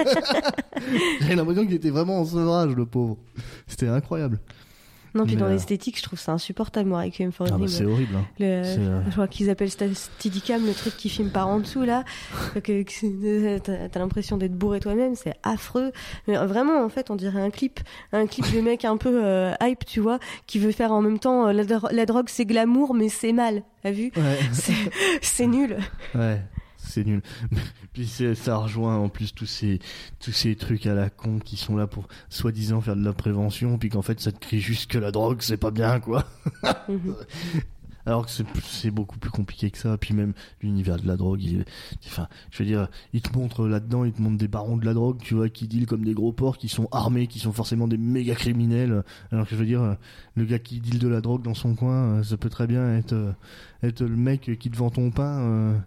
j'avais 1.20 1.36
l'impression 1.36 1.66
qu'il 1.66 1.74
était 1.74 1.90
vraiment 1.90 2.20
en 2.20 2.24
sevrage 2.24 2.74
le 2.74 2.86
pauvre 2.86 3.16
c'était 3.66 3.88
incroyable 3.88 4.40
Non 5.14 5.24
puis 5.24 5.34
Mais, 5.34 5.40
dans 5.40 5.46
euh, 5.46 5.52
l'esthétique 5.52 5.96
je 5.98 6.02
trouve 6.02 6.18
ça 6.18 6.32
insupportable 6.32 6.88
moi 6.88 7.00
Requiem 7.02 7.32
for 7.32 7.46
ah 7.50 7.56
bah, 7.58 7.66
c'est 7.68 7.84
horrible 7.84 8.14
hein. 8.16 8.24
Le, 8.38 8.46
euh, 8.46 9.02
je 9.06 9.10
crois 9.12 9.26
qu'ils 9.28 9.48
appellent 9.50 9.70
ça 9.70 9.86
Steadicam, 9.94 10.64
le 10.66 10.74
truc 10.74 10.96
qui 10.96 11.08
filme 11.08 11.30
par 11.30 11.48
en 11.48 11.60
dessous 11.60 11.82
là. 11.84 12.04
c'est- 12.88 13.88
t'as 13.90 13.98
l'impression 13.98 14.36
d'être 14.36 14.54
bourré 14.56 14.80
toi-même, 14.80 15.14
c'est 15.14 15.34
affreux. 15.42 15.92
Mais 16.26 16.36
vraiment, 16.36 16.82
en 16.84 16.88
fait, 16.88 17.10
on 17.10 17.16
dirait 17.16 17.40
un 17.40 17.50
clip, 17.50 17.80
un 18.12 18.26
clip 18.26 18.44
de 18.54 18.60
mec 18.60 18.84
un 18.84 18.96
peu 18.96 19.24
euh, 19.24 19.52
hype, 19.62 19.84
tu 19.84 20.00
vois, 20.00 20.18
qui 20.46 20.58
veut 20.58 20.72
faire 20.72 20.92
en 20.92 21.00
même 21.02 21.18
temps 21.18 21.48
euh, 21.48 21.52
la, 21.52 21.64
dro- 21.64 21.88
la 21.90 22.06
drogue, 22.06 22.28
c'est 22.28 22.44
glamour, 22.44 22.94
mais 22.94 23.08
c'est 23.08 23.32
mal. 23.32 23.62
T'as 23.82 23.90
vu? 23.90 24.12
Ouais 24.16 24.38
C'est 25.22 25.46
nul. 25.46 25.76
Ouais, 26.14 26.40
c'est 26.88 27.04
nul. 27.04 27.22
Puis 27.92 28.06
ça 28.34 28.56
rejoint 28.56 28.96
en 28.96 29.08
plus 29.08 29.34
tous 29.34 29.46
ces 29.46 29.78
tous 30.20 30.32
ces 30.32 30.56
trucs 30.56 30.86
à 30.86 30.94
la 30.94 31.10
con 31.10 31.38
qui 31.38 31.56
sont 31.56 31.76
là 31.76 31.86
pour 31.86 32.08
soi-disant 32.28 32.80
faire 32.80 32.96
de 32.96 33.04
la 33.04 33.12
prévention, 33.12 33.78
puis 33.78 33.88
qu'en 33.90 34.02
fait 34.02 34.20
ça 34.20 34.32
te 34.32 34.38
crie 34.38 34.60
juste 34.60 34.90
que 34.90 34.98
la 34.98 35.10
drogue 35.10 35.38
c'est 35.42 35.56
pas 35.56 35.70
bien 35.70 36.00
quoi. 36.00 36.24
Mhm. 36.88 37.14
Alors 38.06 38.24
que 38.24 38.30
c'est 38.32 38.46
c'est 38.64 38.90
beaucoup 38.90 39.18
plus 39.18 39.30
compliqué 39.30 39.70
que 39.70 39.76
ça. 39.76 39.98
Puis 39.98 40.14
même 40.14 40.32
l'univers 40.62 40.96
de 40.96 41.06
la 41.06 41.16
drogue, 41.16 41.42
il, 41.42 41.64
enfin, 42.06 42.26
je 42.50 42.62
veux 42.62 42.64
dire, 42.64 42.88
il 43.12 43.20
te 43.20 43.36
montre 43.36 43.66
là-dedans, 43.68 44.04
il 44.04 44.12
te 44.12 44.22
montre 44.22 44.38
des 44.38 44.48
barons 44.48 44.78
de 44.78 44.86
la 44.86 44.94
drogue, 44.94 45.18
tu 45.20 45.34
vois, 45.34 45.50
qui 45.50 45.68
deal 45.68 45.84
comme 45.86 46.04
des 46.04 46.14
gros 46.14 46.32
porcs, 46.32 46.56
qui 46.56 46.68
sont 46.68 46.88
armés, 46.90 47.26
qui 47.26 47.38
sont 47.38 47.52
forcément 47.52 47.86
des 47.86 47.98
méga 47.98 48.34
criminels. 48.34 49.04
Alors 49.30 49.44
que 49.46 49.50
je 49.54 49.56
veux 49.56 49.66
dire, 49.66 49.96
le 50.36 50.44
gars 50.46 50.58
qui 50.58 50.80
deal 50.80 50.98
de 50.98 51.08
la 51.08 51.20
drogue 51.20 51.42
dans 51.42 51.54
son 51.54 51.74
coin, 51.74 52.18
euh, 52.20 52.22
ça 52.22 52.38
peut 52.38 52.48
très 52.48 52.66
bien 52.66 52.96
être 52.96 53.12
euh, 53.12 53.32
être 53.82 54.00
le 54.02 54.16
mec 54.16 54.58
qui 54.58 54.70
te 54.70 54.76
vend 54.76 54.90
ton 54.90 55.10
pain. 55.10 55.40
euh, 55.40 55.78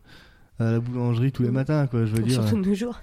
à 0.67 0.71
la 0.73 0.79
boulangerie 0.79 1.31
tous 1.31 1.43
les 1.43 1.51
matins 1.51 1.87
quoi 1.87 2.05
je 2.05 2.15
veux 2.15 2.23
dire 2.23 2.41
Surtout 2.41 2.61
de 2.61 2.67
nos 2.69 2.73
jours. 2.75 2.99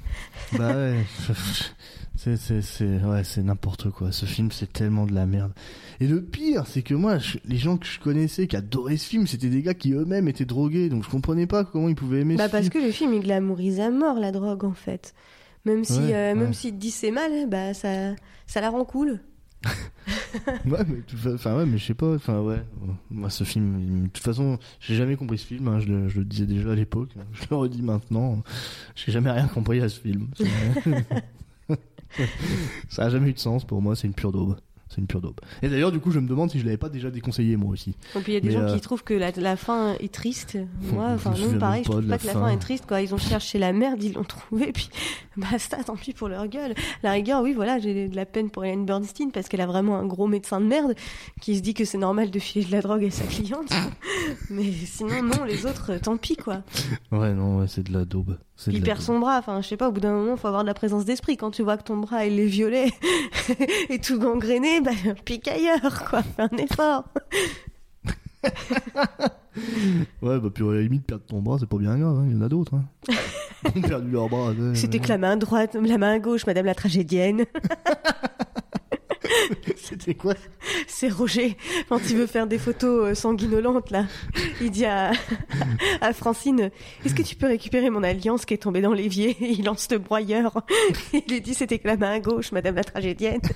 bah 0.58 0.74
ouais 0.74 0.94
c'est 2.16 2.36
c'est 2.36 2.62
c'est 2.62 2.98
ouais 3.04 3.22
c'est 3.24 3.42
n'importe 3.42 3.90
quoi 3.90 4.10
ce 4.12 4.26
film 4.26 4.50
c'est 4.50 4.72
tellement 4.72 5.06
de 5.06 5.14
la 5.14 5.24
merde 5.26 5.52
et 6.00 6.06
le 6.06 6.20
pire 6.22 6.66
c'est 6.66 6.82
que 6.82 6.94
moi 6.94 7.18
je- 7.18 7.38
les 7.44 7.56
gens 7.58 7.76
que 7.76 7.86
je 7.86 8.00
connaissais 8.00 8.46
qui 8.48 8.56
adoraient 8.56 8.96
ce 8.96 9.08
film 9.08 9.26
c'était 9.26 9.48
des 9.48 9.62
gars 9.62 9.74
qui 9.74 9.92
eux-mêmes 9.92 10.26
étaient 10.28 10.44
drogués 10.44 10.88
donc 10.88 11.04
je 11.04 11.08
comprenais 11.10 11.46
pas 11.46 11.64
comment 11.64 11.88
ils 11.88 11.94
pouvaient 11.94 12.20
aimer 12.20 12.36
Bah 12.36 12.46
ce 12.46 12.50
parce 12.52 12.68
film 12.68 12.72
que 12.82 12.86
le 12.86 12.92
film 12.92 13.14
il 13.14 13.20
glamourise 13.20 13.78
à 13.80 13.90
mort 13.90 14.18
la 14.18 14.32
drogue 14.32 14.64
en 14.64 14.72
fait. 14.74 15.14
Même 15.64 15.84
si, 15.84 15.98
Ouais, 15.98 16.14
euh, 16.14 16.34
même 16.34 16.54
s'il 16.54 16.70
te 16.72 16.76
dit 16.76 16.90
c'est 16.90 17.10
mal, 17.10 17.30
bah 17.48 17.74
ça, 17.74 18.14
ça 18.46 18.60
la 18.60 18.70
rend 18.70 18.84
cool. 18.84 19.20
ouais 20.66 20.84
mais 20.86 21.32
enfin 21.34 21.56
ouais 21.56 21.66
mais 21.66 21.78
je 21.78 21.84
sais 21.86 21.94
pas 21.94 22.14
enfin 22.14 22.40
ouais. 22.40 22.62
Moi 23.10 23.30
ce 23.30 23.44
film 23.44 23.78
il- 23.80 24.02
de 24.04 24.08
toute 24.08 24.22
façon 24.24 24.58
j'ai 24.80 24.94
jamais 24.94 25.16
compris 25.16 25.38
ce 25.38 25.46
film 25.46 25.68
hein, 25.68 25.80
je, 25.80 25.86
le, 25.86 26.08
je 26.08 26.18
le 26.18 26.24
disais 26.24 26.46
déjà 26.46 26.72
à 26.72 26.74
l'époque 26.74 27.10
je 27.32 27.42
le 27.50 27.56
redis 27.56 27.82
maintenant 27.82 28.42
j'ai 28.94 29.12
jamais 29.12 29.30
rien 29.30 29.46
compris 29.48 29.80
à 29.80 29.88
ce 29.88 30.00
film. 30.00 30.28
Ça 32.88 33.04
a 33.04 33.10
jamais 33.10 33.30
eu 33.30 33.32
de 33.34 33.38
sens 33.38 33.64
pour 33.66 33.82
moi 33.82 33.94
c'est 33.94 34.06
une 34.06 34.14
pure 34.14 34.32
daube 34.32 34.56
c'est 34.88 34.98
une 34.98 35.06
pure 35.06 35.20
daube 35.20 35.40
et 35.62 35.68
d'ailleurs 35.68 35.92
du 35.92 36.00
coup 36.00 36.10
je 36.10 36.18
me 36.18 36.28
demande 36.28 36.50
si 36.50 36.58
je 36.58 36.64
l'avais 36.64 36.76
pas 36.76 36.88
déjà 36.88 37.10
déconseillé 37.10 37.56
moi 37.56 37.72
aussi 37.72 37.96
Et 38.16 38.20
puis 38.20 38.32
il 38.32 38.34
y 38.34 38.36
a 38.38 38.40
des 38.40 38.48
Mais, 38.48 38.54
gens 38.54 38.60
euh, 38.60 38.74
qui 38.74 38.80
trouvent 38.80 39.04
que 39.04 39.14
la, 39.14 39.30
la 39.32 39.56
fin 39.56 39.94
est 40.00 40.12
triste. 40.12 40.58
Moi, 40.92 41.06
enfin 41.14 41.32
non, 41.38 41.58
pareil, 41.58 41.82
je 41.84 41.90
trouve 41.90 42.06
pas 42.06 42.18
que 42.18 42.26
la 42.26 42.32
fin. 42.32 42.40
fin 42.40 42.48
est 42.48 42.58
triste. 42.58 42.86
Quoi. 42.86 43.02
Ils 43.02 43.14
ont 43.14 43.18
cherché 43.18 43.58
la 43.58 43.72
merde, 43.72 44.02
ils 44.02 44.14
l'ont 44.14 44.24
trouvée, 44.24 44.72
puis 44.72 44.88
basta, 45.36 45.82
tant 45.84 45.96
pis 45.96 46.12
pour 46.12 46.28
leur 46.28 46.46
gueule. 46.48 46.74
La 47.02 47.12
rigueur, 47.12 47.42
oui, 47.42 47.52
voilà, 47.52 47.78
j'ai 47.78 48.08
de 48.08 48.16
la 48.16 48.26
peine 48.26 48.50
pour 48.50 48.64
Hélène 48.64 48.86
Bernstein 48.86 49.30
parce 49.32 49.48
qu'elle 49.48 49.60
a 49.60 49.66
vraiment 49.66 49.98
un 49.98 50.06
gros 50.06 50.26
médecin 50.26 50.60
de 50.60 50.66
merde 50.66 50.94
qui 51.40 51.56
se 51.56 51.62
dit 51.62 51.74
que 51.74 51.84
c'est 51.84 51.98
normal 51.98 52.30
de 52.30 52.38
filer 52.38 52.64
de 52.64 52.72
la 52.72 52.80
drogue 52.80 53.04
à 53.04 53.10
sa 53.10 53.24
cliente. 53.24 53.70
Mais 54.50 54.70
sinon, 54.72 55.22
non, 55.22 55.44
les 55.44 55.66
autres, 55.66 55.98
tant 55.98 56.16
pis, 56.16 56.36
quoi. 56.36 56.62
ouais 57.12 57.34
non 57.34 57.58
ouais 57.58 57.66
c'est 57.68 57.82
de 57.82 57.92
la 57.92 58.04
daube 58.04 58.38
il 58.66 58.82
daube. 58.82 58.98
son 58.98 59.18
bras. 59.18 59.38
Enfin, 59.38 59.60
je 59.62 59.68
sais 59.68 59.76
pas, 59.76 59.88
au 59.88 59.92
bout 59.92 60.00
d'un 60.00 60.12
moment, 60.12 60.36
faut 60.36 60.48
avoir 60.48 60.62
de 60.62 60.68
la 60.68 60.74
présence 60.74 61.04
d'esprit. 61.04 61.36
Quand 61.36 61.50
tu 61.50 61.62
vois 61.62 61.76
que 61.76 61.84
ton 61.84 61.96
bras, 61.96 62.26
il 62.26 62.38
est 62.38 62.46
violet 62.46 62.90
et 63.88 63.98
tout 64.00 64.18
gangréné, 64.18 64.80
bah, 64.80 64.90
pique 65.24 65.48
ailleurs, 65.48 66.04
quoi. 66.08 66.22
Fais 66.22 66.42
un 66.42 66.56
effort. 66.58 67.04
ouais 70.22 70.38
bah 70.38 70.48
puis 70.54 70.62
à 70.62 70.72
la 70.72 70.82
limite 70.82 71.04
perdre 71.04 71.24
ton 71.24 71.42
bras 71.42 71.56
c'est 71.58 71.68
pas 71.68 71.76
bien 71.76 71.98
grave 71.98 72.18
hein, 72.18 72.26
il 72.28 72.36
y 72.36 72.38
en 72.38 72.42
a 72.42 72.48
d'autres 72.48 72.76
hein. 72.76 72.84
Ils 73.74 73.84
ont 73.84 73.88
perdu 73.88 74.10
leur 74.12 74.28
bras 74.28 74.52
ouais. 74.52 74.76
C'était 74.76 75.00
que 75.00 75.08
la 75.08 75.18
main 75.18 75.36
droite, 75.36 75.74
la 75.74 75.98
main 75.98 76.20
gauche, 76.20 76.46
madame 76.46 76.66
la 76.66 76.76
tragédienne. 76.76 77.44
c'était 79.76 80.14
quoi 80.14 80.34
C'est 80.86 81.08
Roger, 81.08 81.56
quand 81.88 82.00
il 82.10 82.16
veut 82.16 82.26
faire 82.26 82.46
des 82.46 82.58
photos 82.58 83.10
euh, 83.10 83.14
sanguinolentes, 83.14 83.90
là. 83.90 84.06
Il 84.60 84.70
dit 84.70 84.84
à, 84.84 85.12
à 86.00 86.12
Francine, 86.12 86.70
est-ce 87.04 87.14
que 87.14 87.22
tu 87.22 87.36
peux 87.36 87.46
récupérer 87.46 87.90
mon 87.90 88.02
alliance 88.02 88.44
qui 88.44 88.54
est 88.54 88.58
tombée 88.58 88.80
dans 88.80 88.92
l'évier? 88.92 89.36
Et 89.40 89.50
il 89.52 89.64
lance 89.64 89.88
le 89.90 89.98
broyeur. 89.98 90.62
Il 91.12 91.22
lui 91.28 91.40
dit, 91.40 91.54
c'était 91.54 91.78
que 91.78 91.88
la 91.88 91.96
main 91.96 92.18
gauche, 92.20 92.52
madame 92.52 92.74
la 92.76 92.84
tragédienne. 92.84 93.40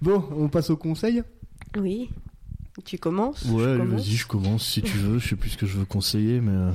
bon 0.00 0.24
on 0.36 0.48
passe 0.48 0.70
au 0.70 0.76
conseil? 0.76 1.22
Oui. 1.76 2.10
Tu 2.84 2.98
commences? 2.98 3.42
Ouais, 3.46 3.62
Je 3.64 3.68
allez, 3.68 3.78
commence 3.78 4.00
vas-y, 4.02 4.16
je 4.16 4.26
commence 4.26 4.66
si 4.66 4.82
tu 4.82 4.96
veux. 4.98 5.18
Je 5.18 5.28
sais 5.28 5.36
plus 5.36 5.50
ce 5.50 5.56
que 5.56 5.66
je 5.66 5.78
veux 5.78 5.84
conseiller, 5.86 6.40
mais. 6.40 6.72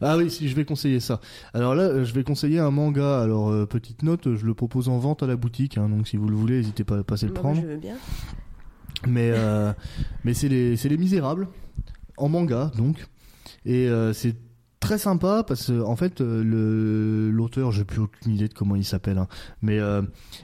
Ah 0.00 0.16
oui, 0.16 0.30
si 0.30 0.48
je 0.48 0.54
vais 0.54 0.64
conseiller 0.64 1.00
ça. 1.00 1.20
Alors 1.52 1.74
là, 1.74 1.84
euh, 1.84 2.04
je 2.04 2.14
vais 2.14 2.24
conseiller 2.24 2.58
un 2.58 2.70
manga. 2.70 3.20
Alors 3.20 3.50
euh, 3.50 3.66
petite 3.66 4.02
note, 4.02 4.34
je 4.34 4.46
le 4.46 4.54
propose 4.54 4.88
en 4.88 4.98
vente 4.98 5.22
à 5.22 5.26
la 5.26 5.36
boutique, 5.36 5.78
hein, 5.78 5.88
donc 5.88 6.08
si 6.08 6.16
vous 6.16 6.28
le 6.28 6.36
voulez, 6.36 6.56
n'hésitez 6.56 6.84
pas 6.84 6.98
à 6.98 7.04
passer 7.04 7.26
le 7.26 7.32
prendre. 7.32 7.60
Je 7.60 7.66
veux 7.66 7.76
bien. 7.76 7.96
Mais 9.06 9.30
euh, 9.32 9.72
mais 10.24 10.34
c'est 10.34 10.48
les 10.48 10.76
c'est 10.76 10.88
les 10.88 10.96
Misérables 10.96 11.48
en 12.16 12.28
manga 12.28 12.70
donc 12.76 13.06
et 13.66 13.88
euh, 13.88 14.12
c'est 14.12 14.34
très 14.84 14.98
sympa 14.98 15.44
parce 15.46 15.66
que 15.68 15.80
en 15.82 15.96
fait 15.96 16.20
euh, 16.20 16.42
le 16.44 17.30
l'auteur 17.30 17.72
j'ai 17.72 17.84
plus 17.84 18.00
aucune 18.00 18.32
idée 18.32 18.48
de 18.48 18.54
comment 18.54 18.76
il 18.76 18.84
s'appelle 18.84 19.18
hein, 19.18 19.28
mais 19.62 19.78
euh, 19.78 20.02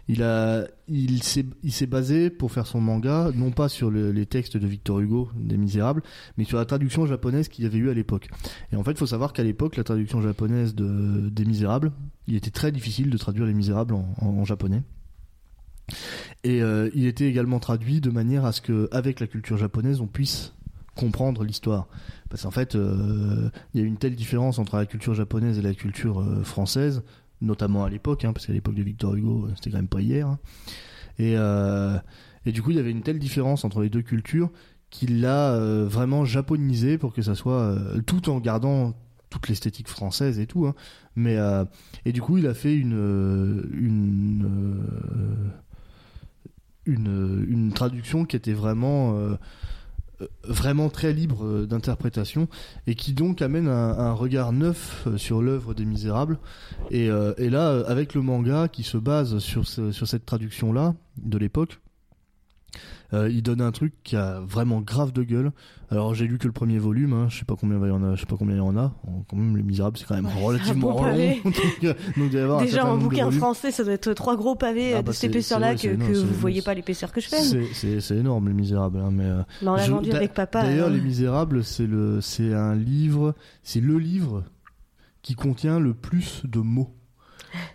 il 0.09 0.22
a 0.22 0.64
il 0.88 1.22
s'est 1.22 1.47
il 1.62 1.72
s'est 1.72 1.86
basé 1.86 2.30
pour 2.30 2.51
faire 2.51 2.66
son 2.66 2.80
manga 2.80 3.30
non 3.34 3.51
pas 3.51 3.68
sur 3.68 3.91
le- 3.91 4.12
les 4.12 4.26
textes 4.26 4.57
de 4.57 4.66
Victor 4.66 5.01
Hugo 5.01 5.28
des 5.36 5.57
Misérables 5.57 6.03
mais 6.38 6.45
sur 6.45 6.59
la 6.59 6.64
traduction 6.64 7.07
japonaise 7.07 7.49
qu'il 7.49 7.64
y 7.64 7.66
avait 7.66 7.78
eu 7.78 7.91
à 7.91 7.95
l'époque. 7.95 8.28
Et 8.72 8.76
en 8.76 8.82
fait 8.84 8.93
il 8.93 8.97
faut 8.99 9.07
savoir 9.07 9.32
qu'à 9.32 9.43
l'époque 9.45 9.76
la 9.76 9.84
traduction 9.84 10.20
japonaise 10.22 10.74
de 10.74 11.28
des 11.28 11.45
Misérables 11.45 11.93
il 12.26 12.34
était 12.34 12.51
très 12.51 12.72
difficile 12.72 13.11
de 13.11 13.18
traduire 13.18 13.47
les 13.47 13.55
Misérables 13.55 13.95
en 13.95 14.45
japonais. 14.45 14.82
Et 16.45 16.62
euh, 16.62 16.88
il 16.95 17.07
était 17.07 17.26
également 17.26 17.59
traduit 17.59 18.01
de 18.01 18.11
manière 18.11 18.45
à 18.45 18.53
ce 18.53 18.61
que, 18.61 18.88
avec 18.93 19.18
la 19.20 19.26
culture 19.26 19.57
japonaise, 19.57 20.01
on 20.01 20.07
puisse 20.07 20.55
comprendre 21.01 21.44
l'histoire. 21.44 21.88
Parce 22.28 22.42
qu'en 22.42 22.51
fait, 22.51 22.74
euh, 22.76 23.51
il 23.74 23.80
y 23.80 23.82
a 23.82 23.86
une 23.86 23.96
telle 23.96 24.14
différence 24.14 24.59
entre 24.59 24.76
la 24.76 24.86
culture 24.86 25.14
japonaise 25.14 25.59
et 25.59 25.62
la 25.62 25.74
culture 25.74 26.20
euh, 26.20 26.44
française, 26.44 27.03
notamment 27.40 27.84
à 27.84 27.90
l'époque, 27.90 28.24
hein, 28.24 28.32
parce 28.32 28.46
qu'à 28.46 28.53
l'époque 28.53 28.74
de 28.74 28.82
Victor 28.82 29.14
Hugo, 29.14 29.46
euh, 29.46 29.53
c'était 29.57 29.70
quand 29.70 29.78
même 29.78 29.88
pas 29.88 30.03
hier. 30.03 30.28
hein. 30.28 30.38
Et, 31.18 31.34
et 32.46 32.53
du 32.53 32.62
coup, 32.62 32.70
il 32.70 32.78
y 32.78 32.80
avait 32.80 32.90
une 32.90 33.03
telle 33.03 33.18
différence 33.18 33.66
entre 33.66 33.82
les 33.82 33.90
deux 33.90 34.01
cultures 34.01 34.51
qu'il 34.88 35.20
l'a 35.20 35.59
vraiment 35.84 36.24
japonisé 36.24 36.96
pour 36.96 37.12
que 37.12 37.20
ça 37.20 37.34
soit 37.34 37.76
tout 38.07 38.30
en 38.30 38.40
gardant 38.40 38.94
toute 39.28 39.46
l'esthétique 39.48 39.86
française 39.86 40.38
et 40.38 40.46
tout. 40.46 40.66
Hein. 40.66 40.74
Mais 41.16 41.36
et 42.07 42.12
du 42.12 42.22
coup, 42.22 42.38
il 42.38 42.46
a 42.46 42.55
fait 42.55 42.74
une 42.74 43.68
une 43.74 45.53
une, 46.86 47.72
traduction 47.74 48.24
qui 48.24 48.36
était 48.36 48.55
vraiment 48.55 49.14
vraiment 50.44 50.88
très 50.88 51.12
libre 51.12 51.44
euh, 51.44 51.66
d'interprétation 51.66 52.48
et 52.86 52.94
qui 52.94 53.12
donc 53.12 53.42
amène 53.42 53.68
un, 53.68 54.12
regard 54.12 54.52
neuf 54.52 55.04
euh, 55.06 55.16
sur 55.16 55.42
l'œuvre 55.42 55.74
des 55.74 55.84
Misérables. 55.84 56.38
Et, 56.90 57.08
euh, 57.10 57.34
là, 57.38 57.70
euh, 57.70 57.84
avec 57.86 58.14
le 58.14 58.22
manga 58.22 58.68
qui 58.68 58.82
se 58.82 58.96
base 58.96 59.38
sur, 59.38 59.66
sur 59.66 60.06
cette 60.06 60.26
traduction-là 60.26 60.94
de 61.22 61.38
l'époque, 61.38 61.80
euh, 63.12 63.28
il 63.30 63.42
donne 63.42 63.60
un 63.60 63.72
truc 63.72 63.94
qui 64.04 64.16
a 64.16 64.40
vraiment 64.40 64.80
grave 64.80 65.12
de 65.12 65.22
gueule. 65.22 65.52
Alors 65.90 66.14
j'ai 66.14 66.26
lu 66.26 66.38
que 66.38 66.46
le 66.46 66.52
premier 66.52 66.78
volume, 66.78 67.12
hein, 67.12 67.26
je 67.28 67.38
sais 67.38 67.44
pas 67.44 67.56
combien 67.56 67.78
il 67.78 67.88
y 67.88 67.90
en 67.90 68.04
a, 68.04 68.14
je 68.14 68.20
sais 68.20 68.26
pas 68.26 68.36
combien 68.36 68.54
il 68.54 68.58
y 68.58 68.62
en 68.62 68.76
a. 68.76 68.92
Quand 69.28 69.36
même, 69.36 69.56
Les 69.56 69.62
Misérables, 69.62 69.98
c'est 69.98 70.06
quand 70.06 70.14
même 70.14 70.28
relativement 70.40 71.04
long. 71.04 71.36
donc, 71.44 71.56
euh, 71.84 71.94
donc 72.16 72.34
avoir 72.34 72.60
Déjà 72.60 72.86
en 72.86 72.96
bouquin 72.96 73.30
français, 73.30 73.70
ça 73.72 73.82
doit 73.82 73.94
être 73.94 74.12
trois 74.12 74.36
gros 74.36 74.54
pavés 74.54 74.94
Ah 74.94 74.98
euh, 74.98 75.02
bah 75.02 75.10
de 75.10 75.16
cette 75.16 75.30
épaisseur-là 75.30 75.74
que, 75.74 75.80
c'est 75.80 75.88
que 75.88 75.94
énorme, 75.94 76.12
vous 76.12 76.34
voyez 76.34 76.62
pas 76.62 76.74
l'épaisseur 76.74 77.12
que 77.12 77.20
je 77.20 77.28
fais. 77.28 77.42
C'est- 77.72 78.10
énorme, 78.14 78.48
Les 78.48 78.54
Misérables. 78.54 78.98
Hein, 78.98 79.10
mais 79.12 79.24
euh, 79.24 79.42
on 79.62 79.74
l'a 79.74 79.88
vendu 79.88 80.12
avec 80.12 80.34
papa. 80.34 80.62
D'ailleurs, 80.62 80.88
hein. 80.88 80.92
Les 80.92 81.00
Misérables, 81.00 81.64
c'est 81.64 81.86
le, 81.86 82.20
c'est 82.20 82.54
un 82.54 82.74
livre, 82.74 83.34
c'est 83.62 83.80
le 83.80 83.98
livre 83.98 84.44
qui 85.22 85.34
contient 85.34 85.78
le 85.80 85.94
plus 85.94 86.42
de 86.44 86.60
mots. 86.60 86.94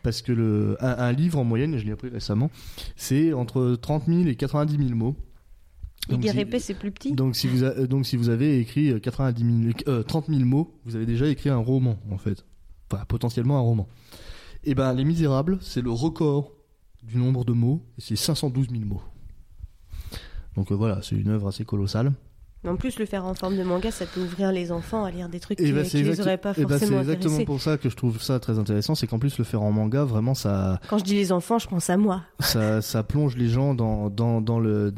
Parce 0.03 0.21
que 0.21 0.31
le, 0.31 0.77
un, 0.79 0.95
un 0.97 1.11
livre 1.11 1.39
en 1.39 1.43
moyenne, 1.43 1.73
et 1.73 1.79
je 1.79 1.85
l'ai 1.85 1.91
appris 1.91 2.09
récemment, 2.09 2.49
c'est 2.95 3.33
entre 3.33 3.75
30 3.75 4.05
000 4.07 4.27
et 4.27 4.35
90 4.35 4.77
000 4.77 4.89
mots. 4.95 5.15
Il 6.09 6.21
si- 6.29 6.39
épais, 6.39 6.59
c'est 6.59 6.75
plus 6.75 6.91
petit? 6.91 7.13
donc 7.13 7.35
si 7.35 7.47
vous 7.47 7.63
a- 7.63 7.67
euh, 7.79 7.87
donc 7.87 8.05
si 8.05 8.15
vous 8.15 8.29
avez 8.29 8.59
écrit 8.59 8.91
euh, 8.91 8.99
90 8.99 9.63
000, 9.63 9.73
euh, 9.87 10.03
30 10.03 10.27
000 10.27 10.41
mots, 10.41 10.79
vous 10.85 10.95
avez 10.95 11.05
déjà 11.07 11.27
écrit 11.27 11.49
un 11.49 11.57
roman 11.57 11.97
en 12.11 12.17
fait, 12.19 12.45
enfin 12.91 13.03
potentiellement 13.05 13.57
un 13.57 13.61
roman. 13.61 13.87
Et 14.63 14.75
ben 14.75 14.93
Les 14.93 15.03
Misérables, 15.03 15.57
c'est 15.61 15.81
le 15.81 15.89
record 15.91 16.51
du 17.01 17.17
nombre 17.17 17.43
de 17.43 17.53
mots, 17.53 17.81
et 17.97 18.01
c'est 18.01 18.15
512 18.15 18.67
000 18.69 18.83
mots. 18.85 19.01
Donc 20.55 20.71
euh, 20.71 20.75
voilà, 20.75 21.01
c'est 21.01 21.15
une 21.15 21.29
œuvre 21.29 21.47
assez 21.47 21.65
colossale. 21.65 22.13
En 22.67 22.75
plus, 22.75 22.99
le 22.99 23.05
faire 23.05 23.25
en 23.25 23.33
forme 23.33 23.57
de 23.57 23.63
manga, 23.63 23.91
ça 23.91 24.05
peut 24.05 24.21
ouvrir 24.21 24.51
les 24.51 24.71
enfants 24.71 25.03
à 25.05 25.11
lire 25.11 25.29
des 25.29 25.39
trucs 25.39 25.59
Et 25.59 25.65
qui, 25.65 25.71
bah, 25.71 25.83
qui 25.83 26.03
les 26.03 26.19
auraient 26.19 26.37
pas 26.37 26.53
eh 26.57 26.63
bah, 26.63 26.77
forcément 26.77 27.03
c'est 27.03 27.11
exactement 27.11 27.45
pour 27.45 27.61
ça 27.61 27.77
que 27.77 27.89
je 27.89 27.95
trouve 27.95 28.21
ça 28.21 28.39
très 28.39 28.59
intéressant, 28.59 28.95
c'est 28.95 29.07
qu'en 29.07 29.19
plus 29.19 29.37
le 29.37 29.43
faire 29.43 29.61
en 29.61 29.71
manga, 29.71 30.03
vraiment 30.03 30.33
ça, 30.33 30.79
Quand 30.89 30.97
je 30.97 31.03
dis 31.03 31.15
les 31.15 31.31
enfants, 31.31 31.59
je 31.59 31.67
pense 31.67 31.89
à 31.89 31.97
moi. 31.97 32.21
ça, 32.39 32.81
ça 32.81 33.03
plonge 33.03 33.35
les 33.37 33.47
gens 33.47 33.75
dans, 33.75 34.09
dans, 34.09 34.41
dans 34.41 34.59
le 34.59 34.93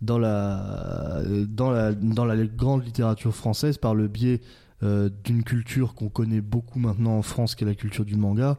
dans 0.00 0.18
la 0.18 1.22
dans 1.46 1.70
la 1.70 1.92
dans 1.92 2.24
la 2.24 2.36
grande 2.44 2.84
littérature 2.84 3.32
française 3.32 3.78
par 3.78 3.94
le 3.94 4.08
biais 4.08 4.40
euh, 4.82 5.08
d'une 5.22 5.44
culture 5.44 5.94
qu'on 5.94 6.08
connaît 6.08 6.40
beaucoup 6.40 6.80
maintenant 6.80 7.16
en 7.16 7.22
France, 7.22 7.54
qui 7.54 7.62
est 7.62 7.66
la 7.68 7.76
culture 7.76 8.04
du 8.04 8.16
manga. 8.16 8.56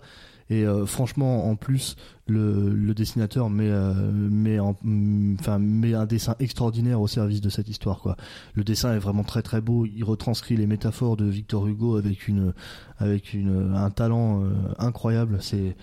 Et 0.49 0.65
euh, 0.65 0.85
franchement, 0.85 1.49
en 1.49 1.55
plus, 1.57 1.95
le, 2.27 2.93
dessinateur 2.93 3.49
met, 3.49 3.69
euh, 3.69 3.93
met, 4.13 4.59
en- 4.59 4.77
enfin, 5.39 5.59
met 5.59 5.93
un 5.93 6.05
dessin 6.05 6.35
extraordinaire 6.39 7.01
au 7.01 7.07
service 7.07 7.41
de 7.41 7.49
cette 7.49 7.67
histoire. 7.67 7.99
Quoi. 7.99 8.15
Le 8.53 8.63
dessin 8.63 8.93
est 8.93 8.99
vraiment 8.99 9.23
très 9.23 9.41
très 9.41 9.61
beau. 9.61 9.85
Il 9.85 10.03
retranscrit 10.03 10.55
les 10.55 10.67
métaphores 10.67 11.17
de 11.17 11.25
Victor 11.25 11.67
Hugo 11.67 11.97
avec 11.97 12.27
une, 12.27 12.53
avec 12.97 13.33
une, 13.33 13.73
un 13.75 13.89
talent 13.89 14.43
euh, 14.43 14.51
incroyable. 14.79 15.39
C'est, 15.41 15.75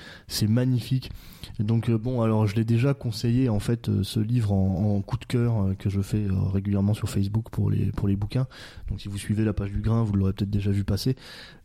magnifique. 0.49 1.11
Donc 1.59 1.91
euh, 1.91 1.99
bon, 1.99 2.23
alors 2.23 2.47
je 2.47 2.57
l'ai 2.57 2.65
déjà 2.65 2.95
conseillé 2.95 3.49
en 3.49 3.61
fait 3.61 3.91
ce 4.03 4.21
livre 4.21 4.53
en, 4.53 5.01
coup 5.03 5.19
de 5.19 5.25
cœur 5.25 5.75
que 5.79 5.91
je 5.91 6.01
fais 6.01 6.27
régulièrement 6.53 6.95
sur 6.95 7.09
Facebook 7.09 7.51
pour 7.51 7.71
les 7.71 7.93
pour 7.93 8.09
les 8.09 8.17
bouquins. 8.17 8.47
Donc 8.89 9.01
si 9.01 9.09
vous 9.09 9.19
suivez 9.19 9.45
la 9.45 9.53
page 9.53 9.71
du 9.71 9.81
grain, 9.81 10.03
vous 10.03 10.15
l'aurez 10.15 10.33
peut-être 10.33 10.51
déjà 10.51 10.71
vu 10.71 10.85
passer. 10.85 11.17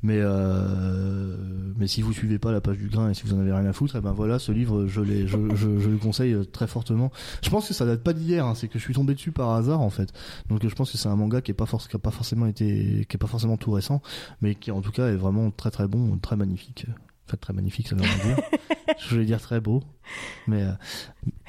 Mais 0.03 0.19
mais 1.77 1.87
si 1.87 2.01
vous 2.01 2.13
suivez 2.13 2.39
pas 2.39 2.51
la 2.51 2.61
page 2.61 2.77
du 2.77 2.89
grain 2.89 3.09
et 3.09 3.13
si 3.13 3.23
vous 3.23 3.33
en 3.33 3.39
avez 3.39 3.53
rien 3.53 3.65
à 3.65 3.73
foutre, 3.73 3.95
et 3.95 4.01
ben 4.01 4.11
voilà, 4.11 4.39
ce 4.39 4.51
livre 4.51 4.64
je 4.87 5.01
l'ai 5.01 5.27
je, 5.27 5.37
je, 5.55 5.79
je 5.79 5.89
le 5.89 5.97
conseille 5.97 6.33
euh, 6.33 6.43
très 6.45 6.67
fortement. 6.67 7.11
Je 7.43 7.49
pense 7.49 7.67
que 7.67 7.73
ça 7.73 7.85
date 7.85 8.03
pas 8.03 8.13
d'hier, 8.13 8.45
hein, 8.45 8.55
c'est 8.55 8.67
que 8.67 8.77
je 8.79 8.83
suis 8.83 8.93
tombé 8.93 9.13
dessus 9.13 9.31
par 9.31 9.51
hasard 9.51 9.81
en 9.81 9.89
fait. 9.89 10.11
Donc 10.49 10.63
euh, 10.63 10.69
je 10.69 10.75
pense 10.75 10.91
que 10.91 10.97
c'est 10.97 11.09
un 11.09 11.15
manga 11.15 11.41
qui 11.41 11.51
est 11.51 11.55
pas 11.55 11.65
qui 11.65 11.95
a 11.95 11.99
pas 11.99 12.11
forcément 12.11 12.45
été 12.47 13.05
qui 13.09 13.15
est 13.15 13.19
pas 13.19 13.27
forcément 13.27 13.57
tout 13.57 13.71
récent, 13.71 14.01
mais 14.41 14.55
qui 14.55 14.71
en 14.71 14.81
tout 14.81 14.91
cas 14.91 15.07
est 15.09 15.15
vraiment 15.15 15.51
très 15.51 15.71
très 15.71 15.87
bon, 15.87 16.17
très 16.17 16.35
magnifique. 16.35 16.85
En 17.27 17.31
fait, 17.31 17.37
très 17.37 17.53
magnifique, 17.53 17.87
ça 17.87 17.95
veut 17.95 18.03
rien 18.03 18.35
dire. 18.35 18.43
je 18.99 19.09
voulais 19.09 19.25
dire 19.25 19.41
très 19.41 19.59
beau, 19.59 19.81
mais 20.47 20.61
euh, 20.61 20.71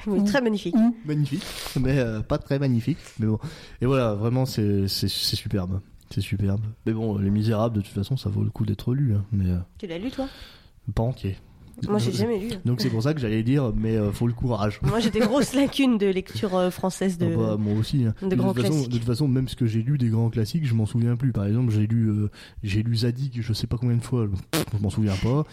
Oui, 0.07 0.23
très 0.23 0.41
magnifique. 0.41 0.73
magnifique, 1.05 1.43
mais 1.79 1.99
euh, 1.99 2.21
pas 2.21 2.39
très 2.39 2.57
magnifique. 2.57 2.97
Mais 3.19 3.27
bon, 3.27 3.37
et 3.79 3.85
voilà, 3.85 4.15
vraiment, 4.15 4.47
c'est 4.47 4.87
c'est 4.87 5.07
c'est 5.07 5.35
superbe, 5.35 5.79
c'est 6.09 6.21
superbe. 6.21 6.61
Mais 6.87 6.93
bon, 6.93 7.19
Les 7.19 7.29
Misérables, 7.29 7.75
de 7.75 7.81
toute 7.81 7.93
façon, 7.93 8.17
ça 8.17 8.27
vaut 8.31 8.43
le 8.43 8.49
coup 8.49 8.65
d'être 8.65 8.91
lu, 8.95 9.13
hein, 9.13 9.23
mais 9.31 9.51
euh, 9.51 9.57
Tu 9.77 9.85
l'as 9.85 9.99
lu, 9.99 10.09
toi? 10.09 10.27
Pas 10.95 11.03
entier. 11.03 11.37
Moi, 11.87 11.99
j'ai 11.99 12.11
jamais 12.11 12.39
lu. 12.39 12.47
Donc 12.65 12.81
c'est 12.81 12.89
pour 12.89 13.03
ça 13.03 13.13
que 13.13 13.19
j'allais 13.19 13.43
dire, 13.43 13.71
mais 13.75 13.95
euh, 13.95 14.11
faut 14.11 14.25
le 14.27 14.33
courage. 14.33 14.79
Moi, 14.81 14.99
j'ai 14.99 15.11
des 15.11 15.19
grosses 15.19 15.53
lacunes 15.53 15.97
de 15.97 16.07
lecture 16.07 16.55
euh, 16.55 16.69
française 16.71 17.17
de. 17.17 17.27
Ah 17.27 17.37
bah, 17.37 17.57
moi 17.59 17.73
aussi. 17.79 18.03
hein. 18.05 18.13
de 18.27 18.35
grands 18.35 18.53
toute 18.53 18.61
façon, 18.63 18.73
classiques. 18.73 18.91
de 18.91 18.97
toute 18.97 19.05
façon, 19.07 19.27
même 19.27 19.47
ce 19.47 19.55
que 19.55 19.65
j'ai 19.67 19.83
lu 19.83 19.97
des 19.97 20.09
grands 20.09 20.29
classiques, 20.29 20.65
je 20.65 20.73
m'en 20.73 20.85
souviens 20.85 21.15
plus. 21.15 21.31
Par 21.31 21.45
exemple, 21.45 21.71
j'ai 21.71 21.85
lu, 21.87 22.09
euh, 22.09 22.29
j'ai 22.63 22.81
lu 22.83 22.95
Zadig, 22.95 23.37
je 23.41 23.53
sais 23.53 23.67
pas 23.67 23.77
combien 23.77 23.97
de 23.97 24.03
fois, 24.03 24.27
je 24.73 24.81
m'en 24.81 24.89
souviens 24.89 25.15
pas. 25.21 25.43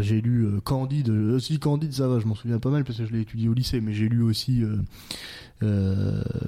J'ai 0.00 0.20
lu 0.20 0.46
Candide, 0.64 1.10
euh, 1.10 1.38
si 1.38 1.58
Candide, 1.58 1.92
ça 1.92 2.08
va, 2.08 2.18
je 2.18 2.26
m'en 2.26 2.34
souviens 2.34 2.58
pas 2.58 2.70
mal 2.70 2.84
parce 2.84 2.98
que 2.98 3.06
je 3.06 3.12
l'ai 3.12 3.20
étudié 3.20 3.48
au 3.48 3.54
lycée. 3.54 3.80
Mais 3.80 3.92
j'ai 3.92 4.08
lu 4.08 4.22
aussi, 4.22 4.62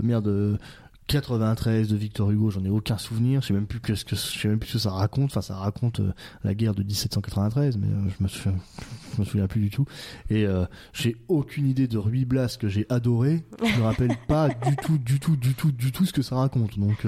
merde. 0.03 0.59
Euh, 1.15 1.21
93 1.21 1.89
de 1.89 1.97
Victor 1.97 2.31
Hugo, 2.31 2.51
j'en 2.51 2.65
ai 2.65 2.71
aucun 2.71 2.99
souvenir. 2.99 3.41
Je 3.43 3.49
sais 3.49 3.55
même 3.55 3.67
plus 3.67 3.81
que 3.81 3.95
ce 3.95 4.05
que 4.05 4.17
je 4.17 4.21
sais 4.21 4.49
même 4.49 4.59
plus 4.59 4.69
ce 4.69 4.73
que 4.75 4.79
ça 4.79 4.91
raconte. 4.91 5.31
Enfin, 5.31 5.41
ça 5.43 5.57
raconte 5.57 6.01
euh, 6.01 6.13
la 6.45 6.55
guerre 6.55 6.75
de 6.75 6.83
1793, 6.83 7.79
mais 7.79 7.87
euh, 7.87 8.11
je 8.19 8.23
me 8.23 8.29
souviens, 8.29 8.55
je 9.15 9.21
me 9.21 9.25
souviens 9.27 9.47
plus 9.47 9.61
du 9.61 9.71
tout. 9.71 9.85
Et 10.29 10.47
euh, 10.47 10.65
j'ai 10.93 11.17
aucune 11.29 11.67
idée 11.67 11.89
de 11.89 11.99
Ruy 11.99 12.25
Blas 12.25 12.57
que 12.59 12.69
j'ai 12.69 12.87
adoré. 12.89 13.45
Je 13.63 13.79
me 13.79 13.83
rappelle 13.85 14.17
pas 14.29 14.49
du 14.49 14.77
tout, 14.77 14.99
du 14.99 15.19
tout, 15.21 15.37
du 15.37 15.55
tout, 15.55 15.73
du 15.73 15.93
tout 15.93 16.05
ce 16.05 16.13
que 16.13 16.23
ça 16.23 16.37
raconte. 16.37 16.79
Donc, 16.79 17.07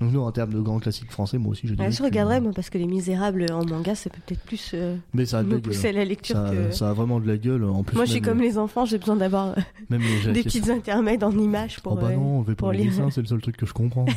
donc 0.00 0.12
non, 0.12 0.24
en 0.26 0.32
termes 0.32 0.52
de 0.52 0.60
grands 0.60 0.78
classiques 0.78 1.10
français, 1.10 1.38
moi 1.38 1.52
aussi, 1.52 1.66
des 1.66 1.74
Ouais, 1.74 1.90
je 1.92 2.02
regarderais, 2.02 2.40
moi, 2.40 2.52
parce 2.54 2.70
que 2.70 2.78
Les 2.78 2.86
Misérables 2.86 3.46
en 3.52 3.64
manga, 3.64 3.94
ça 3.94 4.10
peut 4.10 4.20
peut-être 4.26 4.42
plus 4.42 4.74
Mais 5.14 5.26
ça 5.26 5.38
a 5.38 5.42
de 5.42 5.48
me 5.48 5.54
la 5.54 5.60
gueule. 5.60 5.72
pousser 5.72 5.88
à 5.88 5.92
la 5.92 6.04
lecture 6.04 6.36
Ça, 6.36 6.50
que. 6.50 6.70
ça 6.72 6.90
a 6.90 6.92
vraiment 6.92 7.20
de 7.20 7.26
la 7.26 7.36
gueule. 7.36 7.64
En 7.64 7.82
plus, 7.82 7.96
Moi, 7.96 8.04
je 8.04 8.12
suis 8.12 8.20
comme 8.20 8.40
les 8.40 8.58
enfants, 8.58 8.84
j'ai 8.84 8.98
besoin 8.98 9.16
d'avoir 9.16 9.54
les 9.90 9.98
des 10.32 10.42
petites 10.42 10.68
intermèdes 10.70 11.24
en 11.24 11.32
images 11.32 11.80
pour. 11.80 11.92
Oh 11.92 11.96
bah 11.96 12.12
non, 12.12 12.40
on 12.40 12.44
pour 12.54 12.72
les 12.72 12.78
lire. 12.78 12.90
dessins, 12.90 13.10
c'est 13.10 13.27
seul 13.28 13.40
truc 13.40 13.56
que 13.56 13.66
je 13.66 13.72
comprends. 13.72 14.06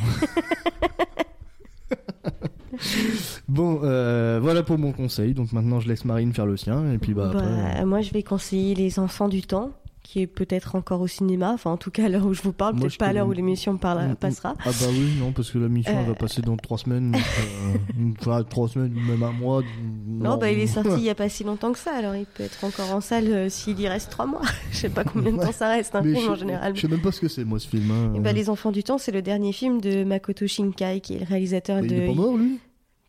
bon, 3.48 3.80
euh, 3.82 4.38
voilà 4.42 4.62
pour 4.62 4.78
mon 4.78 4.92
conseil. 4.92 5.34
Donc 5.34 5.52
maintenant, 5.52 5.80
je 5.80 5.88
laisse 5.88 6.04
Marine 6.04 6.32
faire 6.32 6.46
le 6.46 6.56
sien. 6.56 6.92
Et 6.92 6.98
puis 6.98 7.14
bah, 7.14 7.30
Bah, 7.32 7.40
après, 7.40 7.82
euh, 7.82 7.86
Moi, 7.86 8.00
je 8.00 8.12
vais 8.12 8.22
conseiller 8.22 8.74
Les 8.74 8.98
Enfants 8.98 9.28
du 9.28 9.42
Temps, 9.42 9.70
qui 10.12 10.20
est 10.20 10.26
peut-être 10.26 10.74
encore 10.74 11.00
au 11.00 11.06
cinéma. 11.06 11.52
Enfin, 11.54 11.70
en 11.70 11.78
tout 11.78 11.90
cas, 11.90 12.04
à 12.04 12.08
l'heure 12.10 12.26
où 12.26 12.34
je 12.34 12.42
vous 12.42 12.52
parle, 12.52 12.76
peut-être 12.76 12.98
pas 12.98 13.06
à 13.06 13.12
l'heure 13.14 13.26
où 13.26 13.32
l'émission 13.32 13.78
passera. 13.78 14.54
Ah 14.60 14.64
bah 14.66 14.86
oui, 14.90 15.14
non, 15.18 15.32
parce 15.32 15.50
que 15.50 15.56
la 15.58 15.68
mission 15.68 15.90
elle 15.96 16.04
Euh. 16.04 16.08
va 16.08 16.14
passer 16.14 16.42
dans 16.42 16.56
trois 16.58 16.76
semaines. 16.76 17.14
euh, 17.16 18.02
Enfin, 18.20 18.42
trois 18.44 18.68
semaines, 18.68 18.92
même 18.92 19.22
un 19.22 19.32
mois. 19.32 19.62
Non, 20.06 20.36
bah, 20.36 20.50
il 20.50 20.58
est 20.58 20.66
sorti 20.66 20.90
il 20.98 21.04
y 21.04 21.08
a 21.08 21.14
pas 21.14 21.30
si 21.30 21.44
longtemps 21.44 21.72
que 21.72 21.78
ça, 21.78 21.94
alors 21.94 22.14
il 22.14 22.26
peut 22.26 22.42
être 22.42 22.62
encore 22.62 22.94
en 22.94 23.00
salle 23.00 23.26
euh, 23.32 23.48
s'il 23.48 23.80
y 23.80 23.88
reste 23.88 24.10
trois 24.10 24.26
mois. 24.26 24.42
je 24.70 24.76
sais 24.76 24.88
pas 24.90 25.04
combien 25.04 25.32
de 25.32 25.38
temps 25.40 25.50
ça 25.52 25.68
reste, 25.70 25.94
un 25.94 26.02
Mais 26.02 26.14
film 26.14 26.30
en 26.30 26.34
général. 26.34 26.76
Je 26.76 26.82
sais 26.82 26.88
même 26.88 27.00
pas 27.00 27.12
ce 27.12 27.20
que 27.20 27.28
c'est, 27.28 27.44
moi, 27.44 27.58
ce 27.58 27.68
film. 27.68 27.90
Hein. 27.90 28.12
Et 28.14 28.20
bah, 28.20 28.32
Les 28.32 28.50
Enfants 28.50 28.70
du 28.70 28.84
Temps, 28.84 28.98
c'est 28.98 29.12
le 29.12 29.22
dernier 29.22 29.54
film 29.54 29.80
de 29.80 30.04
Makoto 30.04 30.46
Shinkai, 30.46 31.00
qui 31.00 31.14
est 31.14 31.20
le 31.20 31.26
réalisateur 31.26 31.80
Il 31.80 31.88
de. 31.88 31.94
est 31.96 32.06
pas 32.08 32.12
mort, 32.12 32.36
lui? 32.36 32.58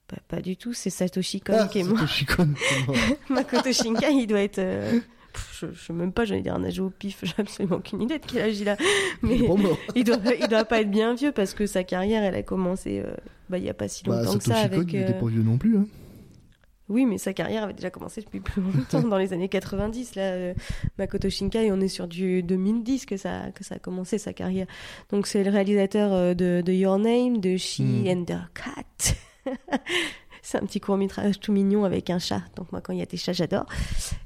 Pas, 0.07 0.17
pas 0.37 0.41
du 0.41 0.55
tout, 0.55 0.73
c'est 0.73 0.89
Satoshi 0.89 1.41
Kon 1.41 1.53
Ah, 1.59 1.67
qui 1.67 1.79
est 1.79 1.83
mort. 1.83 1.99
Makoto 3.29 3.71
Shinkai, 3.73 4.13
il 4.13 4.27
doit 4.27 4.41
être. 4.41 4.59
euh, 4.59 4.99
Je, 5.59 5.67
je 5.73 5.79
sais 5.85 5.93
même 5.93 6.11
pas, 6.13 6.25
j'allais 6.25 6.41
dire 6.41 6.55
un 6.55 6.63
âge 6.63 6.79
au 6.79 6.89
pif, 6.89 7.19
j'ai 7.23 7.33
absolument 7.37 7.77
aucune 7.77 8.01
idée 8.01 8.19
de 8.19 8.25
quel 8.25 8.41
âge 8.43 8.59
il 8.59 8.69
a. 8.69 8.77
Mais 9.21 9.39
Il 9.95 10.03
doit, 10.03 10.17
il 10.39 10.47
doit 10.47 10.65
pas 10.65 10.81
être 10.81 10.91
bien 10.91 11.13
vieux 11.15 11.31
parce 11.31 11.53
que 11.53 11.65
sa 11.65 11.83
carrière, 11.83 12.23
elle 12.23 12.35
a 12.35 12.43
commencé 12.43 13.01
euh, 13.05 13.13
bah, 13.49 13.57
il 13.57 13.63
y 13.63 13.69
a 13.69 13.73
pas 13.73 13.87
si 13.87 14.03
Bah, 14.03 14.21
longtemps 14.23 14.37
que 14.37 14.43
ça. 14.43 14.57
Avec, 14.57 14.91
il 14.93 14.99
était 15.01 15.13
euh, 15.15 15.19
pas 15.19 15.27
vieux 15.27 15.43
non 15.43 15.57
plus. 15.57 15.77
Hein. 15.77 15.85
Oui, 16.89 17.05
mais 17.05 17.17
sa 17.17 17.33
carrière 17.33 17.63
avait 17.63 17.73
déjà 17.73 17.89
commencé 17.89 18.21
depuis 18.21 18.41
plus 18.41 18.61
longtemps, 18.61 19.01
dans 19.07 19.17
les 19.17 19.31
années 19.31 19.47
90. 19.47 20.15
Là, 20.15 20.21
euh, 20.23 20.53
Makoto 20.99 21.29
Shinkai, 21.29 21.71
on 21.71 21.79
est 21.79 21.87
sur 21.87 22.07
du 22.09 22.43
2010 22.43 23.05
que 23.05 23.15
ça, 23.15 23.51
que 23.55 23.63
ça 23.63 23.75
a 23.75 23.79
commencé 23.79 24.17
sa 24.17 24.33
carrière. 24.33 24.67
Donc 25.09 25.25
c'est 25.25 25.43
le 25.45 25.49
réalisateur 25.49 26.11
euh, 26.13 26.33
de, 26.33 26.61
de 26.63 26.73
Your 26.73 26.99
Name, 26.99 27.39
de 27.39 27.55
She 27.57 27.79
Hmm. 27.79 28.05
and 28.07 28.23
the 28.25 28.37
Cat. 28.53 29.15
C'est 30.43 30.57
un 30.57 30.65
petit 30.65 30.81
court 30.81 30.97
métrage 30.97 31.39
tout 31.39 31.53
mignon 31.53 31.85
avec 31.85 32.09
un 32.09 32.19
chat. 32.19 32.41
Donc 32.57 32.69
moi, 32.73 32.81
quand 32.81 32.91
il 32.91 32.99
y 32.99 33.01
a 33.01 33.05
des 33.05 33.15
chats, 33.15 33.31
j'adore. 33.31 33.65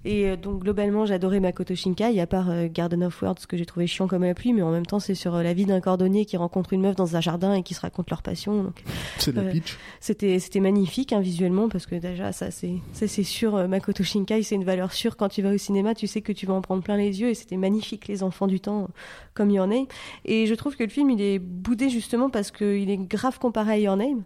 Et 0.03 0.26
euh, 0.26 0.36
donc 0.36 0.63
globalement, 0.63 1.05
j'adorais 1.05 1.39
Makoto 1.39 1.76
Shinkai, 1.76 2.20
à 2.20 2.26
part 2.26 2.49
euh, 2.49 2.68
Garden 2.68 3.03
of 3.03 3.22
Words 3.22 3.45
que 3.47 3.55
j'ai 3.55 3.68
trouvé 3.68 3.86
chiant 3.86 4.07
comme 4.07 4.24
la 4.24 4.34
pluie, 4.34 4.51
mais 4.51 4.63
en 4.63 4.72
même 4.72 4.86
temps, 4.86 4.99
c'est 4.99 5.13
sur 5.13 5.36
euh, 5.36 5.43
la 5.43 5.53
vie 5.53 5.65
d'un 5.65 5.80
cordonnier 5.80 6.26
qui 6.26 6.36
rencontre 6.36 6.74
une 6.74 6.82
meuf 6.82 6.95
dans 6.95 7.15
un 7.15 7.22
jardin 7.22 7.53
et 7.53 7.61
qui 7.61 7.76
se 7.76 7.82
raconte 7.82 8.09
leur 8.09 8.24
passion. 8.24 8.63
Donc 8.63 8.84
C'est 9.20 9.32
la 9.32 9.43
pitch. 9.43 9.78
c'était 9.99 10.39
c'était 10.39 10.59
magnifique 10.59 11.13
hein, 11.13 11.20
visuellement 11.20 11.70
parce 11.70 11.86
que 11.86 11.95
déjà 11.95 12.32
ça 12.32 12.49
c'est 12.49 12.78
ça 12.93 13.07
c'est 13.07 13.24
sûr 13.24 13.68
Makoto 13.68 14.03
Shinkai 14.03 14.41
c'est 14.41 14.55
une 14.55 14.63
valeur 14.63 14.93
sûre 14.93 15.18
quand 15.18 15.30
tu 15.30 15.41
vas 15.41 15.51
au 15.51 15.57
cinéma 15.57 15.93
tu 15.93 16.07
sais 16.07 16.22
que 16.22 16.32
tu 16.32 16.45
vas 16.45 16.53
en 16.53 16.61
prendre 16.61 16.82
plein 16.82 16.97
les 16.97 17.22
yeux 17.22 17.30
et 17.30 17.34
c'était 17.34 17.57
magnifique 17.57 18.07
les 18.07 18.24
enfants 18.24 18.47
du 18.47 18.59
temps 18.59 18.89
comme 19.34 19.51
Your 19.51 19.68
Name 19.68 19.86
et 20.26 20.45
je 20.47 20.55
trouve 20.55 20.76
que 20.76 20.84
le 20.84 20.89
film 20.89 21.09
il 21.09 21.22
est 21.22 21.39
boudé 21.39 21.89
justement 21.89 22.30
parce 22.30 22.51
qu'il 22.51 22.89
est 22.89 22.97
grave 22.97 23.39
comparé 23.39 23.74
à 23.74 23.78
Your 23.78 23.97
Name 23.97 24.24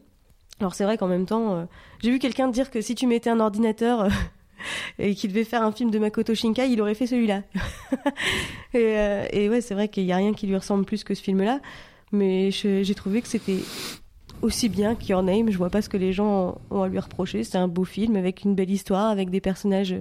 alors 0.60 0.76
c'est 0.76 0.84
vrai 0.84 0.98
qu'en 0.98 1.08
même 1.08 1.26
temps 1.26 1.56
euh, 1.56 1.66
j'ai 2.02 2.12
vu 2.12 2.20
quelqu'un 2.20 2.48
dire 2.48 2.70
que 2.70 2.82
si 2.82 2.96
tu 2.96 3.08
mettais 3.08 3.30
un 3.30 3.40
ordinateur 3.40 4.02
euh, 4.02 4.10
et 5.00 5.16
qu'il 5.16 5.32
devait 5.32 5.44
faire 5.44 5.64
un 5.64 5.72
film 5.72 5.92
de 5.92 6.00
Makoto 6.00 6.36
Shinkai 6.36 6.70
il 6.70 6.82
aurait 6.82 6.96
fait 6.96 7.08
celui-là 7.08 7.42
et, 8.74 8.98
euh, 8.98 9.50
ouais 9.50 9.62
c'est 9.62 9.74
vrai 9.74 9.88
qu'il 9.88 10.04
y 10.04 10.12
a 10.12 10.18
rien 10.18 10.34
qui 10.34 10.48
lui 10.48 10.56
ressemble 10.56 10.86
plus 10.86 11.04
que 11.04 11.16
ce 11.16 11.22
film 11.22 11.42
là 11.42 11.60
mais 12.12 12.52
j'ai 12.52 12.96
trouvé 12.96 13.22
que 13.22 13.28
c'était 13.28 13.60
aussi 14.42 14.70
bien 14.70 14.96
que 14.96 15.06
Your 15.06 15.24
Name. 15.24 15.50
Je 15.50 15.58
vois 15.58 15.70
pas 15.70 15.82
ce 15.82 15.88
que 15.88 15.98
les 15.98 16.14
gens 16.14 16.58
ont 16.70 16.84
à 16.84 16.88
lui 16.88 17.00
reprocher. 17.00 17.44
C'est 17.44 17.58
un 17.58 17.68
beau 17.68 17.86
film 17.86 18.16
avec 18.16 18.44
une 18.44 18.56
belle 18.56 18.70
histoire, 18.70 19.10
avec 19.10 19.30
des 19.30 19.40
personnages 19.40 19.96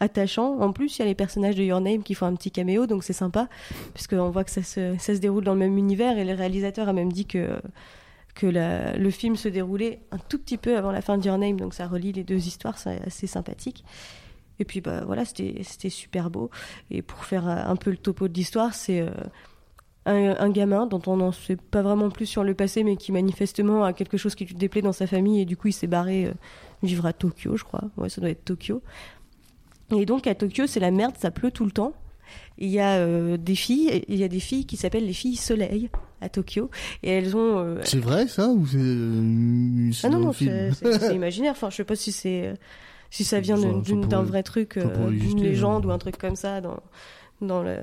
attachants. 0.00 0.58
En 0.60 0.72
plus, 0.72 0.96
il 0.96 1.00
y 1.00 1.02
a 1.02 1.06
les 1.06 1.14
personnages 1.14 1.56
de 1.56 1.62
Your 1.62 1.80
Name 1.80 2.02
qui 2.02 2.14
font 2.14 2.26
un 2.26 2.34
petit 2.34 2.50
caméo, 2.50 2.86
donc 2.86 3.04
c'est 3.04 3.12
sympa, 3.12 3.48
puisqu'on 3.94 4.30
voit 4.30 4.44
que 4.44 4.50
ça 4.50 4.62
se 4.62 5.18
déroule 5.18 5.44
dans 5.44 5.54
le 5.54 5.60
même 5.60 5.78
univers. 5.78 6.18
Et 6.18 6.24
le 6.24 6.34
réalisateur 6.34 6.88
a 6.88 6.92
même 6.92 7.12
dit 7.12 7.26
que 7.26 7.60
que 8.36 8.46
le 8.46 9.10
film 9.10 9.34
se 9.34 9.48
déroulait 9.48 10.00
un 10.12 10.18
tout 10.18 10.38
petit 10.38 10.58
peu 10.58 10.76
avant 10.76 10.92
la 10.92 11.00
fin 11.00 11.18
de 11.18 11.26
Your 11.26 11.38
Name, 11.38 11.58
donc 11.58 11.74
ça 11.74 11.88
relie 11.88 12.12
les 12.12 12.22
deux 12.22 12.46
histoires, 12.46 12.78
c'est 12.78 13.02
assez 13.04 13.26
sympathique. 13.26 13.82
Et 14.58 14.64
puis 14.64 14.80
bah 14.80 15.04
voilà, 15.04 15.24
c'était 15.24 15.90
super 15.90 16.30
beau. 16.30 16.50
Et 16.90 17.02
pour 17.02 17.24
faire 17.24 17.48
un 17.48 17.76
peu 17.76 17.90
le 17.90 17.96
topo 17.96 18.28
de 18.28 18.34
l'histoire, 18.34 18.74
c'est 18.74 19.00
euh, 19.00 19.10
un, 20.04 20.36
un 20.38 20.50
gamin 20.50 20.86
dont 20.86 21.02
on 21.06 21.16
n'en 21.16 21.32
sait 21.32 21.56
pas 21.56 21.82
vraiment 21.82 22.10
plus 22.10 22.26
sur 22.26 22.44
le 22.44 22.54
passé, 22.54 22.84
mais 22.84 22.96
qui 22.96 23.10
manifestement 23.10 23.84
a 23.84 23.92
quelque 23.92 24.18
chose 24.18 24.34
qui 24.34 24.44
lui 24.44 24.54
déplaît 24.54 24.82
dans 24.82 24.92
sa 24.92 25.06
famille, 25.06 25.40
et 25.40 25.46
du 25.46 25.56
coup 25.56 25.68
il 25.68 25.72
s'est 25.72 25.86
barré 25.86 26.26
euh, 26.26 26.32
vivre 26.82 27.06
à 27.06 27.12
Tokyo, 27.12 27.56
je 27.56 27.64
crois. 27.64 27.84
Ouais, 27.96 28.08
ça 28.10 28.20
doit 28.20 28.30
être 28.30 28.44
Tokyo. 28.44 28.82
Et 29.96 30.04
donc 30.04 30.26
à 30.26 30.34
Tokyo, 30.34 30.66
c'est 30.66 30.80
la 30.80 30.90
merde, 30.90 31.14
ça 31.18 31.30
pleut 31.30 31.50
tout 31.50 31.64
le 31.64 31.70
temps. 31.70 31.94
Il 32.58 32.68
y 32.68 32.80
a 32.80 32.94
euh, 32.96 33.36
des 33.36 33.54
filles, 33.54 34.04
il 34.08 34.16
y 34.16 34.24
a 34.24 34.28
des 34.28 34.40
filles 34.40 34.64
qui 34.66 34.76
s'appellent 34.76 35.06
les 35.06 35.12
filles 35.12 35.36
soleil 35.36 35.90
à 36.20 36.28
Tokyo, 36.28 36.70
et 37.02 37.10
elles 37.10 37.36
ont. 37.36 37.58
euh, 37.58 37.80
C'est 37.84 37.98
vrai 37.98 38.26
ça 38.26 38.48
ou 38.48 38.66
c'est 38.66 38.78
euh, 38.80 39.90
c'est 39.92 40.06
ah 40.06 40.10
non 40.10 40.20
non, 40.20 40.32
c'est 40.32 40.72
c'est- 40.72 40.98
c'est 40.98 41.14
imaginaire. 41.14 41.52
Enfin, 41.52 41.70
je 41.70 41.76
sais 41.76 41.84
pas 41.84 41.96
si 41.96 42.12
c'est 42.12 42.54
si 43.10 43.24
ça 43.24 43.40
vient 43.40 43.56
d'une- 43.58 43.82
d'une- 43.82 44.06
d'un 44.06 44.22
vrai 44.22 44.42
truc, 44.42 44.72
ça 44.74 44.80
euh, 44.80 45.06
d'une 45.08 45.16
exister, 45.16 45.42
légende 45.42 45.84
hein. 45.84 45.88
ou 45.88 45.92
un 45.92 45.98
truc 45.98 46.16
comme 46.18 46.36
ça 46.36 46.60
dans 46.60 46.80
dans 47.42 47.62
le, 47.62 47.76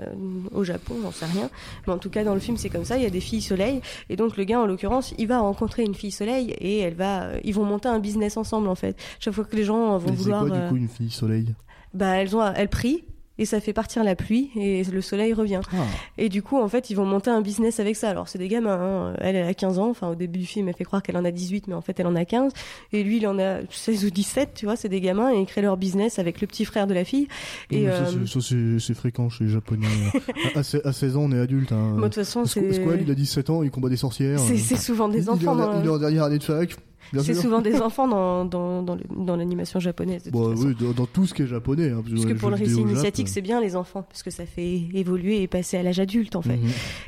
au 0.51 0.63
Japon, 0.63 0.95
j'en 1.03 1.11
sais 1.11 1.25
rien. 1.27 1.47
Mais 1.85 1.93
en 1.93 1.99
tout 1.99 2.09
cas, 2.09 2.23
dans 2.23 2.33
le 2.33 2.39
film, 2.39 2.57
c'est 2.57 2.69
comme 2.69 2.85
ça. 2.85 2.97
Il 2.97 3.03
y 3.03 3.05
a 3.05 3.11
des 3.11 3.19
filles 3.19 3.39
soleil, 3.43 3.81
et 4.09 4.15
donc 4.15 4.35
le 4.35 4.45
gars, 4.45 4.59
en 4.59 4.65
l'occurrence, 4.65 5.13
il 5.19 5.27
va 5.27 5.39
rencontrer 5.41 5.83
une 5.83 5.93
fille 5.93 6.09
soleil 6.09 6.55
et 6.57 6.79
elle 6.79 6.95
va, 6.95 7.27
ils 7.43 7.53
vont 7.53 7.63
monter 7.63 7.87
un 7.87 7.99
business 7.99 8.35
ensemble 8.35 8.67
en 8.67 8.73
fait. 8.73 8.97
Chaque 9.19 9.35
fois 9.35 9.43
que 9.45 9.55
les 9.55 9.63
gens 9.63 9.95
vont 9.99 10.09
Mais 10.09 10.17
c'est 10.17 10.23
vouloir, 10.23 10.47
quoi 10.47 10.55
euh, 10.57 10.63
du 10.63 10.69
coup 10.69 10.77
une 10.77 10.87
fille 10.89 11.11
soleil? 11.11 11.53
bah 11.93 12.15
elles 12.15 12.35
ont, 12.35 12.41
elles 12.43 12.67
prient 12.69 13.03
et 13.43 13.45
ça 13.45 13.59
fait 13.59 13.73
partir 13.73 14.03
la 14.03 14.15
pluie 14.15 14.49
et 14.55 14.83
le 14.83 15.01
soleil 15.01 15.33
revient. 15.33 15.61
Ah, 15.73 15.77
Et 16.17 16.29
du 16.29 16.41
coup, 16.41 16.57
en 16.59 16.67
fait, 16.67 16.89
ils 16.89 16.95
vont 16.95 17.05
monter 17.05 17.29
un 17.29 17.41
business 17.41 17.79
avec 17.79 17.95
ça. 17.95 18.09
Alors, 18.09 18.27
c'est 18.27 18.39
des 18.39 18.47
gamins. 18.47 18.79
hein. 19.11 19.15
Elle, 19.19 19.35
elle 19.35 19.47
a 19.47 19.53
15 19.53 19.79
ans. 19.79 19.89
Enfin, 19.89 20.09
au 20.09 20.15
début 20.15 20.39
du 20.39 20.45
film, 20.45 20.67
elle 20.69 20.75
fait 20.75 20.83
croire 20.85 21.03
qu'elle 21.03 21.17
en 21.17 21.25
a 21.25 21.31
18, 21.31 21.67
mais 21.67 21.73
en 21.75 21.81
fait, 21.81 21.99
elle 21.99 22.07
en 22.07 22.15
a 22.15 22.25
15. 22.25 22.51
Et 22.93 23.03
lui, 23.03 23.17
il 23.17 23.27
en 23.27 23.37
a 23.37 23.57
16 23.69 24.05
ou 24.05 24.09
17, 24.09 24.51
tu 24.55 24.65
vois. 24.65 24.75
C'est 24.75 24.89
des 24.89 25.01
gamins 25.01 25.31
et 25.33 25.39
ils 25.39 25.45
créent 25.45 25.61
leur 25.61 25.77
business 25.77 26.19
avec 26.19 26.41
le 26.41 26.47
petit 26.47 26.65
frère 26.65 26.87
de 26.87 26.93
la 26.93 27.03
fille. 27.05 27.27
Et 27.71 27.85
ça, 27.85 27.91
euh, 27.91 28.79
c'est- 28.79 28.93
fréquent 28.93 29.29
chez 29.29 29.43
les 29.45 29.49
japonais. 29.51 29.87
à, 30.55 30.59
à 30.59 30.63
se- 30.63 30.87
à 30.87 30.93
16 30.93 31.17
ans 31.17 31.21
on 31.23 31.31
est 31.31 31.39
adulte. 31.39 31.71
Hein. 31.71 31.93
moi, 31.97 32.09
de 32.09 32.13
toute 32.13 32.23
façon, 32.23 32.43
Squ- 32.43 32.73
Squall 32.73 33.01
il 33.01 33.11
a 33.11 33.15
17 33.15 33.49
ans, 33.49 33.63
il 33.63 33.71
combat 33.71 33.89
des 33.89 33.97
sorcières. 33.97 34.39
c'est 34.39 34.53
euh. 34.53 34.57
c'est 34.57 34.77
souvent 34.77 35.07
Il- 35.09 35.13
des 35.13 35.23
il 35.23 35.25
est 35.25 35.29
enfants. 35.29 35.51
en- 35.51 35.55
dans 35.55 35.79
Il 35.81 35.85
est 35.85 35.89
en 35.89 35.97
dernière 35.97 36.23
année 36.23 36.37
de 36.37 36.43
fac. 36.43 36.75
C'est 37.21 37.33
souvent 37.33 37.61
des 37.61 37.81
enfants 37.81 38.07
dans, 38.07 38.45
dans, 38.45 38.81
dans, 38.81 39.35
l'animation 39.35 39.79
japonaise. 39.79 40.23
De 40.23 40.29
toute 40.29 40.33
Bon, 40.33 40.51
façon. 40.55 40.67
oui, 40.79 40.93
dans, 40.95 41.05
tout 41.05 41.25
ce 41.25 41.33
qui 41.33 41.43
est 41.43 41.47
japonais. 41.47 41.89
Hein, 41.91 42.03
Parce 42.09 42.25
que 42.25 42.33
pour 42.33 42.49
le 42.49 42.55
récit 42.55 42.81
initiatique, 42.81 43.29
c'est 43.29 43.41
bien 43.41 43.61
les 43.61 43.75
enfants, 43.75 44.03
parce 44.03 44.23
que 44.23 44.31
ça 44.31 44.45
fait 44.45 44.83
évoluer 44.93 45.41
et 45.41 45.47
passer 45.47 45.77
à 45.77 45.83
l'âge 45.83 45.99
adulte, 45.99 46.35
en 46.35 46.41
fait. 46.41 46.59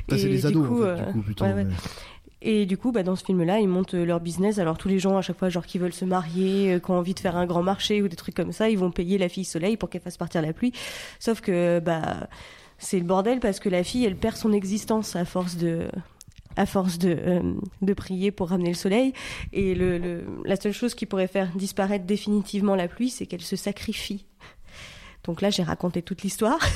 Bah, 0.08 0.16
c'est 0.18 0.28
les 0.28 0.46
ados, 0.46 0.66
coup, 0.66 0.82
en 0.82 0.96
fait, 0.96 1.02
euh, 1.02 1.06
du 1.06 1.12
coup, 1.12 1.20
plutôt. 1.22 1.44
ouais, 1.44 1.52
ouais. 1.52 1.64
ouais. 1.64 1.70
Et 2.42 2.66
du 2.66 2.76
coup, 2.76 2.92
bah, 2.92 3.02
dans 3.02 3.16
ce 3.16 3.24
film-là, 3.24 3.58
ils 3.60 3.66
montent 3.68 3.94
euh, 3.94 4.04
leur 4.04 4.20
business. 4.20 4.58
Alors 4.58 4.78
tous 4.78 4.88
les 4.88 4.98
gens, 4.98 5.16
à 5.16 5.22
chaque 5.22 5.38
fois, 5.38 5.48
genre 5.48 5.66
qui 5.66 5.78
veulent 5.78 5.92
se 5.94 6.04
marier, 6.04 6.74
euh, 6.74 6.78
qui 6.78 6.90
ont 6.90 6.98
envie 6.98 7.14
de 7.14 7.18
faire 7.18 7.36
un 7.36 7.46
grand 7.46 7.62
marché 7.62 8.02
ou 8.02 8.08
des 8.08 8.16
trucs 8.16 8.34
comme 8.34 8.52
ça, 8.52 8.68
ils 8.68 8.78
vont 8.78 8.90
payer 8.90 9.18
la 9.18 9.28
fille 9.28 9.44
soleil 9.44 9.76
pour 9.76 9.88
qu'elle 9.88 10.02
fasse 10.02 10.16
partir 10.18 10.42
la 10.42 10.52
pluie. 10.52 10.72
Sauf 11.18 11.40
que 11.40 11.80
bah 11.80 12.28
c'est 12.78 12.98
le 12.98 13.04
bordel 13.04 13.40
parce 13.40 13.58
que 13.58 13.68
la 13.70 13.82
fille, 13.82 14.04
elle 14.04 14.16
perd 14.16 14.36
son 14.36 14.52
existence 14.52 15.16
à 15.16 15.24
force 15.24 15.56
de 15.56 15.88
à 16.56 16.66
force 16.66 16.98
de, 16.98 17.16
euh, 17.18 17.54
de 17.82 17.94
prier 17.94 18.30
pour 18.30 18.48
ramener 18.48 18.70
le 18.70 18.74
soleil. 18.74 19.12
Et 19.52 19.74
le, 19.74 19.98
le, 19.98 20.24
la 20.44 20.56
seule 20.56 20.72
chose 20.72 20.94
qui 20.94 21.06
pourrait 21.06 21.28
faire 21.28 21.50
disparaître 21.54 22.06
définitivement 22.06 22.74
la 22.74 22.88
pluie, 22.88 23.10
c'est 23.10 23.26
qu'elle 23.26 23.42
se 23.42 23.56
sacrifie. 23.56 24.26
Donc 25.24 25.42
là, 25.42 25.50
j'ai 25.50 25.62
raconté 25.62 26.02
toute 26.02 26.22
l'histoire. 26.22 26.58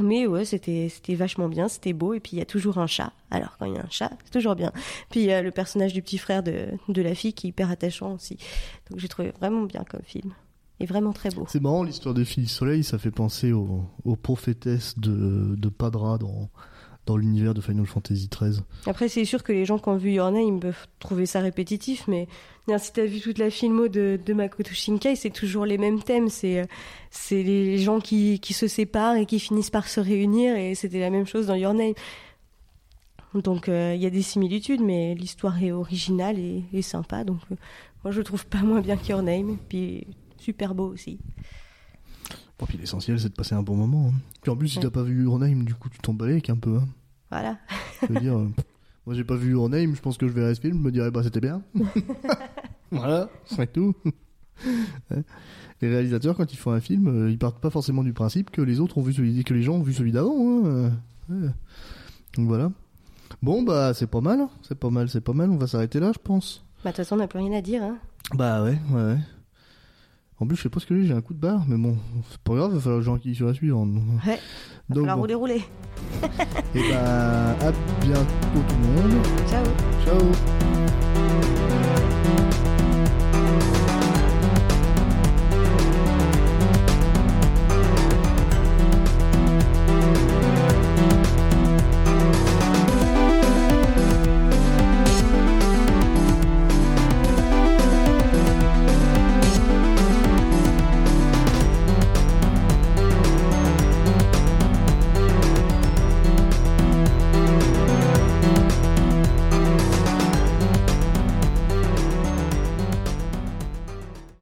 Mais 0.00 0.26
ouais, 0.26 0.44
c'était 0.44 0.88
c'était 0.88 1.16
vachement 1.16 1.48
bien, 1.48 1.68
c'était 1.68 1.92
beau. 1.92 2.14
Et 2.14 2.20
puis 2.20 2.32
il 2.34 2.38
y 2.38 2.42
a 2.42 2.46
toujours 2.46 2.78
un 2.78 2.86
chat. 2.86 3.12
Alors 3.30 3.56
quand 3.58 3.66
il 3.66 3.74
y 3.74 3.78
a 3.78 3.82
un 3.82 3.90
chat, 3.90 4.12
c'est 4.24 4.30
toujours 4.30 4.54
bien. 4.54 4.72
Puis 5.10 5.20
il 5.20 5.26
y 5.26 5.32
a 5.32 5.42
le 5.42 5.50
personnage 5.50 5.92
du 5.92 6.02
petit 6.02 6.18
frère 6.18 6.44
de, 6.44 6.68
de 6.88 7.02
la 7.02 7.16
fille 7.16 7.32
qui 7.32 7.48
est 7.48 7.50
hyper 7.50 7.68
attachant 7.70 8.14
aussi. 8.14 8.38
Donc 8.90 9.00
j'ai 9.00 9.08
trouvé 9.08 9.32
vraiment 9.40 9.62
bien 9.62 9.84
comme 9.88 10.02
film. 10.04 10.32
Et 10.80 10.86
vraiment 10.86 11.12
très 11.12 11.30
beau. 11.30 11.44
C'est 11.48 11.60
marrant 11.60 11.82
l'histoire 11.82 12.14
des 12.14 12.24
filles 12.24 12.46
soleil, 12.46 12.84
ça 12.84 12.98
fait 12.98 13.10
penser 13.10 13.50
aux, 13.50 13.84
aux 14.04 14.14
prophétesses 14.14 14.96
de, 14.96 15.56
de 15.56 15.68
Padra 15.68 16.18
dans, 16.18 16.48
dans 17.08 17.16
l'univers 17.16 17.54
de 17.54 17.60
Final 17.62 17.86
Fantasy 17.86 18.28
XIII. 18.28 18.60
Après, 18.86 19.08
c'est 19.08 19.24
sûr 19.24 19.42
que 19.42 19.50
les 19.50 19.64
gens 19.64 19.78
qui 19.78 19.88
ont 19.88 19.96
vu 19.96 20.12
Your 20.12 20.30
Name 20.30 20.60
peuvent 20.60 20.86
trouver 20.98 21.24
ça 21.24 21.40
répétitif, 21.40 22.06
mais 22.06 22.28
si 22.76 22.92
t'as 22.92 23.06
vu 23.06 23.20
toute 23.20 23.38
la 23.38 23.48
filmo 23.48 23.88
de, 23.88 24.20
de 24.22 24.34
Makoto 24.34 24.74
Shinkai, 24.74 25.16
c'est 25.16 25.30
toujours 25.30 25.64
les 25.64 25.78
mêmes 25.78 26.02
thèmes. 26.02 26.28
C'est, 26.28 26.66
les 27.30 27.78
gens 27.78 28.00
qui, 28.00 28.38
se 28.52 28.68
séparent 28.68 29.16
et 29.16 29.24
qui 29.24 29.40
finissent 29.40 29.70
par 29.70 29.88
se 29.88 30.00
réunir, 30.00 30.54
et 30.56 30.74
c'était 30.74 31.00
la 31.00 31.08
même 31.08 31.26
chose 31.26 31.46
dans 31.46 31.54
Your 31.54 31.72
Name. 31.72 31.94
Donc, 33.34 33.68
euh, 33.68 33.94
il 33.94 34.02
y 34.02 34.06
a 34.06 34.10
des 34.10 34.22
similitudes, 34.22 34.82
mais 34.82 35.14
l'histoire 35.14 35.62
est 35.62 35.72
originale 35.72 36.38
et, 36.38 36.64
et 36.72 36.82
sympa. 36.82 37.24
Donc, 37.24 37.40
euh, 37.50 37.56
moi, 38.04 38.12
je 38.12 38.18
le 38.18 38.24
trouve 38.24 38.46
pas 38.46 38.62
moins 38.62 38.80
bien 38.80 38.96
que 38.96 39.06
Your 39.08 39.22
Name, 39.22 39.56
puis 39.68 40.06
super 40.38 40.74
beau 40.74 40.88
aussi. 40.88 41.18
Bon, 42.58 42.66
puis 42.66 42.76
l'essentiel 42.78 43.20
c'est 43.20 43.28
de 43.28 43.34
passer 43.34 43.54
un 43.54 43.62
bon 43.62 43.76
moment. 43.76 44.08
hein. 44.12 44.18
Puis 44.42 44.50
en 44.50 44.56
plus, 44.56 44.68
si 44.68 44.80
t'as 44.80 44.90
pas 44.90 45.02
vu 45.02 45.22
Your 45.22 45.38
Name, 45.38 45.64
du 45.64 45.74
coup 45.74 45.88
tu 45.88 45.98
t'en 45.98 46.12
un 46.12 46.56
peu. 46.56 46.76
Hein. 46.76 46.88
Voilà. 47.30 47.58
Je 48.02 48.12
veux 48.12 48.20
dire, 48.20 48.36
euh, 48.38 48.48
moi 49.06 49.14
j'ai 49.14 49.24
pas 49.24 49.36
vu 49.36 49.50
Your 49.52 49.68
Name, 49.68 49.94
je 49.94 50.00
pense 50.00 50.18
que 50.18 50.26
je 50.26 50.32
verrai 50.32 50.54
ce 50.54 50.60
film, 50.60 50.78
je 50.78 50.82
me 50.82 50.90
dirais 50.92 51.10
bah 51.10 51.22
c'était 51.22 51.40
bien. 51.40 51.62
voilà, 52.90 53.28
c'est 53.44 53.72
tout. 53.72 53.94
Les 55.80 55.88
réalisateurs, 55.88 56.36
quand 56.36 56.52
ils 56.52 56.56
font 56.56 56.72
un 56.72 56.80
film, 56.80 57.06
euh, 57.06 57.30
ils 57.30 57.38
partent 57.38 57.60
pas 57.60 57.70
forcément 57.70 58.02
du 58.02 58.12
principe 58.12 58.50
que 58.50 58.60
les 58.60 58.80
autres 58.80 58.98
ont 58.98 59.02
vu 59.02 59.12
celui, 59.12 59.44
que 59.44 59.54
les 59.54 59.62
gens 59.62 59.74
ont 59.74 59.82
vu 59.82 59.94
celui 59.94 60.10
d'avant. 60.12 60.66
hein. 60.66 60.90
Donc 61.30 62.46
voilà. 62.48 62.72
Bon 63.42 63.62
bah 63.62 63.92
c'est 63.94 64.06
pas 64.06 64.20
mal, 64.20 64.48
c'est 64.62 64.74
pas 64.78 64.90
mal, 64.90 65.08
c'est 65.08 65.20
pas 65.20 65.32
mal. 65.34 65.50
On 65.50 65.56
va 65.58 65.66
s'arrêter 65.66 66.00
là, 66.00 66.10
je 66.12 66.18
pense. 66.18 66.64
Bah, 66.82 66.90
de 66.90 66.96
toute 66.96 67.04
façon, 67.04 67.14
on 67.16 67.18
n'a 67.18 67.28
plus 67.28 67.38
rien 67.38 67.52
à 67.56 67.60
dire. 67.60 67.82
Hein. 67.82 67.98
Bah 68.34 68.62
ouais, 68.64 68.78
ouais. 68.90 69.02
ouais. 69.02 69.18
En 70.40 70.46
plus, 70.46 70.56
je 70.56 70.62
sais 70.62 70.68
pas 70.68 70.78
ce 70.78 70.86
que 70.86 70.94
j'ai, 71.00 71.06
j'ai 71.08 71.14
un 71.14 71.20
coup 71.20 71.34
de 71.34 71.40
barre, 71.40 71.64
mais 71.66 71.76
bon, 71.76 71.96
c'est 72.30 72.38
pas 72.38 72.54
grave, 72.54 72.70
il 72.72 72.74
va 72.76 72.80
falloir 72.80 73.00
que 73.00 73.04
j'enquille 73.04 73.34
sur 73.34 73.46
la 73.46 73.54
suivante. 73.54 73.90
Ouais. 74.26 74.38
Va 74.88 74.94
Donc, 74.94 75.06
falloir 75.06 75.16
bon. 75.16 75.22
rouler, 75.22 75.34
rouler. 75.34 75.62
Et 76.74 76.90
bah, 76.92 77.50
à 77.60 77.72
bientôt 78.00 78.24
tout 78.54 78.76
le 78.82 79.02
monde. 79.02 79.26
Ciao. 79.50 79.64
Ciao 80.04 80.57